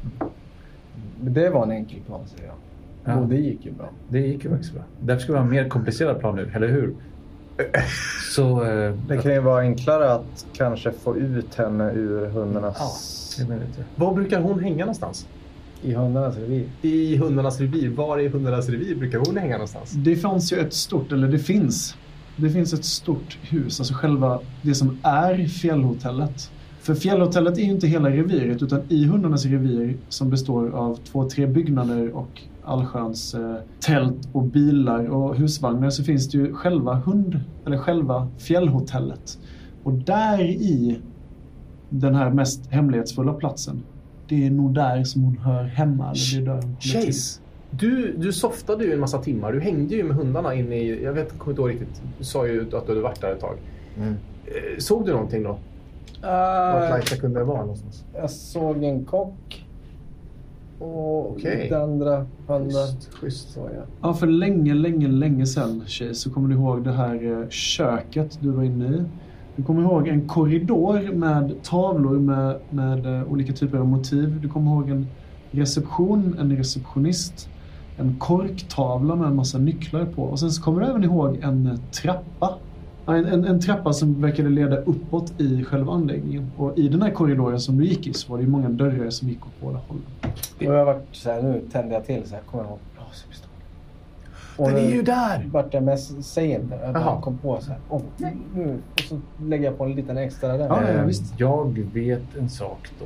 Det 1.21 1.49
var 1.49 1.63
en 1.63 1.71
enkel 1.71 1.99
plan 2.05 2.27
säger 2.27 2.45
jag. 2.45 2.55
Ja. 3.05 3.19
Och 3.19 3.27
det 3.27 3.35
gick 3.35 3.65
ju 3.65 3.71
bra. 3.71 3.89
Det 4.09 4.19
gick 4.19 4.43
ju 4.43 4.49
faktiskt 4.49 4.73
bra. 4.73 4.83
Därför 5.01 5.21
ska 5.23 5.31
vi 5.33 5.37
ha 5.39 5.45
en 5.45 5.51
mer 5.51 5.69
komplicerad 5.69 6.19
plan 6.19 6.35
nu, 6.35 6.51
eller 6.55 6.67
hur? 6.67 6.93
Så... 8.35 8.63
Eh, 8.63 8.93
Det 9.07 9.17
kan 9.17 9.33
ju 9.33 9.39
vara 9.39 9.61
enklare 9.61 10.11
att 10.13 10.45
kanske 10.53 10.91
få 10.91 11.17
ut 11.17 11.55
henne 11.55 11.91
ur 11.91 12.25
hundarnas... 12.25 13.35
det 13.37 13.53
ja. 13.77 13.83
Var 13.95 14.13
brukar 14.13 14.41
hon 14.41 14.59
hänga 14.59 14.85
någonstans? 14.85 15.27
I 15.81 15.93
hundarnas 15.93 16.35
revir. 16.37 16.69
I 16.81 17.17
hundarnas 17.17 17.59
revir. 17.59 17.89
Var 17.89 18.19
i 18.19 18.27
hundarnas 18.27 18.69
revir 18.69 18.95
brukar 18.95 19.17
hon 19.25 19.37
hänga 19.37 19.53
någonstans? 19.53 19.91
Det 19.91 20.15
fanns 20.15 20.53
ju 20.53 20.57
ett 20.57 20.73
stort, 20.73 21.11
eller 21.11 21.27
det 21.27 21.39
finns. 21.39 21.95
Det 22.35 22.49
finns 22.49 22.73
ett 22.73 22.85
stort 22.85 23.37
hus, 23.41 23.79
alltså 23.79 23.93
själva 23.93 24.39
det 24.61 24.75
som 24.75 24.99
är 25.03 25.47
fjällhotellet. 25.47 26.51
För 26.89 26.95
fjällhotellet 26.95 27.57
är 27.57 27.61
ju 27.61 27.71
inte 27.71 27.87
hela 27.87 28.09
reviret 28.09 28.61
utan 28.63 28.81
i 28.89 29.05
hundarnas 29.05 29.45
revir 29.45 29.97
som 30.07 30.29
består 30.29 30.69
av 30.69 30.95
två, 30.95 31.29
tre 31.29 31.45
byggnader 31.45 32.15
och 32.15 32.41
allsköns 32.63 33.33
eh, 33.33 33.55
tält 33.79 34.29
och 34.31 34.43
bilar 34.43 35.05
och 35.05 35.35
husvagnar 35.35 35.89
så 35.89 36.03
finns 36.03 36.29
det 36.29 36.37
ju 36.37 36.53
själva 36.53 36.95
hund, 36.95 37.39
eller 37.65 37.77
själva 37.77 38.27
fjällhotellet. 38.37 39.39
Och 39.83 39.93
där 39.93 40.41
i 40.41 40.99
den 41.89 42.15
här 42.15 42.29
mest 42.29 42.67
hemlighetsfulla 42.67 43.33
platsen, 43.33 43.83
det 44.27 44.45
är 44.47 44.51
nog 44.51 44.73
där 44.73 45.03
som 45.03 45.23
hon 45.23 45.37
hör 45.37 45.63
hemma. 45.63 46.03
Eller 46.03 46.45
det 46.45 46.51
är 46.51 46.55
där 46.55 46.61
hon. 46.63 46.77
Chase! 46.79 47.41
Du, 47.71 48.15
du 48.17 48.33
softade 48.33 48.85
ju 48.85 48.93
en 48.93 48.99
massa 48.99 49.17
timmar. 49.17 49.53
Du 49.53 49.59
hängde 49.59 49.95
ju 49.95 50.03
med 50.03 50.15
hundarna 50.15 50.53
inne 50.53 50.75
i... 50.75 51.03
Jag 51.03 51.13
vet, 51.13 51.37
kommer 51.37 51.51
inte 51.51 51.61
ihåg 51.61 51.69
riktigt. 51.69 52.01
Du 52.17 52.23
sa 52.23 52.47
ju 52.47 52.61
att 52.61 52.71
du 52.71 52.77
hade 52.77 53.01
varit 53.01 53.21
där 53.21 53.31
ett 53.31 53.39
tag. 53.39 53.57
Mm. 53.97 54.13
Eh, 54.45 54.77
Såg 54.77 55.05
du 55.05 55.11
någonting 55.11 55.43
då? 55.43 55.57
Vart 56.21 56.83
Uh, 56.83 56.89
Laika 56.89 57.15
kunde 57.15 57.43
vara 57.43 57.61
någonstans? 57.61 58.05
jag 58.15 58.29
såg 58.31 58.83
en 58.83 59.05
kock. 59.05 59.65
Och 60.79 61.31
Okej. 61.31 61.63
lite 61.63 61.79
andra 61.79 62.25
hundar. 62.47 62.85
Schysst, 62.87 63.13
schysst. 63.13 63.49
Så 63.53 63.59
ja. 63.59 63.81
Ja, 64.01 64.13
för 64.13 64.27
länge, 64.27 64.73
länge, 64.73 65.07
länge 65.07 65.45
sedan 65.45 65.83
tjej, 65.87 66.15
så 66.15 66.31
kommer 66.31 66.49
du 66.49 66.55
ihåg 66.55 66.83
det 66.83 66.91
här 66.91 67.41
eh, 67.41 67.49
köket 67.49 68.37
du 68.41 68.51
var 68.51 68.63
inne 68.63 68.85
i. 68.85 69.03
Du 69.55 69.63
kommer 69.63 69.81
ihåg 69.81 70.07
en 70.07 70.27
korridor 70.27 71.13
med 71.13 71.63
tavlor 71.63 72.19
med, 72.19 72.55
med 72.69 73.05
eh, 73.19 73.31
olika 73.31 73.53
typer 73.53 73.77
av 73.77 73.87
motiv. 73.87 74.39
Du 74.41 74.49
kommer 74.49 74.71
ihåg 74.71 74.89
en 74.89 75.07
reception, 75.51 76.35
en 76.39 76.57
receptionist, 76.57 77.49
en 77.97 78.15
korktavla 78.19 79.15
med 79.15 79.27
en 79.27 79.35
massa 79.35 79.57
nycklar 79.57 80.05
på. 80.05 80.23
Och 80.23 80.39
sen 80.39 80.51
så 80.51 80.61
kommer 80.63 80.81
du 80.81 80.87
även 80.87 81.03
ihåg 81.03 81.37
en 81.41 81.67
eh, 81.67 81.75
trappa. 82.01 82.53
En, 83.15 83.25
en, 83.25 83.45
en 83.45 83.59
trappa 83.59 83.93
som 83.93 84.21
verkade 84.21 84.49
leda 84.49 84.77
uppåt 84.77 85.41
i 85.41 85.63
själva 85.63 85.93
anläggningen. 85.93 86.51
Och 86.57 86.77
i 86.77 86.87
den 86.87 87.01
här 87.01 87.11
korridoren 87.11 87.59
som 87.59 87.77
du 87.77 87.85
gick 87.85 88.07
i 88.07 88.13
så 88.13 88.31
var 88.31 88.37
det 88.37 88.43
ju 88.43 88.49
många 88.49 88.69
dörrar 88.69 89.09
som 89.09 89.29
gick 89.29 89.45
åt 89.45 89.61
båda 89.61 89.77
hållen. 89.87 90.03
Och 90.57 90.63
jag 90.63 90.85
varit 90.85 91.07
så 91.11 91.31
här, 91.31 91.41
nu 91.41 91.61
tände 91.71 91.93
jag 91.93 92.05
till 92.05 92.23
så 92.25 92.35
här, 92.35 92.41
kommer 92.41 92.63
jag 92.63 92.69
ihåg, 92.69 92.79
laserpistol. 92.97 93.49
Och 94.57 94.67
Den 94.67 94.77
är 94.77 94.89
ju 94.91 95.01
där! 95.01 95.49
vart 95.51 95.73
jag 95.73 95.83
mest, 95.83 96.23
säg 96.23 96.51
inte, 96.51 96.79
jag 96.93 97.21
kom 97.21 97.37
på 97.37 97.59
så 97.61 97.71
här, 97.71 97.79
oh, 97.89 98.01
nu. 98.55 98.79
Och 98.93 98.99
så 98.99 99.19
lägger 99.43 99.65
jag 99.65 99.77
på 99.77 99.83
en 99.83 99.95
liten 99.95 100.17
extra 100.17 100.57
där. 100.57 100.67
Ja, 100.67 100.81
ja, 100.81 100.87
Eh, 100.87 101.05
visst. 101.05 101.33
Jag 101.37 101.79
vet 101.93 102.37
en 102.39 102.49
sak 102.49 102.89
då, 102.99 103.05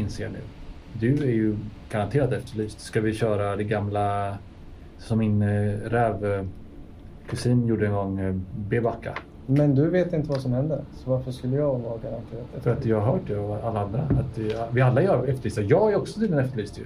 inser 0.00 0.24
jag 0.24 0.32
nu. 0.32 0.38
Du 0.92 1.22
är 1.22 1.32
ju 1.32 1.56
garanterat 1.90 2.32
efterlyst. 2.32 2.80
Ska 2.80 3.00
vi 3.00 3.14
köra 3.14 3.56
det 3.56 3.64
gamla 3.64 4.36
som 4.98 5.18
min 5.18 5.42
eh, 5.42 5.74
rävkusin 7.26 7.66
gjorde 7.66 7.86
en 7.86 7.92
gång, 7.92 8.20
eh, 8.20 8.34
bevacka? 8.68 9.14
Men 9.46 9.74
du 9.74 9.90
vet 9.90 10.12
inte 10.12 10.28
vad 10.28 10.40
som 10.40 10.52
hände. 10.52 10.80
Så 10.94 11.10
varför 11.10 11.30
skulle 11.30 11.56
jag 11.56 11.78
vara 11.78 11.98
garanterat 11.98 12.46
För 12.62 12.72
att 12.72 12.84
jag 12.86 13.00
har 13.00 13.12
hört 13.12 13.22
det 13.26 13.36
av 13.36 13.52
alla 13.64 13.80
andra. 13.80 14.00
Att 14.00 14.38
vi, 14.72 14.80
alla 14.80 15.02
gör 15.02 15.26
efterlysta. 15.26 15.62
Jag 15.62 15.92
är 15.92 15.96
också 15.96 16.20
tydligen 16.20 16.44
efterlyst 16.44 16.78
ju. 16.78 16.84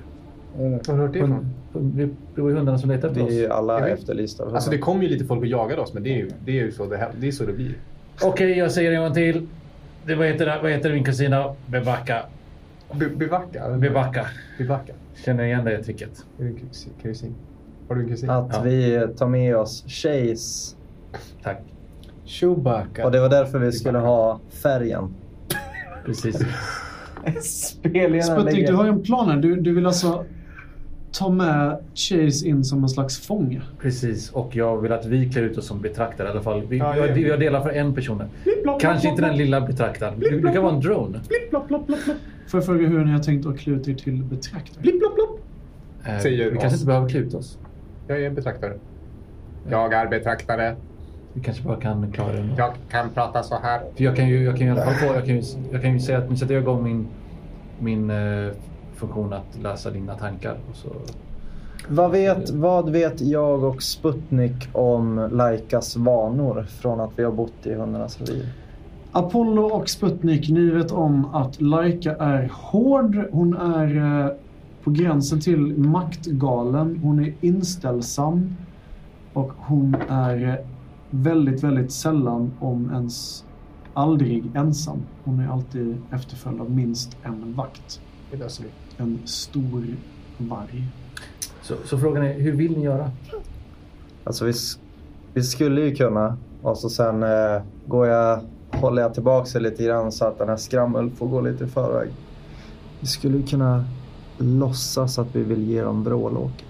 Mm. 0.58 0.72
Var 0.72 0.78
har 0.86 0.94
du 0.94 1.02
hört 1.02 1.12
det 1.12 1.18
ifrån? 1.18 1.50
Vi, 1.72 2.08
det 2.34 2.40
var 2.40 2.48
ju 2.50 2.56
hundarna 2.56 2.78
som 2.78 2.90
letade 2.90 3.12
efter 3.12 3.26
Vi 3.26 3.44
är 3.44 3.50
oss. 3.50 3.56
alla 3.56 3.88
efterlysta. 3.88 4.44
Alltså 4.44 4.70
det 4.70 4.78
kom 4.78 5.02
ju 5.02 5.08
lite 5.08 5.24
folk 5.24 5.40
och 5.40 5.46
jagade 5.46 5.80
oss, 5.80 5.94
men 5.94 6.02
det 6.02 6.10
är 6.10 6.16
ju, 6.16 6.30
det 6.44 6.50
är 6.50 6.64
ju 6.64 6.72
så, 6.72 6.86
det, 6.86 6.96
här- 6.96 7.10
det, 7.20 7.28
är 7.28 7.32
så 7.32 7.44
det 7.44 7.52
blir. 7.52 7.74
Okej, 8.22 8.58
jag 8.58 8.72
säger 8.72 8.92
en 8.92 9.02
gång 9.02 9.12
till. 9.14 9.48
Det, 10.06 10.14
vad, 10.14 10.26
heter, 10.26 10.46
det- 10.46 10.58
vad 10.62 10.70
heter 10.70 10.92
min 10.92 11.04
kusin? 11.04 11.34
Bevacka. 11.66 12.22
Be, 12.94 13.08
bevacka? 13.08 13.68
Bevacka. 13.76 14.26
Bevacka. 14.58 14.92
Känner 15.24 15.44
igen 15.44 15.64
det 15.64 15.82
tricket. 15.82 16.24
Kusin? 17.02 17.34
Har 17.90 17.96
du 17.96 18.02
en 18.02 18.08
kusin? 18.08 18.30
Att 18.30 18.48
Ja. 18.52 18.62
vi 18.62 19.06
tar 19.18 19.26
med 19.28 19.56
oss 19.56 19.84
Chase. 19.86 20.76
Tack. 21.42 21.58
Chewbacca. 22.24 23.04
Och 23.04 23.12
det 23.12 23.20
var 23.20 23.28
därför 23.28 23.58
vi 23.58 23.72
skulle 23.72 23.98
ha 23.98 24.40
färgen. 24.62 25.14
Precis. 26.06 26.36
Sputnik, 27.42 28.66
du 28.66 28.74
har 28.74 28.84
ju 28.84 28.90
en 28.90 29.02
plan 29.02 29.28
här. 29.28 29.36
Du, 29.36 29.56
du 29.56 29.74
vill 29.74 29.86
alltså 29.86 30.24
ta 31.12 31.28
med 31.28 31.78
Chase 31.94 32.46
in 32.48 32.64
som 32.64 32.82
en 32.82 32.88
slags 32.88 33.26
fånge. 33.26 33.62
Precis, 33.80 34.30
och 34.30 34.56
jag 34.56 34.80
vill 34.80 34.92
att 34.92 35.06
vi 35.06 35.30
klär 35.30 35.42
ut 35.42 35.58
oss 35.58 35.66
som 35.66 35.80
betraktare 35.80 36.28
i 36.28 36.30
alla 36.30 36.42
fall. 36.42 36.62
Vi, 36.66 36.78
Ja, 36.78 36.96
jag, 36.96 37.18
ja. 37.18 37.28
jag 37.28 37.40
delar 37.40 37.60
för 37.60 37.70
en 37.70 37.94
person. 37.94 38.22
Kanske 38.80 39.08
inte 39.08 39.22
den 39.22 39.36
lilla 39.36 39.60
betraktaren. 39.60 40.20
Du, 40.20 40.40
du 40.40 40.52
kan 40.52 40.62
vara 40.62 40.74
en 40.74 40.80
drone. 40.80 41.20
Blipp, 41.28 41.50
plopp, 41.50 41.68
plopp, 41.68 41.86
plopp. 41.86 41.98
Får 42.48 42.58
jag 42.60 42.66
fråga 42.66 42.86
hur 42.88 43.04
ni 43.04 43.12
har 43.12 43.18
tänkt 43.18 43.46
att 43.46 43.58
klä 43.58 43.72
ut 43.72 43.88
er 43.88 43.94
till 43.94 44.22
betraktare? 44.22 44.80
Blipp, 44.82 44.98
plopp, 45.00 45.14
plopp. 45.14 45.40
Eh, 46.06 46.18
Säger 46.18 46.50
vi 46.50 46.56
kanske 46.58 46.74
inte 46.76 46.86
behöver 46.86 47.08
klä 47.08 47.18
ut 47.20 47.34
oss. 47.34 47.58
Jag 48.10 48.22
är 48.22 48.30
betraktare. 48.30 48.72
Jag 49.68 49.92
är 49.92 50.08
betraktare. 50.08 50.76
Vi 51.32 51.40
kanske 51.40 51.62
bara 51.62 51.80
kan 51.80 52.12
klara 52.12 52.32
det. 52.32 52.48
Jag 52.56 52.72
kan 52.90 53.10
prata 53.10 53.42
så 53.42 53.56
här. 53.62 53.80
För 53.96 54.04
jag 54.04 54.16
kan 54.16 54.28
ju, 54.28 54.44
jag 54.44 54.56
kan 54.56 54.66
ju 54.66 54.66
i 54.66 54.70
alla 54.70 54.84
fall 54.84 54.94
få, 54.94 55.06
jag 55.14 55.26
kan 55.26 55.34
ju, 55.36 55.42
jag 55.72 55.82
kan 55.82 55.92
ju 55.92 56.00
säga 56.00 56.18
att 56.18 56.30
nu 56.30 56.36
sätter 56.36 56.54
jag 56.54 56.62
igång 56.62 56.82
min, 56.84 57.06
min 57.78 58.10
eh, 58.10 58.52
funktion 58.94 59.32
att 59.32 59.62
läsa 59.62 59.90
dina 59.90 60.14
tankar. 60.14 60.56
Och 60.70 60.76
så, 60.76 60.88
Vad 61.88 62.10
vet, 62.10 62.50
vad 62.50 62.90
vet 62.90 63.20
jag 63.20 63.64
och 63.64 63.82
Sputnik 63.82 64.68
om 64.72 65.28
Laikas 65.32 65.96
vanor 65.96 66.62
från 66.62 67.00
att 67.00 67.10
vi 67.16 67.24
har 67.24 67.32
bott 67.32 67.66
i 67.66 67.74
hundarnas 67.74 68.20
revir? 68.20 68.48
Apollo 69.12 69.62
och 69.62 69.88
Sputnik, 69.88 70.48
ni 70.48 70.70
vet 70.70 70.92
om 70.92 71.34
att 71.34 71.60
Laika 71.60 72.16
är 72.16 72.50
hård. 72.52 73.16
Hon 73.32 73.56
är 73.56 73.96
eh, 73.96 74.32
på 74.84 74.90
gränsen 74.90 75.40
till 75.40 75.78
maktgalen. 75.78 77.00
Hon 77.02 77.24
är 77.24 77.34
inställsam. 77.40 78.56
Och 79.32 79.52
hon 79.56 79.96
är 80.08 80.64
väldigt, 81.10 81.64
väldigt 81.64 81.92
sällan, 81.92 82.52
om 82.60 82.90
ens 82.92 83.44
aldrig, 83.94 84.50
ensam. 84.54 84.98
Hon 85.24 85.40
är 85.40 85.48
alltid 85.48 86.02
efterföljd 86.10 86.60
av 86.60 86.70
minst 86.70 87.16
en 87.22 87.54
vakt. 87.54 88.00
Det 88.30 88.36
löser 88.36 88.64
vi. 88.64 88.70
En 88.96 89.18
stor 89.24 89.86
varg. 90.38 90.84
så, 91.62 91.74
så 91.84 91.98
frågan 91.98 92.24
är, 92.26 92.40
hur 92.40 92.52
vill 92.52 92.78
ni 92.78 92.84
göra? 92.84 93.10
Alltså 94.24 94.44
vi, 94.44 94.52
vi 95.34 95.42
skulle 95.42 95.80
ju 95.80 95.94
kunna. 95.94 96.36
Och 96.62 96.78
så 96.78 96.90
sen 96.90 97.22
eh, 97.22 97.62
går 97.86 98.06
jag, 98.06 98.40
håller 98.70 99.02
jag 99.02 99.14
tillbaka 99.14 99.58
lite 99.58 99.84
grann 99.84 100.12
så 100.12 100.24
att 100.24 100.38
den 100.38 100.48
här 100.48 100.56
skrammel 100.56 101.10
får 101.10 101.28
gå 101.28 101.40
lite 101.40 101.64
i 101.64 101.66
förväg. 101.66 102.10
Vi 103.00 103.06
skulle 103.06 103.36
ju 103.36 103.46
kunna 103.46 103.84
låtsas 104.44 105.18
att 105.18 105.36
vi 105.36 105.42
vill 105.42 105.68
ge 105.68 105.82
dem 105.82 106.04
vrålåket. 106.04 106.66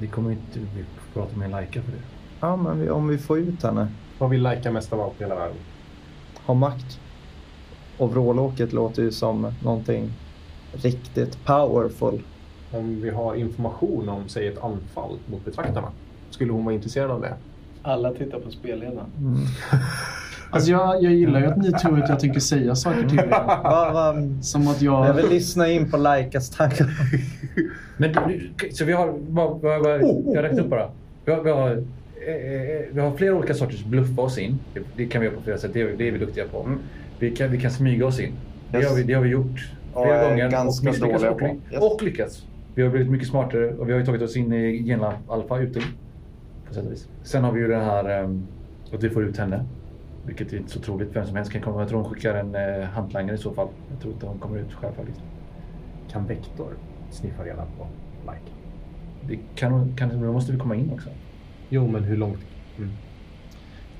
Vi 0.00 0.06
kommer 0.06 0.30
inte 0.30 0.58
vi 0.58 0.84
prata 1.14 1.36
med 1.36 1.50
Laika 1.50 1.82
för 1.82 1.92
det. 1.92 2.02
Ja, 2.40 2.56
men 2.56 2.80
vi, 2.80 2.90
om 2.90 3.08
vi 3.08 3.18
får 3.18 3.38
ut 3.38 3.62
henne. 3.62 3.88
Vad 4.18 4.30
vill 4.30 4.42
Laika 4.42 4.70
mest 4.70 4.92
av 4.92 5.00
allt 5.00 5.20
i 5.20 5.24
hela 5.24 5.34
världen? 5.34 5.56
Ha 6.46 6.54
makt. 6.54 7.00
Och 7.98 8.10
vrålåket 8.10 8.72
låter 8.72 9.02
ju 9.02 9.12
som 9.12 9.52
någonting 9.62 10.12
riktigt 10.72 11.44
powerful. 11.44 12.22
Om 12.72 13.00
vi 13.00 13.10
har 13.10 13.34
information 13.34 14.08
om, 14.08 14.28
säg 14.28 14.46
ett 14.46 14.64
anfall 14.64 15.18
mot 15.26 15.44
betraktarna. 15.44 15.92
Skulle 16.30 16.52
hon 16.52 16.64
vara 16.64 16.74
intresserad 16.74 17.10
av 17.10 17.20
det? 17.20 17.34
Alla 17.82 18.12
tittar 18.12 18.40
på 18.40 18.50
spelledaren. 18.50 19.10
Alltså 20.50 20.70
jag, 20.70 21.02
jag 21.02 21.12
gillar 21.12 21.40
ju 21.40 21.46
att 21.46 21.56
ni 21.56 21.72
tror 21.72 22.02
att 22.02 22.08
jag 22.08 22.20
tänker 22.20 22.40
säga 22.40 22.74
saker 22.74 23.08
till 23.08 23.18
er. 23.18 24.42
Som 24.42 24.68
att 24.68 24.82
jag 24.82 25.06
jag... 25.08 25.14
vill 25.14 25.28
lyssna 25.30 25.68
in 25.68 25.90
på 25.90 25.96
Laikas 25.96 26.50
tankar. 26.50 26.86
Men 27.96 28.12
du- 28.12 28.50
så 28.72 28.84
vi 28.84 28.92
har, 28.92 29.14
vad, 29.28 29.60
vad, 29.60 29.82
vad, 29.82 30.00
jag 30.34 30.42
räknar 30.44 30.60
upp 30.60 30.70
bara. 30.70 30.90
Vi 31.24 31.32
har, 31.32 31.42
vi, 31.42 31.50
har, 31.50 31.70
eh, 31.70 32.34
eh, 32.34 32.82
vi 32.92 33.00
har 33.00 33.16
flera 33.16 33.34
olika 33.34 33.54
sorters 33.54 33.84
bluffa 33.84 34.22
oss 34.22 34.38
in. 34.38 34.58
Det, 34.74 34.80
det 34.96 35.06
kan 35.06 35.20
vi 35.20 35.26
göra 35.26 35.36
på 35.36 35.42
flera 35.42 35.58
sätt. 35.58 35.70
Det, 35.74 35.80
är- 35.82 35.94
det 35.98 36.08
är 36.08 36.12
vi 36.12 36.18
duktiga 36.18 36.44
på. 36.48 36.66
Vi, 37.18 37.30
kan, 37.36 37.50
vi 37.50 37.60
kan 37.60 37.70
smyga 37.70 38.06
oss 38.06 38.20
in. 38.20 38.32
Det, 38.70 38.78
Yes. 38.78 38.88
har, 38.88 38.96
vi, 38.96 39.02
det 39.02 39.12
har 39.14 39.22
vi 39.22 39.28
gjort 39.28 39.68
Och 39.92 40.04
flera 40.04 40.16
är 40.20 40.28
gånger 40.30 40.44
och 40.46 40.52
ganska 40.52 40.88
misslyckats 40.90 41.22
dåliga 41.22 41.30
och, 41.32 41.38
på. 41.38 41.44
ly- 41.46 41.58
Yes. 41.72 41.82
och 41.82 42.02
lyckats. 42.02 42.42
Vi 42.74 42.82
har 42.82 42.90
blivit 42.90 43.10
mycket 43.10 43.28
smartare 43.28 43.70
och 43.74 43.88
vi 43.88 43.92
har 43.92 44.00
ju 44.00 44.06
tagit 44.06 44.22
oss 44.22 44.36
in 44.36 44.52
i 44.52 44.82
Genlab 44.86 45.12
Alpha 45.28 45.58
ute. 45.60 45.80
På 46.68 46.74
sätt 46.74 46.84
och 46.86 46.92
vis. 46.92 47.08
Sen 47.22 47.44
har 47.44 47.52
vi 47.52 47.60
ju 47.60 47.68
det 47.68 47.76
här 47.80 48.22
um, 48.24 48.46
att 48.94 49.04
vi 49.04 49.10
får 49.10 49.24
ut 49.24 49.36
henne. 49.38 49.64
Vilket 50.26 50.52
är 50.52 50.56
inte 50.56 50.70
så 50.70 50.80
troligt. 50.80 51.08
Vem 51.16 51.26
som 51.26 51.36
helst 51.36 51.52
kan 51.52 51.62
komma. 51.62 51.80
Jag 51.80 51.88
tror 51.88 52.02
hon 52.02 52.14
skickar 52.14 52.34
en 52.34 52.54
uh, 52.54 52.84
hantlangare 52.86 53.34
i 53.34 53.38
så 53.38 53.52
fall. 53.52 53.68
Jag 53.90 54.00
tror 54.00 54.12
inte 54.12 54.26
hon 54.26 54.38
kommer 54.38 54.58
ut 54.58 54.72
själv 54.72 54.92
faktiskt. 54.94 55.20
Kan 56.12 56.26
Vektor 56.26 56.72
sniffa 57.10 57.42
reda 57.44 57.64
på 57.78 57.86
Laika? 58.26 58.42
Det 59.28 59.38
kan, 59.54 59.72
hon- 59.72 59.96
kan, 59.96 60.20
då 60.22 60.32
måste 60.32 60.52
vi 60.52 60.58
komma 60.58 60.74
in 60.76 60.90
också. 60.94 61.08
Jo, 61.68 61.86
men 61.88 62.04
hur 62.04 62.16
långt? 62.16 62.38
Mm. 62.78 62.90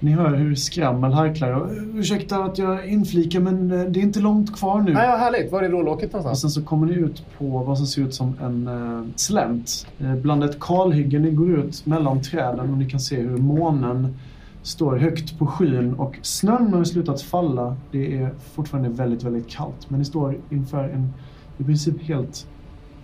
Ni 0.02 0.10
hör 0.10 0.34
hur 0.34 0.54
skrammel 0.54 1.12
harklar. 1.12 1.52
Och, 1.52 1.68
Ursäkta 1.94 2.44
att 2.44 2.58
jag 2.58 2.86
inflikar 2.86 3.40
men 3.40 3.70
eh, 3.72 3.84
det 3.84 4.00
är 4.00 4.02
inte 4.02 4.20
långt 4.20 4.56
kvar 4.58 4.80
nu. 4.80 4.92
Nej, 4.92 5.06
ja, 5.08 5.16
härligt. 5.16 5.52
Var 5.52 5.62
är 5.62 5.68
rålåket 5.68 6.08
Och 6.08 6.12
någonstans? 6.14 6.40
sen 6.40 6.50
så 6.50 6.62
kommer 6.68 6.86
ni 6.86 6.92
ut 6.92 7.24
på 7.38 7.44
vad 7.58 7.78
som 7.78 7.86
ser 7.86 8.02
ut 8.02 8.14
som 8.14 8.34
en 8.42 8.68
uh, 8.68 9.06
slänt. 9.16 9.86
Eh, 10.00 10.14
bland 10.14 10.44
ett 10.44 10.60
kalhygge. 10.60 11.18
Ni 11.18 11.30
går 11.30 11.50
ut 11.58 11.86
mellan 11.86 12.22
träden 12.22 12.60
och 12.72 12.78
ni 12.78 12.90
kan 12.90 13.00
se 13.00 13.16
hur 13.20 13.36
månen 13.36 14.14
står 14.62 14.96
högt 14.96 15.38
på 15.38 15.46
skyn 15.46 15.94
och 15.94 16.18
snön 16.22 16.72
har 16.74 16.84
slutat 16.84 17.22
falla. 17.22 17.76
Det 17.90 18.18
är 18.18 18.30
fortfarande 18.54 18.88
väldigt, 18.88 19.22
väldigt 19.22 19.48
kallt. 19.48 19.90
Men 19.90 19.98
ni 19.98 20.04
står 20.04 20.36
inför 20.50 20.88
en 20.88 21.12
i 21.58 21.64
princip 21.64 22.02
helt 22.02 22.46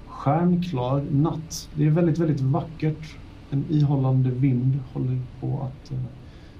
stjärnklar 0.06 1.04
natt. 1.10 1.68
Det 1.74 1.86
är 1.86 1.90
väldigt, 1.90 2.18
väldigt 2.18 2.40
vackert. 2.40 3.16
En 3.50 3.64
ihållande 3.68 4.30
vind 4.30 4.78
håller 4.92 5.20
på 5.40 5.60
att 5.62 5.92
eh, 5.92 5.98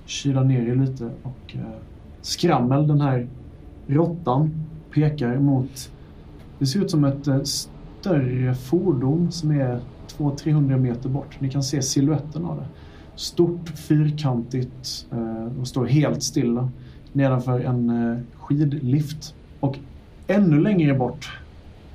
kyla 0.05 0.43
ner 0.43 0.69
er 0.69 0.75
lite 0.75 1.11
och 1.23 1.57
eh, 1.57 1.61
skrammel, 2.21 2.89
den 2.89 3.01
här 3.01 3.29
råttan, 3.87 4.51
pekar 4.95 5.39
mot 5.39 5.91
det 6.59 6.67
ser 6.67 6.81
ut 6.81 6.91
som 6.91 7.05
ett 7.05 7.27
eh, 7.27 7.43
större 7.43 8.55
fordon 8.55 9.33
som 9.33 9.51
är 9.51 9.81
200-300 10.19 10.79
meter 10.79 11.09
bort. 11.09 11.41
Ni 11.41 11.51
kan 11.51 11.63
se 11.63 11.83
siluetten 11.83 12.45
av 12.45 12.57
det. 12.57 12.67
Stort, 13.17 13.69
fyrkantigt 13.69 15.07
eh, 15.13 15.61
och 15.61 15.69
står 15.69 15.87
helt 15.87 16.23
stilla 16.23 16.69
nedanför 17.13 17.61
en 17.61 17.91
eh, 17.91 18.19
skidlift. 18.35 19.35
Och 19.61 19.79
ännu 20.27 20.61
längre 20.61 20.95
bort, 20.95 21.39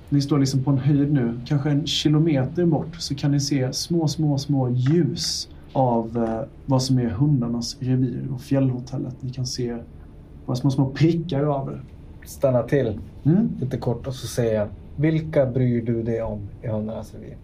ni 0.10 0.22
står 0.22 0.40
liksom 0.40 0.64
på 0.64 0.72
en 0.72 0.78
höjd 0.78 1.14
nu, 1.14 1.40
kanske 1.46 1.70
en 1.70 1.88
kilometer 1.88 2.66
bort, 2.66 2.96
så 2.98 3.16
kan 3.16 3.32
ni 3.32 3.40
se 3.40 3.74
små, 3.74 4.08
små, 4.08 4.38
små 4.38 4.70
ljus 4.70 5.50
av 5.74 6.18
eh, 6.18 6.48
vad 6.66 6.84
som 6.84 7.00
är 7.00 7.10
hundarnas 7.10 7.78
revir 7.80 8.28
och 8.34 8.42
fjällhotellet. 8.42 9.16
Ni 9.20 9.30
kan 9.34 9.46
se 9.46 9.78
bara 10.46 10.56
små, 10.56 10.72
små 10.72 10.90
prickar 10.90 11.44
av 11.44 11.72
det. 11.72 11.80
Stanna 12.28 12.64
till 12.64 13.00
Mm. 13.24 13.50
lite 13.60 13.78
kort 13.78 14.08
och 14.08 14.14
så 14.16 14.28
säger 14.28 14.54
jag. 14.60 14.68
Vilka 14.96 15.46
bryr 15.46 15.82
du 15.86 16.04
dig 16.04 16.22
om 16.22 16.40
i 16.62 16.68
hundarnas 16.68 17.14
revir? 17.14 17.38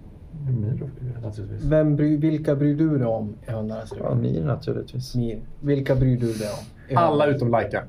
Miro, 0.49 0.89
naturligtvis. 1.23 1.63
Vem 1.63 1.95
bry, 1.95 2.17
vilka 2.17 2.55
bryr 2.55 2.75
du 2.75 2.97
dig 2.97 3.07
om 3.07 3.35
i 3.47 3.51
hundarnas 3.51 3.93
Ja, 3.99 4.05
revir? 4.09 4.21
Mir 4.33 4.45
naturligtvis. 4.45 5.15
Mir. 5.15 5.39
Vilka 5.61 5.95
bryr 5.95 6.17
du 6.19 6.33
dig 6.33 6.47
om? 6.47 6.97
Alla 6.97 7.25
utom 7.25 7.51
Laika. 7.51 7.83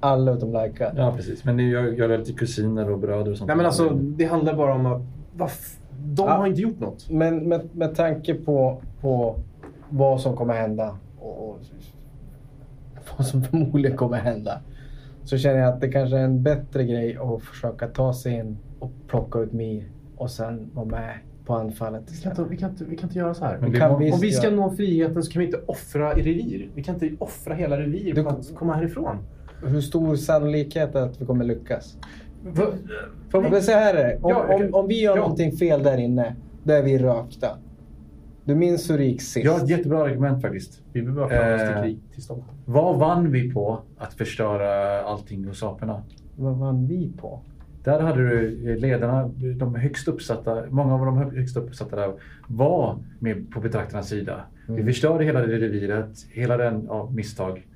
Alla 0.00 0.32
utom 0.32 0.52
Laika. 0.52 0.92
Ja, 0.96 1.12
precis. 1.16 1.44
Men 1.44 1.70
jag, 1.70 1.98
jag 1.98 2.10
är 2.12 2.18
lite 2.18 2.32
kusiner 2.32 2.90
och 2.90 2.98
bröder 2.98 3.30
och 3.30 3.38
sånt. 3.38 3.48
Nej, 3.48 3.56
men 3.56 3.66
alltså, 3.66 3.88
det 3.90 4.24
handlar 4.24 4.56
bara 4.56 4.74
om 4.74 4.86
att... 4.86 5.00
De 6.04 6.26
Ja. 6.26 6.32
har 6.32 6.46
inte 6.46 6.60
gjort 6.60 6.80
något. 6.80 7.10
Men 7.10 7.48
med, 7.48 7.68
med 7.72 7.94
tanke 7.94 8.34
på, 8.34 8.82
på 9.00 9.36
vad 9.88 10.20
som 10.20 10.36
kommer 10.36 10.54
hända 10.54 10.96
och, 11.18 11.48
och 11.50 11.58
vad 13.18 13.26
som 13.26 13.42
förmodligen 13.44 13.96
kommer 13.96 14.16
hända. 14.18 14.60
Så 15.24 15.38
känner 15.38 15.58
jag 15.58 15.68
att 15.74 15.80
det 15.80 15.88
kanske 15.88 16.16
är 16.18 16.24
en 16.24 16.42
bättre 16.42 16.84
grej 16.84 17.16
att 17.16 17.42
försöka 17.42 17.88
ta 17.88 18.14
sig 18.14 18.34
in 18.34 18.56
och 18.78 18.90
plocka 19.08 19.38
ut 19.38 19.52
Mir 19.52 19.84
och 20.16 20.30
sen 20.30 20.70
vara 20.74 20.86
med 20.86 21.14
på 21.48 21.54
anfallet 21.54 22.02
Vi 22.12 22.16
kan 22.22 22.30
inte, 22.32 22.44
vi 22.50 22.56
kan 22.56 22.70
inte, 22.70 22.84
vi 22.84 22.96
kan 22.96 23.08
inte 23.08 23.18
göra 23.18 23.34
så 23.34 23.44
här. 23.44 23.58
Men 23.58 23.64
Vi 23.64 23.70
vi 23.70 23.78
kan 23.80 23.98
visst 23.98 24.14
Om 24.14 24.20
vi 24.20 24.32
ska 24.32 24.46
göra- 24.46 24.56
nå 24.56 24.70
friheten 24.70 25.22
så 25.22 25.30
kan 25.32 25.40
vi 25.40 25.46
inte 25.46 25.60
offra 25.66 26.16
i 26.18 26.22
revir. 26.22 26.68
Vi 26.74 26.82
kan 26.82 26.94
inte 26.94 27.10
offra 27.18 27.54
hela 27.54 27.80
revir 27.80 28.14
Du- 28.14 28.22
på 28.22 28.28
att 28.30 28.54
komma 28.54 28.74
härifrån. 28.74 29.16
Hur 29.66 29.80
stor 29.80 30.16
sannolikhet 30.16 30.94
är 30.94 31.00
att 31.02 31.20
vi 31.20 31.26
kommer 31.26 31.44
lyckas? 31.44 31.96
Va- 32.44 32.66
va- 33.32 33.48
Men 33.50 33.62
så 33.62 33.72
här 33.72 33.94
är 33.94 34.04
det. 34.08 34.18
Om, 34.22 34.30
Ja, 34.30 34.54
om, 34.54 34.74
om 34.74 34.88
vi 34.88 35.00
gör 35.02 35.16
ja. 35.16 35.22
någonting 35.22 35.52
fel 35.52 35.82
där 35.82 35.96
inne, 35.98 36.36
då 36.62 36.72
är 36.72 36.82
vi 36.82 36.98
rökta. 36.98 37.48
Du 38.44 38.54
minns 38.54 38.90
hur 38.90 38.98
det 38.98 39.04
gick 39.04 39.22
sist? 39.22 39.44
Jag 39.44 39.52
har 39.52 39.60
ett 39.64 39.68
jättebra 39.70 40.02
argument 40.04 40.42
faktiskt. 40.42 40.82
Vi 40.92 41.02
behöver 41.02 41.20
bara 41.20 41.28
fram 41.30 41.54
oss 41.54 41.60
Eh. 41.60 41.66
till 41.72 41.82
krig 41.82 41.98
till 42.14 42.22
stånd. 42.22 42.42
Vad 42.64 42.98
vann 42.98 43.32
vi 43.32 43.52
på 43.52 43.78
att 43.98 44.14
förstöra 44.14 45.02
allting 45.02 45.44
hos 45.44 45.62
aporna? 45.62 46.02
Vad 46.36 46.56
vann 46.56 46.86
vi 46.86 47.12
på? 47.20 47.40
Där 47.84 48.00
hade 48.00 48.28
du 48.28 48.70
eh, 48.70 48.76
ledarna, 48.78 49.30
de 49.56 49.74
högst 49.74 50.08
uppsatta, 50.08 50.64
många 50.70 50.94
av 50.94 51.06
de 51.06 51.16
högst 51.16 51.56
uppsatta 51.56 51.96
där 51.96 52.12
var 52.46 52.98
med 53.18 53.50
på 53.50 53.60
betraktarnas 53.60 54.08
sida. 54.08 54.40
Vi 54.66 54.84
förstörde 54.84 55.24
hela 55.24 55.40
det 55.40 55.58
reviret, 55.58 56.26
hela 56.30 56.56
den, 56.56 56.84
ja, 56.88 57.10
misstag. 57.14 57.66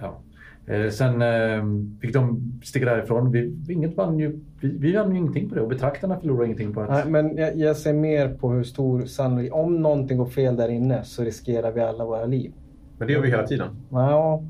Ja. 0.00 0.20
Eh, 0.66 0.90
sen 0.90 1.22
eh, 1.22 1.64
fick 2.00 2.12
de 2.14 2.52
sticka 2.64 2.86
därifrån. 2.86 3.32
Vi, 3.32 3.56
inget 3.68 3.96
vann 3.96 4.18
ju, 4.18 4.40
vi, 4.60 4.68
vi 4.78 4.92
vann 4.96 5.12
ju 5.12 5.18
ingenting 5.18 5.48
på 5.48 5.54
det 5.54 5.60
och 5.60 5.68
betraktarna 5.68 6.20
förlorade 6.20 6.44
ingenting 6.44 6.74
på 6.74 6.80
att... 6.80 6.90
Nej, 6.90 7.04
men 7.06 7.36
jag, 7.36 7.56
jag 7.56 7.76
ser 7.76 7.92
mer 7.92 8.28
på 8.28 8.52
hur 8.52 8.62
stor 8.62 9.04
sannolikhet... 9.04 9.52
Om 9.52 9.82
någonting 9.82 10.18
går 10.18 10.26
fel 10.26 10.56
där 10.56 10.68
inne 10.68 11.04
så 11.04 11.22
riskerar 11.22 11.72
vi 11.72 11.80
alla 11.80 12.04
våra 12.04 12.24
liv. 12.24 12.52
Men 12.98 13.06
det 13.06 13.12
gör 13.12 13.20
vi 13.20 13.30
hela 13.30 13.46
tiden. 13.46 13.68
Ja, 13.90 14.42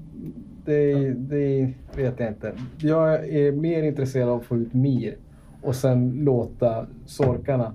det, 0.64 1.10
det 1.10 1.72
vet 1.96 2.20
jag 2.20 2.28
inte. 2.28 2.52
Jag 2.78 3.28
är 3.28 3.52
mer 3.52 3.82
intresserad 3.82 4.28
av 4.28 4.40
att 4.40 4.44
få 4.46 4.56
ut 4.56 4.74
Mir 4.74 5.16
och 5.62 5.74
sen 5.74 6.10
låta 6.24 6.86
sorkarna 7.06 7.74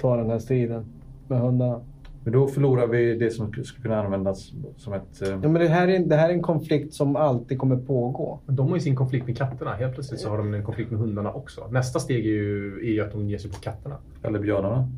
ta 0.00 0.16
den 0.16 0.30
här 0.30 0.38
striden. 0.38 0.84
med 1.28 1.40
hundarna. 1.40 1.80
Men 2.24 2.32
då 2.32 2.46
förlorar 2.46 2.86
vi 2.86 3.14
det 3.18 3.30
som 3.30 3.52
skulle 3.52 3.82
kunna 3.82 4.02
användas 4.04 4.52
som 4.76 4.92
ett... 4.92 5.22
eh, 5.22 5.28
Ja, 5.28 5.36
men 5.48 5.54
det, 5.54 5.68
här 5.68 5.88
är, 5.88 5.98
det 5.98 6.16
här 6.16 6.28
är 6.28 6.32
en 6.32 6.42
konflikt 6.42 6.94
som 6.94 7.16
alltid 7.16 7.58
kommer 7.58 7.76
pågå. 7.76 8.40
De 8.46 8.68
har 8.68 8.74
ju 8.76 8.80
sin 8.80 8.96
konflikt 8.96 9.26
med 9.26 9.36
katterna. 9.36 9.74
Helt 9.74 9.94
plötsligt 9.94 10.20
så 10.20 10.28
har 10.28 10.38
de 10.38 10.54
en 10.54 10.64
konflikt 10.64 10.90
med 10.90 11.00
hundarna 11.00 11.32
också. 11.32 11.68
Nästa 11.70 11.98
steg 12.00 12.26
är 12.26 12.30
ju, 12.30 12.78
är 12.82 12.92
ju 12.92 13.00
att 13.00 13.12
de 13.12 13.28
ger 13.28 13.38
sig 13.38 13.50
på 13.50 13.56
katterna. 13.60 13.96
Eller 14.22 14.38
björnarna. 14.38 14.88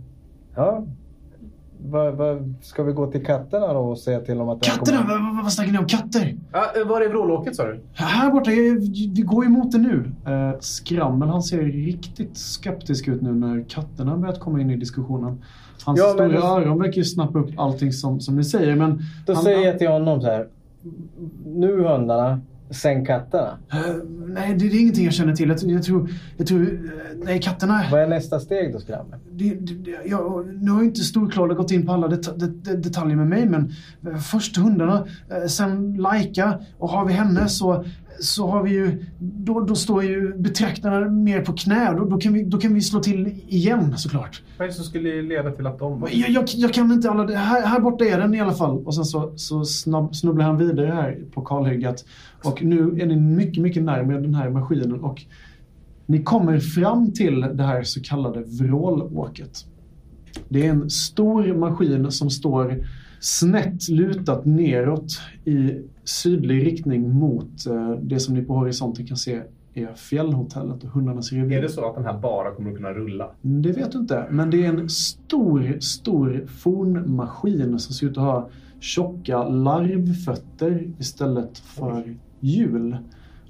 Ja. 0.54 0.86
Vad, 1.86 2.14
vad, 2.14 2.54
ska 2.62 2.82
vi 2.82 2.92
gå 2.92 3.06
till 3.10 3.24
katterna 3.26 3.72
då 3.72 3.78
och 3.80 3.98
säga 3.98 4.20
till 4.20 4.38
dem 4.38 4.48
att... 4.48 4.62
Katterna? 4.62 4.98
kommer- 4.98 5.10
Vad, 5.18 5.34
vad, 5.34 5.42
vad 5.44 5.52
snackar 5.52 5.72
ni 5.72 5.78
om? 5.78 5.86
Katter? 5.86 6.36
Ja, 6.52 6.64
var 6.86 7.00
är 7.00 7.08
vrålåket 7.08 7.56
sa 7.56 7.64
du? 7.64 7.80
Här 7.94 8.30
borta, 8.30 8.50
jag- 8.50 8.80
vi 9.14 9.22
går 9.22 9.46
emot 9.46 9.72
det 9.72 9.78
nu. 9.78 10.10
Eh, 10.26 10.58
Skrammel, 10.60 11.28
han 11.28 11.42
ser 11.42 11.62
riktigt 11.62 12.36
skeptisk 12.36 13.08
ut 13.08 13.22
nu 13.22 13.34
när 13.34 13.64
katterna 13.68 14.16
börjat 14.16 14.40
komma 14.40 14.60
in 14.60 14.70
i 14.70 14.76
diskussionen. 14.76 15.42
Hans 15.84 15.98
Ja, 16.00 16.14
men 16.18 16.30
stora 16.30 16.40
det- 16.40 16.46
öron 16.66 16.78
verkar 16.78 16.96
ju 16.96 17.04
snappa 17.04 17.38
upp 17.38 17.50
allting 17.56 17.92
som, 17.92 18.20
som 18.20 18.36
ni 18.36 18.44
säger, 18.44 18.76
men... 18.76 19.02
Då 19.26 19.32
han- 19.34 19.42
säger 19.44 19.66
jag 19.66 19.78
till 19.78 19.88
honom 19.88 20.20
så 20.20 20.26
här. 20.26 20.48
Nu 21.46 21.82
hundarna, 21.82 22.40
sen 22.74 23.06
katterna. 23.06 23.58
Eh, 23.72 23.78
nej, 24.26 24.54
det, 24.54 24.68
det 24.68 24.76
är 24.76 24.80
ingenting 24.80 25.04
jag 25.04 25.14
känner 25.14 25.36
till. 25.36 25.48
Jag, 25.48 25.58
jag 25.62 25.82
tror... 25.82 26.10
Jag 26.36 26.46
tror 26.46 26.62
eh, 26.62 26.68
nej, 27.24 27.40
katterna... 27.40 27.84
Vad 27.90 28.00
är 28.00 28.06
nästa 28.06 28.40
steg 28.40 28.72
då, 28.72 28.80
Skramme? 28.80 29.16
Det, 29.30 29.54
det, 29.54 29.74
det, 29.74 29.90
jag, 30.04 30.46
nu 30.60 30.70
har 30.70 30.80
ju 30.80 30.86
inte 30.86 31.00
Storklada 31.00 31.54
gått 31.54 31.70
in 31.70 31.86
på 31.86 31.92
alla 31.92 32.08
det, 32.08 32.38
det, 32.38 32.46
det, 32.46 32.76
detaljer 32.76 33.16
med 33.16 33.26
mig, 33.26 33.46
men 33.46 33.72
eh, 34.06 34.18
först 34.18 34.56
hundarna, 34.56 35.06
sen 35.48 35.96
Laika 35.96 36.58
och 36.78 36.88
har 36.88 37.06
vi 37.06 37.12
henne 37.12 37.48
så, 37.48 37.84
så 38.20 38.46
har 38.46 38.62
vi 38.62 38.70
ju... 38.70 39.04
Då, 39.18 39.60
då 39.60 39.74
står 39.74 40.04
ju 40.04 40.34
betraktarna 40.38 41.08
mer 41.08 41.40
på 41.40 41.52
knä. 41.52 41.94
Då, 41.94 42.04
då, 42.04 42.16
kan 42.18 42.32
vi, 42.32 42.44
då 42.44 42.58
kan 42.58 42.74
vi 42.74 42.80
slå 42.80 43.00
till 43.00 43.32
igen 43.48 43.98
såklart. 43.98 44.42
Vad 44.58 44.64
är 44.64 44.68
det 44.68 44.74
som 44.76 44.84
skulle 44.84 45.22
leda 45.22 45.50
till 45.50 45.66
att 45.66 45.78
de... 45.78 46.06
Jag, 46.12 46.30
jag, 46.30 46.44
jag 46.54 46.72
kan 46.72 46.92
inte 46.92 47.10
alla... 47.10 47.24
det- 47.24 47.36
Här, 47.36 47.66
här 47.66 47.80
borta 47.80 48.04
är 48.04 48.18
den 48.18 48.34
i 48.34 48.40
alla 48.40 48.52
fall. 48.54 48.78
Och 48.86 48.94
sen 48.94 49.04
så, 49.04 49.32
så 49.36 49.64
snabb, 49.64 50.14
snubblar 50.16 50.44
han 50.44 50.56
vidare 50.56 50.86
här 50.86 51.18
på 51.34 51.40
kalhygget. 51.42 52.04
Och 52.44 52.62
nu 52.64 52.98
är 53.00 53.06
ni 53.06 53.16
mycket, 53.16 53.62
mycket 53.62 53.82
närmare 53.82 54.20
den 54.20 54.34
här 54.34 54.50
maskinen. 54.50 55.00
Och 55.00 55.22
ni 56.06 56.22
kommer 56.22 56.58
fram 56.58 57.12
till 57.12 57.40
det 57.40 57.62
här 57.62 57.82
så 57.82 58.00
kallade 58.02 58.42
vrålåket. 58.42 59.66
Det 60.48 60.66
är 60.66 60.70
en 60.70 60.90
stor 60.90 61.54
maskin 61.54 62.10
som 62.10 62.30
står 62.30 62.86
snett 63.24 63.88
lutat 63.88 64.44
neråt 64.44 65.20
i 65.44 65.82
sydlig 66.04 66.66
riktning 66.66 67.10
mot 67.10 67.66
eh, 67.66 67.90
det 67.90 68.20
som 68.20 68.34
ni 68.34 68.42
på 68.42 68.54
horisonten 68.54 69.06
kan 69.06 69.16
se 69.16 69.42
är 69.74 69.94
fjällhotellet 69.94 70.84
och 70.84 70.90
hundarnas 70.90 71.32
revir. 71.32 71.58
Är 71.58 71.62
det 71.62 71.68
så 71.68 71.88
att 71.88 71.94
den 71.94 72.04
här 72.04 72.18
bara 72.18 72.50
kommer 72.50 72.70
att 72.70 72.76
kunna 72.76 72.92
rulla? 72.92 73.30
Det 73.42 73.72
vet 73.72 73.92
du 73.92 73.98
inte, 73.98 74.26
men 74.30 74.50
det 74.50 74.64
är 74.64 74.68
en 74.68 74.88
stor, 74.88 75.76
stor 75.80 76.46
fornmaskin 76.46 77.78
som 77.78 77.94
ser 77.94 78.06
ut 78.06 78.18
att 78.18 78.24
ha 78.24 78.48
tjocka 78.80 79.48
larvfötter 79.48 80.92
istället 80.98 81.58
för 81.58 82.16
hjul. 82.40 82.96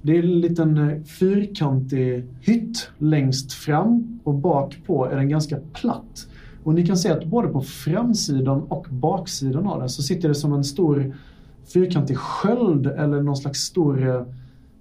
Det 0.03 0.19
är 0.19 0.23
en 0.23 0.41
liten 0.41 0.79
eh, 0.79 1.03
fyrkantig 1.03 2.25
hytt 2.41 2.89
längst 2.99 3.53
fram 3.53 4.21
och 4.25 4.35
bak 4.35 4.77
på 4.87 5.07
är 5.07 5.17
den 5.17 5.29
ganska 5.29 5.57
platt. 5.73 6.27
Och 6.65 6.75
ni 6.75 6.87
kan 6.87 6.97
se 6.97 7.11
att 7.11 7.25
både 7.25 7.49
på 7.49 7.61
framsidan 7.61 8.63
och 8.63 8.87
baksidan 8.91 9.67
av 9.67 9.81
den 9.81 9.89
så 9.89 10.03
sitter 10.03 10.29
det 10.29 10.35
som 10.35 10.53
en 10.53 10.65
stor 10.65 11.15
fyrkantig 11.73 12.17
sköld 12.19 12.87
eller 12.87 13.23
någon 13.23 13.37
slags 13.37 13.61
stor 13.61 14.09
eh, 14.09 14.23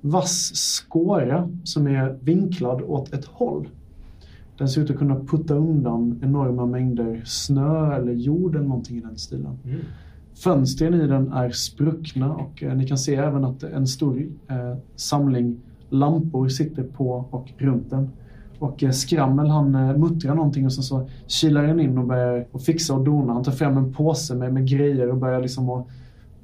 vass 0.02 0.52
skåra 0.54 1.50
som 1.64 1.88
är 1.88 2.18
vinklad 2.22 2.82
åt 2.82 3.14
ett 3.14 3.26
håll. 3.26 3.68
Den 4.58 4.70
ser 4.70 4.82
ut 4.82 4.90
att 4.90 4.98
kunna 4.98 5.16
putta 5.16 5.54
undan 5.54 6.20
enorma 6.24 6.66
mängder 6.66 7.22
snö 7.26 7.96
eller 7.96 8.14
jord 8.14 8.56
eller 8.56 8.68
någonting 8.68 8.98
i 8.98 9.02
den 9.02 9.18
stilen. 9.18 9.58
Fönstren 10.34 10.94
i 10.94 11.08
den 11.08 11.32
är 11.32 11.50
spruckna 11.50 12.34
och 12.34 12.64
eh, 12.64 12.76
ni 12.76 12.88
kan 12.88 12.98
se 12.98 13.16
även 13.16 13.46
att 13.46 13.64
en 13.64 13.88
stor 13.88 14.28
eh, 14.48 14.76
samling 14.96 15.58
lampor 15.90 16.50
sitter 16.50 16.84
på 16.84 17.26
och 17.30 17.52
runt 17.58 17.90
den. 17.90 18.10
Och 18.64 18.84
eh, 18.84 18.92
Skrammel 18.92 19.48
han 19.48 19.76
eh, 19.76 19.98
muttrar 19.98 20.36
någonting 20.36 20.66
och 20.66 20.74
sen 20.74 20.84
så 20.84 21.10
kilar 21.28 21.64
han 21.68 21.80
in 21.80 21.98
och 21.98 22.08
börjar 22.08 22.48
och 22.52 22.62
fixa 22.62 22.94
och 22.94 23.04
dona. 23.04 23.34
Han 23.34 23.44
tar 23.44 23.52
fram 23.52 23.78
en 23.78 23.94
påse 23.94 24.36
med, 24.36 24.54
med 24.54 24.68
grejer 24.68 25.10
och 25.10 25.18
börjar 25.18 25.42
liksom 25.42 25.70
att 25.70 25.88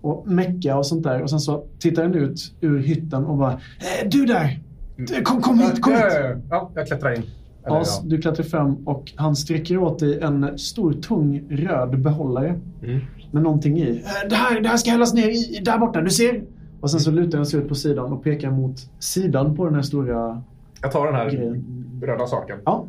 och 0.01 0.27
mecka 0.27 0.77
och 0.77 0.85
sånt 0.85 1.03
där. 1.03 1.21
Och 1.21 1.29
sen 1.29 1.39
så 1.39 1.63
tittar 1.79 2.03
han 2.03 2.13
ut 2.13 2.53
ur 2.61 2.79
hytten 2.79 3.25
och 3.25 3.37
bara 3.37 3.51
eh, 3.53 4.09
Du 4.11 4.25
där! 4.25 4.59
Du, 4.97 5.21
Kom, 5.21 5.41
kom 5.41 5.59
hit, 5.59 5.81
kom 5.81 5.93
hit! 5.93 6.01
Ja, 6.49 6.71
jag 6.75 6.87
klättrar 6.87 7.09
in. 7.15 7.17
Eller, 7.65 7.75
Ja, 7.77 7.83
ja. 7.85 8.01
du 8.05 8.21
klättrar 8.21 8.43
fram 8.45 8.75
och 8.87 9.11
han 9.15 9.35
sträcker 9.35 9.77
åt 9.77 9.99
dig 9.99 10.19
en 10.21 10.57
stor 10.57 10.93
tung 10.93 11.43
röd 11.49 11.99
behållare 12.01 12.55
Mm. 12.83 12.99
med 13.31 13.43
någonting 13.43 13.77
i. 13.79 13.89
"Eh, 13.89 14.29
Det 14.29 14.35
här, 14.35 14.61
det 14.61 14.69
här 14.69 14.77
ska 14.77 14.91
hällas 14.91 15.13
ner 15.13 15.29
i, 15.29 15.59
där 15.65 15.77
borta, 15.77 16.01
du 16.01 16.09
ser? 16.09 16.43
Och 16.81 16.91
sen 16.91 16.99
så 16.99 17.11
lutar 17.11 17.37
han 17.37 17.45
sig 17.45 17.59
ut 17.59 17.67
på 17.67 17.75
sidan 17.75 18.13
och 18.13 18.23
pekar 18.23 18.51
mot 18.51 18.75
sidan 18.99 19.55
på 19.55 19.65
den 19.65 19.75
här 19.75 19.81
stora... 19.81 20.41
Jag 20.81 20.91
tar 20.91 21.05
den 21.05 21.15
här 21.15 21.29
Grejen. 21.31 21.78
Röda 22.01 22.27
saken. 22.27 22.57
Ja, 22.65 22.85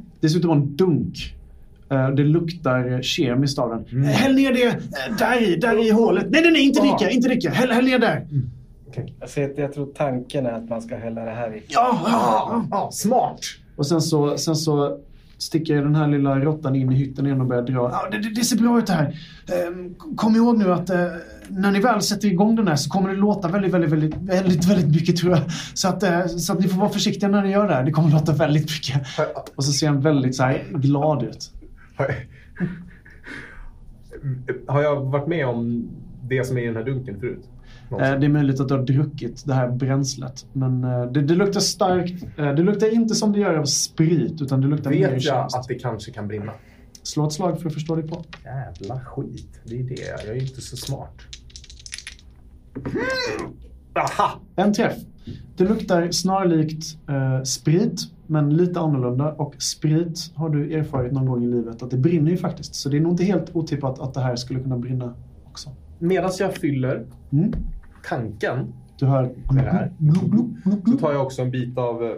vara 0.49 0.59
en 0.59 0.77
dunk. 0.77 1.35
Eh, 1.91 2.09
Det 2.11 2.23
luktar 2.25 3.03
kemiskt 3.03 3.59
av 3.59 3.69
den. 3.71 3.85
Mm. 3.93 4.05
"Eh, 4.05 4.11
Häll 4.11 4.35
ner 4.35 4.53
det 4.53 4.65
eh, 4.67 5.17
där 5.19 5.43
i, 5.49 5.57
där 5.57 5.87
i 5.87 5.91
hålet. 5.91 6.27
Nej, 6.31 6.43
nej, 6.43 6.51
nej, 6.53 6.63
inte 6.67 6.81
dricka, 6.81 7.11
inte 7.11 7.29
dricka. 7.29 7.51
Häll, 7.51 7.71
häll 7.71 7.85
ner 7.85 7.99
där. 7.99 8.27
Jag, 9.21 9.29
ser, 9.29 9.61
jag 9.61 9.73
tror 9.73 9.87
tanken 9.95 10.47
är 10.47 10.53
att 10.53 10.69
man 10.69 10.83
ska 10.83 10.97
hälla 10.97 11.25
det 11.25 11.31
här 11.31 11.55
i. 11.57 11.63
Ja, 11.69 11.99
ja. 12.07 12.65
Ja, 12.71 12.91
smart! 12.93 13.41
Och 13.77 13.87
sen 13.87 14.01
så, 14.01 14.39
sen 14.39 14.57
så 14.57 14.99
sticker 15.43 15.83
den 15.83 15.95
här 15.95 16.09
lilla 16.09 16.39
råttan 16.39 16.77
in 16.77 16.93
i 16.93 16.95
hytten 16.95 17.27
igen 17.27 17.41
och 17.41 17.47
börjar 17.47 17.63
dra. 17.63 17.81
Ah, 17.81 18.09
det, 18.11 18.19
det, 18.19 18.45
ser 18.45 18.57
bra 18.57 18.79
ut 18.79 18.87
det 18.87 18.93
här. 18.93 19.19
Ehm, 19.47 19.95
kom 20.17 20.37
ihåg 20.37 20.59
nu 20.59 20.73
att 20.73 20.91
eh, 20.91 21.07
när 21.49 21.71
ni 21.71 21.81
väl 21.81 22.03
sätter 22.03 22.29
igång 22.29 22.57
den 22.57 22.69
här 22.69 22.77
så 22.77 22.91
kommer 22.91 23.09
det 23.09 23.17
låta 23.17 23.49
väldigt, 23.49 23.75
väldigt, 23.75 23.91
väldigt, 23.91 24.17
väldigt, 24.17 24.65
väldigt 24.65 24.89
mycket 24.89 25.17
tror 25.17 25.33
jag. 25.33 25.43
Så 25.75 25.89
att, 25.89 26.03
eh, 26.03 26.27
så 26.27 26.53
att 26.53 26.61
ni 26.61 26.69
får 26.69 26.81
vara 26.81 26.91
försiktiga 26.91 27.29
när 27.29 27.43
ni 27.43 27.51
gör 27.51 27.69
det 27.69 27.75
här. 27.75 27.85
Det 27.85 27.93
kommer 27.93 28.11
låta 28.11 28.33
väldigt 28.33 28.71
mycket. 28.71 29.07
Och 29.57 29.65
så 29.65 29.73
ser 29.73 29.89
han 29.89 30.01
väldigt 30.01 30.37
så 30.37 30.43
här 30.43 30.65
glad 30.75 31.23
ut. 31.23 31.51
Har 34.67 34.83
jag 34.83 35.01
varit 35.01 35.27
med 35.27 35.47
om 35.47 35.89
det 36.29 36.47
som 36.47 36.59
är 36.59 36.63
i 36.63 36.67
den 36.67 36.77
här 36.77 36.85
dunken 36.85 37.21
förut? 37.21 37.45
Eh, 37.93 37.99
det 37.99 38.27
är 38.27 38.29
möjligt 38.29 38.61
att 38.61 38.69
du 38.69 38.75
har 38.75 38.83
druckit 38.85 39.47
det 39.47 39.55
här 39.55 39.69
bränslet. 39.71 40.47
Men 40.53 40.85
eh, 40.85 41.03
det, 41.03 41.23
det 41.23 41.35
luktar 41.35 41.61
starkt. 41.61 42.23
Eh, 42.39 42.55
det 42.55 42.63
luktar 42.63 42.95
inte 42.95 43.15
som 43.15 43.33
det 43.33 43.39
gör 43.39 43.55
av 43.55 43.65
sprit 43.65 44.43
utan 44.43 44.61
det 44.61 44.67
luktar 44.67 44.91
mer 44.91 45.11
Vet 45.11 45.25
jag 45.25 45.45
att 45.45 45.69
det 45.69 45.75
kanske 45.75 46.11
kan 46.13 46.29
brinna? 46.29 46.53
Slå 47.03 47.27
ett 47.27 47.33
slag 47.33 47.61
för 47.61 47.67
att 47.67 47.75
förstå 47.75 47.97
dig 47.97 48.09
på. 48.09 48.25
Jävla 48.45 49.01
skit. 49.01 49.61
Det 49.65 49.81
är 49.81 49.83
det. 49.83 50.27
Jag 50.27 50.37
är 50.37 50.43
inte 50.43 50.61
så 50.61 50.77
smart. 50.77 51.15
Aha! 53.95 54.41
En 54.57 54.73
träff. 54.73 54.97
Det 55.57 55.65
luktar 55.65 56.11
snarlikt 56.11 56.99
eh, 57.09 57.43
sprit, 57.43 58.01
men 58.27 58.57
lite 58.57 58.81
annorlunda. 58.81 59.33
Och 59.33 59.55
sprit 59.63 60.33
har 60.35 60.49
du 60.49 60.75
erfarit 60.75 61.13
någon 61.13 61.27
gång 61.27 61.45
i 61.45 61.47
livet 61.47 61.83
att 61.83 61.91
det 61.91 61.97
brinner 61.97 62.31
ju 62.31 62.37
faktiskt. 62.37 62.75
Så 62.75 62.89
det 62.89 62.97
är 62.97 63.01
nog 63.01 63.13
inte 63.13 63.25
helt 63.25 63.57
otippat 63.57 64.01
att 64.01 64.15
det 64.15 64.21
här 64.21 64.37
skulle 64.37 64.61
kunna 64.61 64.79
brinna 64.79 65.15
också. 65.45 65.71
Medan 65.99 66.31
jag 66.39 66.55
fyller 66.55 67.07
Mm. 67.33 67.53
Tanken 68.09 68.73
Du 68.99 69.07
hör... 69.07 69.23
med 69.53 69.65
det 69.65 69.71
här 69.71 69.93
så 70.91 70.97
tar 70.99 71.13
jag 71.13 71.23
också 71.23 71.43
en 71.43 71.51
bit 71.51 71.79
av 71.79 72.05
eh, 72.05 72.11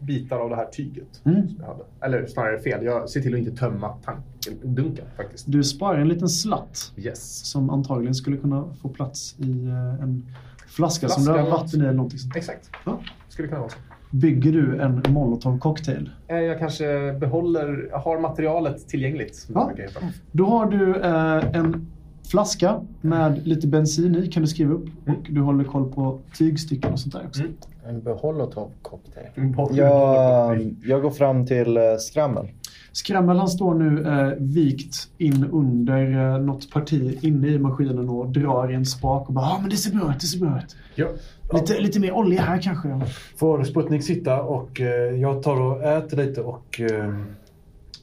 bitar 0.00 0.38
av 0.38 0.50
det 0.50 0.56
här 0.56 0.66
tyget. 0.66 1.20
Mm. 1.24 1.48
Som 1.48 1.56
jag 1.60 1.66
hade. 1.66 1.84
Eller 2.00 2.26
snarare 2.26 2.58
fel. 2.60 2.84
Jag 2.84 3.08
ser 3.08 3.20
till 3.20 3.34
att 3.34 3.38
inte 3.40 3.56
tömma 3.56 3.88
tanken, 4.04 4.74
dunken 4.74 5.04
faktiskt. 5.16 5.44
Du 5.52 5.64
sparar 5.64 5.98
en 5.98 6.08
liten 6.08 6.28
slatt 6.28 6.92
Yes. 6.96 7.50
som 7.50 7.70
antagligen 7.70 8.14
skulle 8.14 8.36
kunna 8.36 8.64
få 8.82 8.88
plats 8.88 9.34
i 9.38 9.64
eh, 9.66 10.02
en 10.02 10.26
flaska, 10.68 11.08
som 11.08 11.22
du 11.22 11.26
Flaska, 11.26 11.42
har 11.42 11.50
vatten 11.50 11.80
i 11.80 11.84
eller 11.84 11.92
någonting 11.92 12.18
sånt. 12.18 12.36
Exakt. 12.36 12.70
Ja. 12.86 13.00
Skulle 13.28 13.48
kunna 13.48 13.60
vara 13.60 13.70
så. 13.70 13.76
Bygger 14.12 14.52
du 14.52 14.80
en 14.80 15.02
molotov 15.08 15.58
cocktail? 15.58 16.10
Eh, 16.28 16.36
Jag 16.36 16.58
kanske 16.58 17.12
behåller, 17.20 17.90
har 17.92 18.18
materialet 18.20 18.88
tillgängligt. 18.88 19.48
Ja. 19.54 19.70
Då 20.32 20.46
har 20.46 20.66
du 20.70 20.96
eh, 20.96 21.56
en 21.60 21.86
flaska 22.30 22.80
med 23.00 23.46
lite 23.46 23.66
bensin 23.66 24.16
i, 24.16 24.28
kan 24.28 24.42
du 24.42 24.48
skriva 24.48 24.74
upp. 24.74 24.86
Och 25.06 25.26
du 25.30 25.40
håller 25.40 25.64
koll 25.64 25.92
på 25.92 26.18
tygstycken 26.38 26.92
och 26.92 27.00
sånt 27.00 27.12
där 27.12 27.26
också. 27.26 27.42
Mm. 27.42 27.54
En 27.88 28.02
Beholotov-cocktail. 28.02 29.76
Jag, 29.76 30.74
jag 30.84 31.02
går 31.02 31.10
fram 31.10 31.46
till 31.46 31.76
eh, 31.76 31.82
Skrammel. 32.00 32.48
Skrammel 32.92 33.38
han 33.38 33.48
står 33.48 33.74
nu 33.74 34.08
eh, 34.08 34.32
vikt 34.38 35.08
in 35.18 35.44
under 35.52 36.34
eh, 36.34 36.40
något 36.40 36.72
parti 36.72 37.18
inne 37.20 37.48
i 37.48 37.58
maskinen 37.58 38.08
och 38.08 38.28
drar 38.28 38.72
i 38.72 38.74
en 38.74 38.86
spak 38.86 39.28
och 39.28 39.34
bara 39.34 39.44
ja 39.44 39.56
ah, 39.56 39.60
men 39.60 39.70
det 39.70 39.76
ser 39.76 39.96
bra 39.96 40.10
ut, 40.10 40.20
det 40.20 40.26
ser 40.26 40.38
bra 40.38 40.58
ut. 40.58 40.76
Ja. 40.94 41.08
Lite, 41.52 41.80
lite 41.80 42.00
mer 42.00 42.12
olja 42.12 42.42
här 42.42 42.62
kanske. 42.62 43.00
Får 43.36 43.64
Sputnik 43.64 44.04
sitta 44.04 44.42
och 44.42 44.80
eh, 44.80 45.20
jag 45.20 45.42
tar 45.42 45.60
och 45.60 45.82
äter 45.82 46.16
lite 46.16 46.40
och 46.40 46.80
eh, 46.80 47.14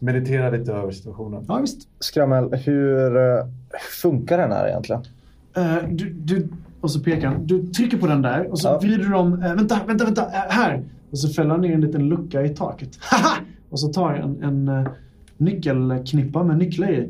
mediterar 0.01 0.57
lite 0.57 0.71
över 0.73 0.91
situationen. 0.91 1.45
Ja 1.47 1.57
visst. 1.57 1.87
Skrammel, 1.99 2.53
hur 2.53 3.17
eh, 3.17 3.45
funkar 4.01 4.37
den 4.37 4.51
här 4.51 4.67
egentligen? 4.67 5.01
Eh, 5.57 5.75
du, 5.89 6.09
du, 6.09 6.47
och 6.81 6.91
så 6.91 6.99
pekar 7.03 7.27
han. 7.27 7.47
Du 7.47 7.67
trycker 7.67 7.97
på 7.97 8.07
den 8.07 8.21
där 8.21 8.51
och 8.51 8.59
så 8.59 8.67
Ja. 8.67 8.79
vrider 8.79 8.97
du 9.09 9.15
om. 9.15 9.33
Eh, 9.43 9.55
vänta, 9.55 9.79
vänta, 9.87 10.05
vänta. 10.05 10.21
Eh, 10.25 10.31
här. 10.49 10.83
Och 11.11 11.19
så 11.19 11.29
fäller 11.29 11.49
han 11.49 11.61
ner 11.61 11.73
en 11.73 11.81
liten 11.81 12.09
lucka 12.09 12.41
i 12.45 12.49
taket. 12.49 12.89
Haha! 13.01 13.35
och 13.69 13.79
så 13.79 13.87
tar 13.87 14.09
han 14.15 14.43
en, 14.43 14.67
en, 14.69 14.89
nyckelknippa 15.39 16.43
med 16.43 16.57
nycklar 16.57 16.89
i. 16.91 16.97
Eh, 16.99 17.05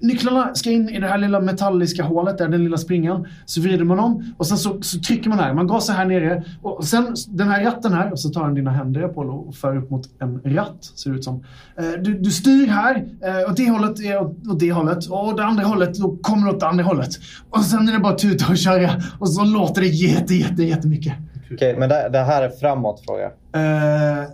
Nycklarna 0.00 0.54
ska 0.54 0.70
in 0.70 0.88
i 0.88 1.00
det 1.00 1.06
här 1.06 1.18
lilla 1.18 1.40
metalliska 1.40 2.02
hålet 2.02 2.38
där, 2.38 2.48
den 2.48 2.64
lilla 2.64 2.76
springan. 2.76 3.26
Så 3.44 3.60
vrider 3.60 3.84
man 3.84 3.98
om 3.98 4.34
och 4.38 4.46
sen 4.46 4.58
så, 4.58 4.82
så 4.82 4.98
trycker 5.00 5.28
man 5.30 5.38
här. 5.38 5.54
Man 5.54 5.66
gasar 5.66 5.94
här 5.94 6.04
nere 6.04 6.44
och 6.62 6.84
sen 6.84 7.14
den 7.28 7.48
här 7.48 7.64
ratten 7.64 7.92
här 7.92 8.12
och 8.12 8.20
så 8.20 8.28
tar 8.28 8.40
han 8.42 8.54
dina 8.54 8.70
händer 8.70 9.02
Apollo 9.02 9.32
och 9.32 9.54
för 9.54 9.76
upp 9.76 9.90
mot 9.90 10.08
en 10.20 10.40
ratt 10.44 10.84
ser 10.94 11.10
det 11.10 11.16
ut 11.16 11.24
som. 11.24 11.44
Eh, 11.78 11.84
Du, 12.02 12.14
du 12.18 12.30
styr 12.30 12.66
här 12.66 12.96
eh, 12.96 13.50
åt 13.50 13.56
det 13.56 13.70
hållet 13.70 14.00
är 14.00 14.20
åt, 14.22 14.58
det 14.60 14.72
hållet 14.72 15.06
och 15.10 15.36
det 15.36 15.44
andra 15.44 15.64
hållet 15.64 15.94
då 15.94 16.16
kommer 16.16 16.46
du 16.46 16.52
åt 16.52 16.60
det 16.60 16.66
andra 16.66 16.84
hållet. 16.84 17.10
Och 17.50 17.64
sen 17.64 17.88
är 17.88 17.92
det 17.92 17.98
bara 17.98 18.14
tuta 18.14 18.46
och 18.50 18.56
köra 18.58 18.90
och 19.18 19.28
så 19.30 19.44
låter 19.44 19.80
det 19.80 19.86
jätte, 19.86 20.34
jätte, 20.34 20.62
jättemycket. 20.62 21.12
Okej, 21.52 21.76
men 21.78 21.88
det, 21.88 22.08
det 22.12 22.18
här 22.18 22.42
är 22.42 22.48
framåt 22.48 23.02
fråga. 23.06 23.24
Eh, 23.54 24.24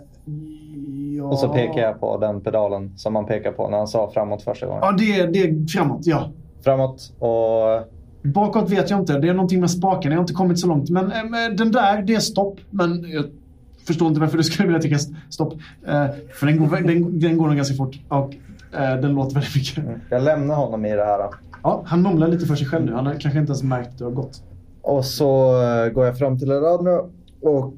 ja. 1.17 1.23
Och 1.23 1.39
så 1.39 1.49
pekar 1.49 1.81
jag 1.81 1.99
på 1.99 2.17
den 2.17 2.41
pedalen 2.41 2.93
som 2.97 3.13
man 3.13 3.25
pekar 3.25 3.51
på 3.51 3.69
när 3.69 3.77
han 3.77 3.87
sa 3.87 4.11
framåt 4.13 4.41
första 4.43 4.65
gången. 4.65 4.81
Ja, 4.85 4.91
det, 4.91 5.19
är- 5.19 5.27
det 5.27 5.39
är 5.43 5.67
framåt, 5.67 6.01
ja. 6.05 6.29
Framåt 6.63 7.13
och... 7.19 7.87
Bakåt 8.23 8.69
vet 8.69 8.89
jag 8.89 8.99
inte. 8.99 9.19
Det 9.19 9.29
är 9.29 9.33
någonting 9.33 9.59
med 9.59 9.71
spaken. 9.71 10.11
Jag 10.11 10.17
har 10.19 10.23
inte 10.23 10.33
kommit 10.33 10.59
så 10.59 10.67
långt. 10.67 10.89
Men 10.89 11.05
eh, 11.05 11.55
den 11.57 11.71
där, 11.71 12.01
det 12.01 12.15
är 12.15 12.19
stopp. 12.19 12.59
Men 12.69 13.05
jag 13.11 13.25
förstår 13.87 14.07
inte 14.07 14.19
varför 14.19 14.37
du 14.37 14.43
skulle 14.43 14.67
vilja 14.67 14.81
tycka 14.81 14.97
stopp. 15.29 15.53
Eh, 15.87 16.05
för 16.33 16.45
den 16.45 16.57
går, 16.59 16.77
den, 16.77 17.19
den 17.19 17.37
går 17.37 17.47
nog 17.47 17.55
ganska 17.55 17.75
fort. 17.75 17.99
Och 18.09 18.33
eh, 18.79 18.95
den 19.01 19.13
låter 19.15 19.33
väldigt 19.33 19.55
mycket. 19.55 19.83
Jag 20.09 20.23
lämnar 20.23 20.55
honom 20.55 20.85
i 20.85 20.95
det 20.95 21.05
här. 21.05 21.17
då. 21.17 21.29
Ja, 21.63 21.83
han 21.85 22.01
mumlar 22.01 22.27
lite 22.27 22.45
för 22.45 22.55
sig 22.55 22.67
själv 22.67 22.85
nu. 22.85 22.93
Han 22.93 23.05
har 23.05 23.13
kanske 23.13 23.39
inte 23.39 23.49
ens 23.51 23.63
märkt 23.63 23.87
att 23.89 23.97
du 23.97 24.03
har 24.03 24.11
gått. 24.11 24.43
Och 24.81 25.05
så 25.05 25.27
går 25.93 26.05
jag 26.05 26.17
fram 26.17 26.39
till 26.39 26.51
Radno 26.51 27.09
och 27.41 27.73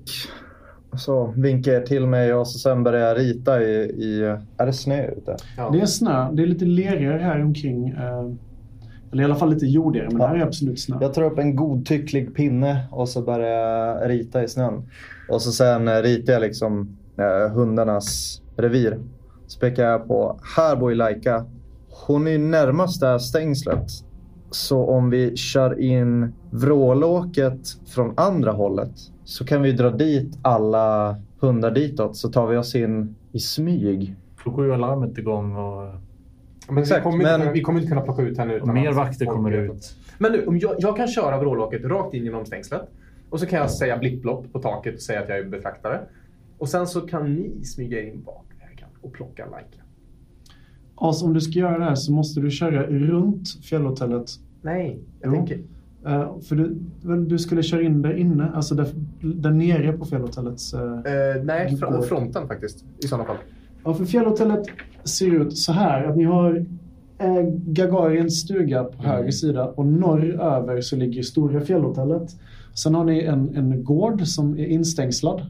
så 0.98 1.34
vinkar 1.38 1.72
jag 1.72 1.86
till 1.86 2.06
mig 2.08 2.34
och 2.34 2.48
så 2.48 2.60
sen 2.60 2.84
börjar 2.84 3.08
jag 3.08 3.18
rita 3.18 3.62
i... 3.64 3.74
i 3.82 4.36
är 4.58 4.66
det 4.66 4.74
snö 4.74 5.08
ute? 5.08 5.36
Ja. 5.58 5.70
Det 5.74 5.82
är 5.82 5.86
snö. 5.86 6.32
Det 6.32 6.44
är 6.44 6.48
lite 6.48 6.66
lerigare 6.66 7.22
här 7.22 7.42
omkring. 7.44 7.90
Eh, 7.90 8.26
eller 9.12 9.22
i 9.22 9.26
alla 9.26 9.36
fall 9.36 9.50
lite 9.50 9.66
jordigare. 9.66 10.08
Men 10.12 10.22
Ja. 10.22 10.28
här 10.28 10.36
är 10.36 10.42
absolut 10.42 10.80
snö. 10.80 10.98
Jag 11.02 11.14
tar 11.14 11.22
upp 11.22 11.40
en 11.40 11.56
godtycklig 11.56 12.36
pinne 12.36 12.88
och 12.92 13.10
så 13.10 13.22
börjar 13.22 13.50
jag 13.50 14.10
rita 14.10 14.44
i 14.44 14.48
snön. 14.48 14.90
Och 15.30 15.42
så 15.42 15.52
sen 15.52 15.88
eh, 15.88 15.96
ritar 16.02 16.34
jag 16.34 16.42
liksom 16.42 16.98
eh, 17.18 17.52
hundarnas 17.54 18.42
revir. 18.58 19.00
Så 19.48 19.60
pekar 19.60 19.84
jag 19.84 20.08
på, 20.08 20.40
här 20.58 20.76
bor 20.76 20.96
Laika. 20.96 21.46
Hon 22.08 22.28
är 22.28 22.32
ju 22.32 22.38
närmast 22.38 23.02
det 23.02 23.08
här 23.08 23.18
stängslet. 23.18 23.88
Så 24.52 24.86
om 24.86 25.10
vi 25.10 25.38
kör 25.38 25.80
in 25.80 26.34
vrålåket 26.52 27.60
från 27.88 28.14
andra 28.18 28.52
hållet 28.52 28.92
så 29.30 29.46
kan 29.46 29.62
vi 29.62 29.72
dra 29.72 29.90
dit 29.90 30.38
alla 30.42 31.16
hundar 31.40 31.72
ditåt 31.72 32.16
så 32.18 32.30
tar 32.30 32.48
vi 32.48 32.58
oss 32.58 32.76
in 32.76 33.16
i 33.32 33.40
smyg. 33.40 34.16
Då 34.46 34.52
går 34.52 34.66
ju 34.66 34.74
alarmet 34.74 35.18
igång 35.18 35.56
och, 35.56 35.94
Men 36.70 36.78
Exakt, 36.78 37.00
vi, 37.00 37.04
kommer 37.04 37.18
inte, 37.18 37.32
men- 37.32 37.40
kunna- 37.40 37.52
vi 37.52 37.62
kommer 37.62 37.80
inte 37.80 37.90
kunna 37.90 38.02
plocka 38.02 38.22
ut 38.22 38.38
henne 38.38 38.54
utan 38.54 38.74
mer 38.74 38.90
att 38.90 38.96
vakter 38.96 39.26
kommer 39.26 39.52
ut. 39.52 39.96
Men 40.18 40.32
nu, 40.32 40.46
om 40.46 40.58
jag, 40.60 40.76
jag 40.80 40.98
kan 40.98 41.08
köra 41.08 41.40
vrålåket 41.40 41.84
rakt 41.86 42.14
in 42.14 42.24
genom 42.24 42.46
stängslet. 42.46 42.82
Och 43.30 43.40
så 43.40 43.46
kan 43.46 43.60
jag 43.60 43.72
säga 43.72 43.98
blipplopp 43.98 44.54
på 44.54 44.60
taket 44.62 44.94
och 44.96 45.02
säga 45.02 45.20
att 45.22 45.30
jag 45.30 45.38
är 45.38 45.44
betraktare. 45.44 46.00
Och 46.58 46.70
sen 46.70 46.88
så 46.88 47.02
kan 47.02 47.34
ni 47.36 47.66
smyga 47.66 48.02
in 48.02 48.24
bakvägen 48.24 48.88
och 49.02 49.14
plocka 49.14 49.46
Laika. 49.46 49.82
Alltså, 50.96 51.26
om 51.26 51.34
du 51.34 51.42
ska 51.42 51.60
göra 51.60 51.78
det 51.78 51.84
här 51.84 51.96
så 51.96 52.12
måste 52.12 52.40
du 52.42 52.52
köra 52.52 52.84
runt 52.88 53.50
fjällhotellet. 53.64 54.26
Nej, 54.62 55.00
jag 55.22 55.30
Jo. 55.34 55.36
tänker... 55.36 55.60
Eh, 56.06 56.40
för 56.42 56.56
du, 56.56 56.76
du 57.26 57.38
skulle 57.40 57.64
köra 57.64 57.82
in 57.82 58.02
där 58.02 58.18
inne. 58.18 58.52
Alltså 58.54 58.76
där, 58.76 58.88
där 59.22 59.52
nere 59.52 59.92
på 59.94 60.06
fjällhotellets... 60.06 60.74
eh, 60.74 60.82
Eh, 60.82 61.44
nej, 61.44 61.68
fr- 61.68 62.02
fronten 62.02 62.48
faktiskt. 62.48 62.86
I 63.04 63.08
sådana 63.08 63.26
fall. 63.26 63.36
Ja, 63.84 63.94
för 63.94 64.06
fjällhotellet 64.06 64.64
ser 65.04 65.42
ut 65.42 65.58
så 65.58 65.72
här. 65.72 66.04
Att 66.04 66.18
ni 66.18 66.24
har 66.24 66.66
eh, 67.18 67.44
Gagarins 67.66 68.40
stuga 68.42 68.84
på 68.84 69.04
höger 69.04 69.32
sida 69.32 69.66
och 69.68 69.86
norröver 69.86 70.82
så 70.82 70.96
ligger 70.96 71.24
stora 71.24 71.62
fjällhotellet. 71.62 72.36
Sen 72.74 72.96
har 72.96 73.04
ni 73.04 73.20
en, 73.24 73.56
en 73.56 73.84
gård 73.84 74.22
som 74.28 74.58
är 74.60 74.66
instängslad. 74.66 75.42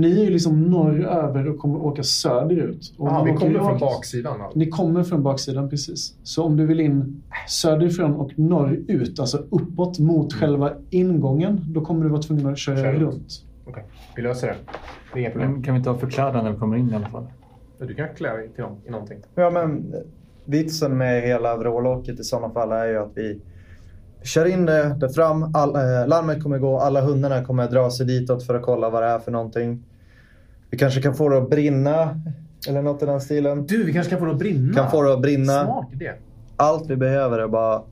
Ni 0.00 0.20
är 0.20 0.24
ju 0.24 0.30
liksom 0.30 0.62
norröver 0.62 1.48
och 1.48 1.58
kommer 1.58 1.84
åka 1.84 2.02
söderut. 2.02 2.94
Och 2.98 3.08
Jaha, 3.08 3.20
om 3.20 3.26
vi 3.26 3.32
kommer 3.32 3.58
från 3.58 3.78
baksidan. 3.78 4.40
Alltså. 4.40 4.58
Ni 4.58 4.68
kommer 4.68 5.02
från 5.02 5.22
baksidan 5.22 5.70
precis. 5.70 6.14
Så 6.22 6.44
om 6.44 6.56
du 6.56 6.66
vill 6.66 6.80
in 6.80 7.22
söderifrån 7.48 8.14
och 8.14 8.38
norrut, 8.38 9.20
alltså 9.20 9.38
uppåt 9.50 9.98
mot 9.98 10.32
själva 10.32 10.72
ingången, 10.90 11.64
då 11.68 11.80
kommer 11.80 12.04
du 12.04 12.10
vara 12.10 12.22
tvungen 12.22 12.46
att 12.46 12.58
köra 12.58 12.76
Köra 12.76 12.92
runt. 12.92 13.44
Okej, 13.66 13.84
vi 14.16 14.22
löser 14.22 14.46
det. 14.46 14.54
Det 15.12 15.18
är 15.18 15.20
inga 15.20 15.30
problem. 15.30 15.52
Men 15.52 15.62
kan 15.62 15.74
vi 15.74 15.78
inte 15.78 15.90
ha 15.90 15.98
förklädnad 15.98 16.44
när 16.44 16.52
vi 16.52 16.58
kommer 16.58 16.76
in 16.76 16.90
i 16.90 16.94
alla 16.94 17.08
fall? 17.08 17.26
Du 17.78 17.94
kan 17.94 18.08
klä 18.16 18.36
dig 18.36 18.48
till 18.48 18.64
någon, 18.64 18.78
i 18.86 18.90
någonting. 18.90 19.18
Ja, 19.34 19.50
men 19.50 19.94
vitsen 20.44 20.96
med 20.98 21.22
hela 21.22 21.56
vrålåket 21.56 22.20
i 22.20 22.24
sådana 22.24 22.50
fall 22.50 22.72
är 22.72 22.86
ju 22.86 22.98
att 22.98 23.12
vi 23.14 23.40
kör 24.22 24.44
in 24.44 24.66
det 24.66 24.96
där 25.00 25.08
fram. 25.08 25.54
All, 25.54 25.76
eh, 25.76 26.08
larmet 26.08 26.42
kommer 26.42 26.58
gå. 26.58 26.78
Alla 26.78 27.00
hundarna 27.00 27.44
kommer 27.44 27.68
dra 27.68 27.90
sig 27.90 28.06
ditåt 28.06 28.46
för 28.46 28.54
att 28.54 28.62
kolla 28.62 28.90
vad 28.90 29.02
det 29.02 29.08
är 29.08 29.18
för 29.18 29.32
någonting. 29.32 29.84
Vi 30.70 30.78
kanske 30.78 31.02
kan 31.02 31.14
få 31.14 31.28
det 31.28 31.38
att 31.38 31.50
brinna 31.50 32.20
eller 32.68 32.82
något 32.82 33.02
i 33.02 33.06
den 33.06 33.20
stilen. 33.20 33.66
Du, 33.66 33.84
vi 33.84 33.92
kanske 33.92 34.10
kan 34.10 34.18
få 34.18 34.24
det 34.24 34.32
att 34.32 34.38
brinna. 34.38 34.74
Kan 34.74 34.90
få 34.90 35.02
det 35.02 35.12
att 35.12 35.22
brinna. 35.22 35.64
Smart 35.64 35.88
idé. 35.92 36.12
Allt 36.56 36.90
vi 36.90 36.96
behöver 36.96 37.38
är 37.38 37.48
bara 37.48 37.82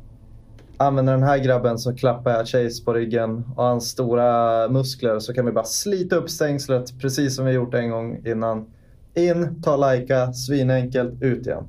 använda 0.77 1.13
den 1.13 1.23
här 1.23 1.39
grabben 1.39 1.79
så 1.79 1.95
klappar 1.95 2.31
jag 2.31 2.47
Chase 2.47 2.85
på 2.85 2.95
ryggen 2.95 3.45
och 3.57 3.65
hans 3.65 3.89
stora 3.89 4.69
muskler 4.69 5.19
så 5.19 5.35
kan 5.35 5.47
vi 5.47 5.53
bara 5.53 5.65
slita 5.65 6.17
upp 6.17 6.31
stängslet 6.31 7.01
precis 7.01 7.37
som 7.37 7.47
vi 7.47 7.53
gjort 7.53 7.75
en 7.75 7.91
gång 7.91 8.27
innan. 8.27 8.67
In, 9.15 9.63
ta 9.63 9.77
Laika, 9.77 10.33
svinenkelt, 10.33 11.23
ut 11.23 11.47
igen. 11.47 11.65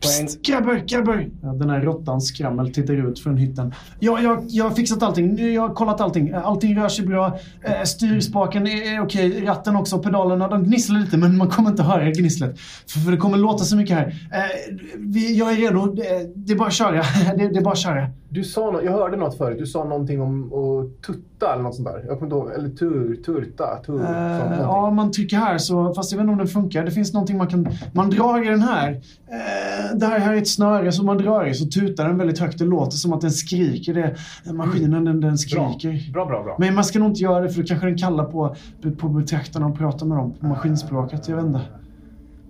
Psst, 0.00 0.42
grabbar, 0.42 0.74
grabbar! 0.86 1.26
Ja, 1.42 1.48
den 1.48 1.70
här 1.70 1.80
råttans 1.80 2.26
skrammel 2.28 2.72
tittar 2.74 2.94
ut 3.10 3.18
från 3.20 3.36
hytten. 3.36 3.74
Ja, 3.98 4.20
jag, 4.20 4.44
jag 4.48 4.64
har 4.64 4.70
fixat 4.70 5.02
allting. 5.02 5.52
Jag 5.54 5.62
har 5.62 5.74
kollat 5.74 6.00
allting. 6.00 6.32
Allting 6.32 6.76
rör 6.76 6.88
sig 6.88 7.06
bra. 7.06 7.38
Eh, 7.64 7.82
styrspaken 7.84 8.66
är, 8.66 8.94
är 8.94 9.00
okej. 9.04 9.44
Ratten 9.46 9.76
också. 9.76 9.98
Pedalerna, 9.98 10.48
de 10.48 10.64
gnisslar 10.64 11.00
lite 11.00 11.16
men 11.16 11.36
man 11.36 11.48
kommer 11.48 11.70
inte 11.70 11.82
höra 11.82 12.10
gnisslet. 12.10 12.58
För, 12.88 12.98
för 13.00 13.10
det 13.10 13.16
kommer 13.16 13.38
låta 13.38 13.64
så 13.64 13.76
mycket 13.76 13.96
här. 13.96 14.06
Eh, 14.32 14.74
vi, 14.98 15.38
jag 15.38 15.52
är 15.52 15.56
redo. 15.56 15.86
Det, 15.92 16.30
det 16.34 16.52
är 16.52 16.56
bara 16.56 16.68
att 16.68 16.74
köra. 16.74 17.02
Det, 17.36 17.48
det 17.48 17.58
är 17.58 17.62
bara 17.64 17.72
att 17.72 17.78
köra. 17.78 18.06
Du 18.28 18.44
sa 18.44 18.70
nå- 18.70 18.80
jag 18.84 18.92
hörde 18.92 19.16
något 19.16 19.36
förut. 19.36 19.58
Du 19.58 19.66
sa 19.66 19.84
någonting 19.84 20.20
om 20.20 20.44
att 20.52 21.02
tutta 21.06 21.52
eller 21.52 21.62
något 21.62 21.74
sånt 21.74 21.88
där. 21.88 22.04
Jag 22.08 22.18
kommer 22.18 22.22
inte 22.22 22.34
ihåg. 22.36 22.50
Eller 22.58 22.68
tur, 22.68 23.14
turta, 23.26 23.78
tur. 23.86 23.92
sånt, 23.98 24.08
Eh, 24.08 24.38
någonting. 24.38 24.58
ja, 24.60 24.90
man 24.90 25.12
trycker 25.12 25.36
här 25.36 25.58
så, 25.58 25.94
fast 25.94 26.12
jag 26.12 26.18
vet 26.18 26.22
inte 26.22 26.32
om 26.32 26.38
den 26.38 26.46
funkar. 26.48 26.84
Det 26.84 26.90
finns 26.90 27.12
någonting 27.12 27.36
man 27.38 27.46
kan, 27.46 27.68
man 27.92 28.10
drar 28.10 28.46
i 28.46 28.48
den 28.48 28.62
här. 28.62 28.90
Eh, 29.30 29.89
det 29.94 30.06
här, 30.06 30.32
är 30.34 30.38
ett 30.38 30.48
snöre 30.48 30.92
som 30.92 31.06
man 31.06 31.18
drar 31.18 31.46
i 31.46 31.54
så 31.54 31.66
tutar 31.66 32.08
den 32.08 32.18
väldigt 32.18 32.38
högt. 32.38 32.58
Det 32.58 32.64
låter 32.64 32.96
som 32.96 33.12
att 33.12 33.20
den 33.20 33.30
skriker. 33.30 33.94
Det, 33.94 34.52
maskinen 34.52 35.04
den, 35.04 35.04
den 35.04 35.20
bra. 35.20 35.36
skriker. 35.36 36.12
bra, 36.12 36.26
bra, 36.26 36.42
bra. 36.42 36.56
Men 36.58 36.74
man 36.74 36.84
ska 36.84 36.98
nog 36.98 37.08
inte 37.08 37.22
göra 37.22 37.40
det 37.40 37.50
för 37.50 37.62
då 37.62 37.66
kanske 37.68 37.86
den 37.86 37.98
kallar 37.98 38.24
på, 38.24 38.56
på 38.98 39.08
betraktarna 39.08 39.66
och 39.66 39.78
pratar 39.78 40.06
med 40.06 40.18
dem 40.18 40.34
på 40.40 40.46
maskinspråket. 40.46 41.28
Jag 41.28 41.36
vet 41.36 41.46
inte. 41.46 41.60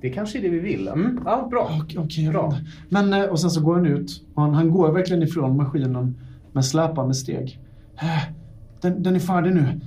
Det 0.00 0.10
kanske 0.10 0.38
är 0.38 0.42
det 0.42 0.48
vi 0.48 0.58
vill. 0.58 0.88
Mm. 0.88 1.20
Ja, 1.24 1.46
bra. 1.50 1.70
Okej, 1.96 2.24
jag 2.24 2.32
Bra. 2.32 2.54
Men, 2.88 3.12
eh, 3.12 3.22
och 3.22 3.40
sen 3.40 3.50
så 3.50 3.60
går 3.60 3.74
han 3.74 3.86
ut. 3.86 4.22
Och 4.34 4.42
han, 4.42 4.54
han 4.54 4.70
går 4.70 4.92
verkligen 4.92 5.22
ifrån 5.22 5.56
maskinen 5.56 6.14
med 6.52 6.64
släpande 6.64 7.14
steg. 7.14 7.58
Eh, 8.02 8.32
Den, 8.80 9.02
den 9.02 9.14
är 9.14 9.20
färdig 9.20 9.54
nu. 9.54 9.80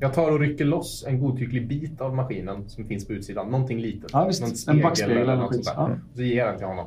Jag 0.00 0.14
tar 0.14 0.32
och 0.32 0.40
rycker 0.40 0.64
loss 0.64 1.04
en 1.08 1.20
godtycklig 1.20 1.68
bit 1.68 2.00
av 2.00 2.14
maskinen 2.14 2.68
som 2.68 2.84
finns 2.86 3.06
på 3.06 3.12
utsidan. 3.12 3.50
Någonting 3.50 3.80
litet. 3.80 4.10
Ja, 4.12 4.26
visst. 4.26 4.40
Någon 4.40 4.50
En 4.50 4.56
spegel 4.56 4.82
backspegel 4.82 5.16
eller 5.18 5.36
något 5.36 5.54
sånt 5.54 5.64
där. 5.66 5.72
Ja. 5.76 5.90
Så 6.14 6.22
ger 6.22 6.36
jag 6.36 6.48
den 6.48 6.58
till 6.58 6.66
honom. 6.66 6.86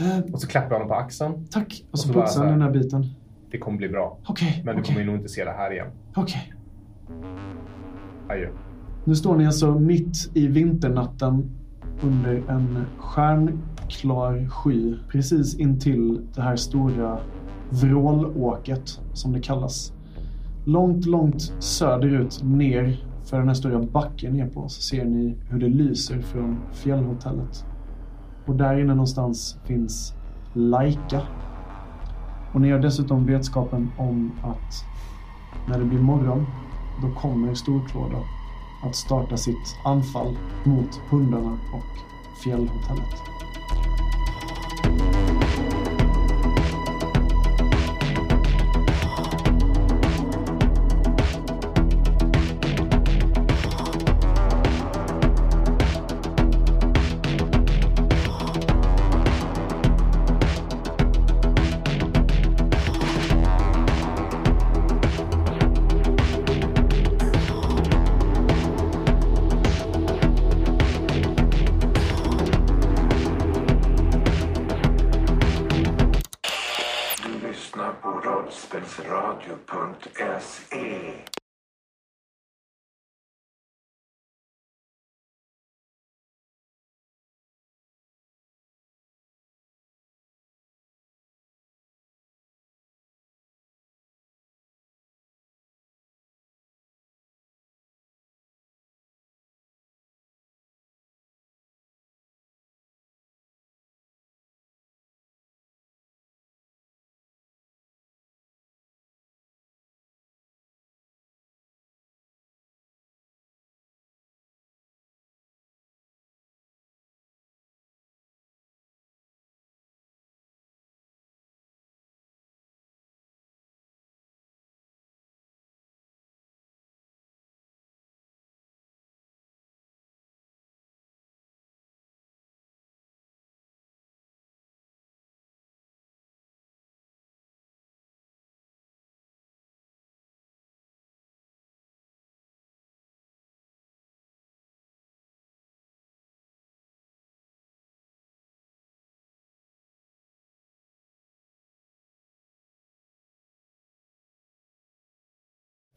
Eh, 0.00 0.32
Och 0.32 0.40
så 0.40 0.46
klappar 0.48 0.66
jag 0.70 0.74
honom 0.74 0.88
på 0.88 0.94
axeln. 0.94 1.46
Tack. 1.50 1.84
Och 1.90 1.98
så, 1.98 2.08
Och 2.08 2.14
så 2.14 2.20
putsar 2.20 2.40
han 2.44 2.52
den 2.52 2.62
här 2.62 2.70
biten. 2.70 3.06
Det 3.50 3.58
kommer 3.58 3.78
bli 3.78 3.88
bra. 3.88 4.18
Okej, 4.26 4.62
Men 4.64 4.76
du 4.76 4.82
okej, 4.82 4.94
kommer 4.94 5.06
nog 5.06 5.16
inte 5.16 5.28
se 5.28 5.44
det 5.44 5.50
här 5.52 5.72
igen. 5.72 5.86
okej. 6.16 6.52
Adjö. 8.28 8.48
Nu 9.04 9.14
står 9.14 9.36
ni 9.36 9.46
alltså 9.46 9.78
mitt 9.78 10.30
i 10.34 10.46
vinternatten 10.46 11.50
under 12.02 12.42
en 12.48 12.84
stjärnklar 12.98 14.48
sky 14.48 14.94
precis 15.08 15.58
intill 15.58 16.20
det 16.34 16.42
här 16.42 16.56
stora 16.56 17.18
vrålåket 17.70 19.00
som 19.12 19.32
det 19.32 19.40
kallas. 19.40 19.92
Långt, 20.66 21.06
långt 21.06 21.42
söderut 21.58 22.40
ner 22.42 23.04
för 23.24 23.38
den 23.38 23.48
här 23.48 23.54
stora 23.54 23.78
backen 23.78 24.32
ner 24.32 24.48
på 24.48 24.68
så 24.68 24.82
ser 24.82 25.04
ni 25.04 25.36
hur 25.50 25.60
det 25.60 25.68
lyser 25.68 26.20
från 26.20 26.58
fjällhotellet. 26.72 27.64
Och 28.46 28.54
där 28.56 28.80
inne 28.80 28.94
någonstans 28.94 29.58
finns 29.64 30.14
Laika. 30.52 31.22
Och 32.54 32.60
ni 32.60 32.70
har 32.70 32.78
dessutom 32.78 33.26
vetskapen 33.26 33.90
om 33.98 34.32
att 34.42 34.84
när 35.68 35.78
det 35.78 35.84
blir 35.84 36.00
morgon 36.00 36.46
då 37.02 37.20
kommer 37.20 37.54
Storklåda 37.54 38.18
att 38.84 38.94
starta 38.94 39.36
sitt 39.36 39.76
anfall 39.84 40.36
mot 40.64 41.00
hundarna 41.10 41.52
och 41.52 42.42
fjällhotellet. 42.44 43.34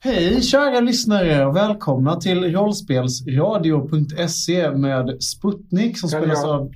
Hej 0.07 0.41
kära 0.41 0.79
lyssnare 0.79 1.45
och 1.45 1.55
välkomna 1.55 2.15
till 2.15 2.55
rollspelsradio.se 2.55 4.71
med 4.71 5.23
Sputnik 5.23 5.99
som 5.99 6.09
spelas, 6.09 6.43
av, 6.43 6.71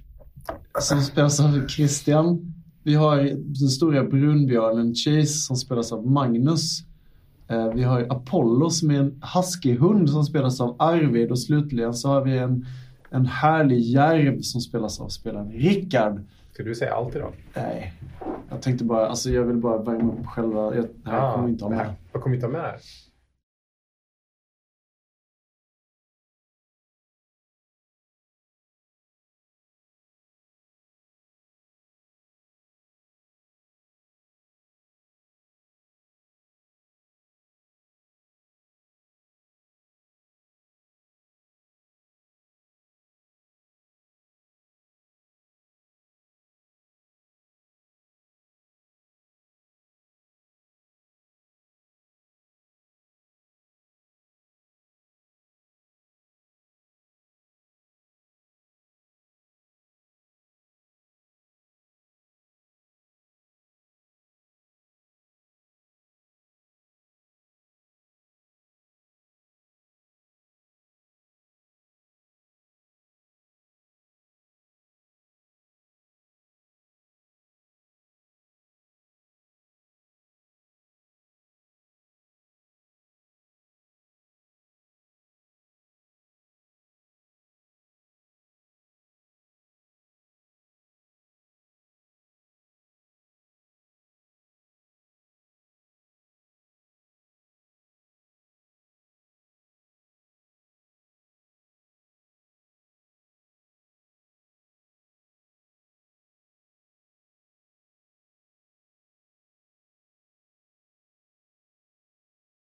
som 0.79 1.01
spelas 1.01 1.39
av 1.39 1.67
Christian. 1.67 2.53
Vi 2.84 2.95
har 2.95 3.17
den 3.34 3.69
stora 3.69 4.03
brunbjörnen 4.03 4.95
Chase 4.95 5.25
som 5.25 5.55
spelas 5.55 5.91
av 5.91 6.07
Magnus. 6.07 6.84
Eh, 7.47 7.73
Vi 7.73 7.84
har 7.84 8.07
Apollo 8.09 8.69
som 8.69 8.91
är 8.91 8.99
en 8.99 9.21
huskyhund 9.36 10.09
som 10.09 10.23
spelas 10.23 10.61
av 10.61 10.75
Arvid 10.79 11.32
och 11.32 11.39
slutligen 11.39 11.93
så 11.93 12.09
har 12.09 12.21
vi 12.21 12.38
en, 12.38 12.65
en 13.09 13.25
härlig 13.25 13.79
järv 13.79 14.41
som 14.41 14.61
spelas 14.61 15.01
av 15.01 15.07
spelaren 15.07 15.51
Rickard. 15.51 16.21
Ska 16.53 16.63
du 16.63 16.75
säga 16.75 16.93
allt 16.93 17.15
idag? 17.15 17.34
Nej, 17.55 17.93
jag 18.49 18.61
tänkte 18.61 18.84
bara, 18.84 19.07
alltså 19.07 19.29
jag 19.29 19.43
vill 19.43 19.57
bara 19.57 19.77
värma 19.77 20.13
upp 20.13 20.25
själva, 20.25 20.75
jag, 20.75 20.86
det 21.03 21.11
här 21.11 21.36
kommer 21.36 21.49
inte 21.49 21.65
ha 21.65 21.69
med. 21.69 21.93
Jag 22.13 22.21
kommer 22.21 22.36
inte 22.36 22.47
ha 22.47 22.53
med. 22.53 22.71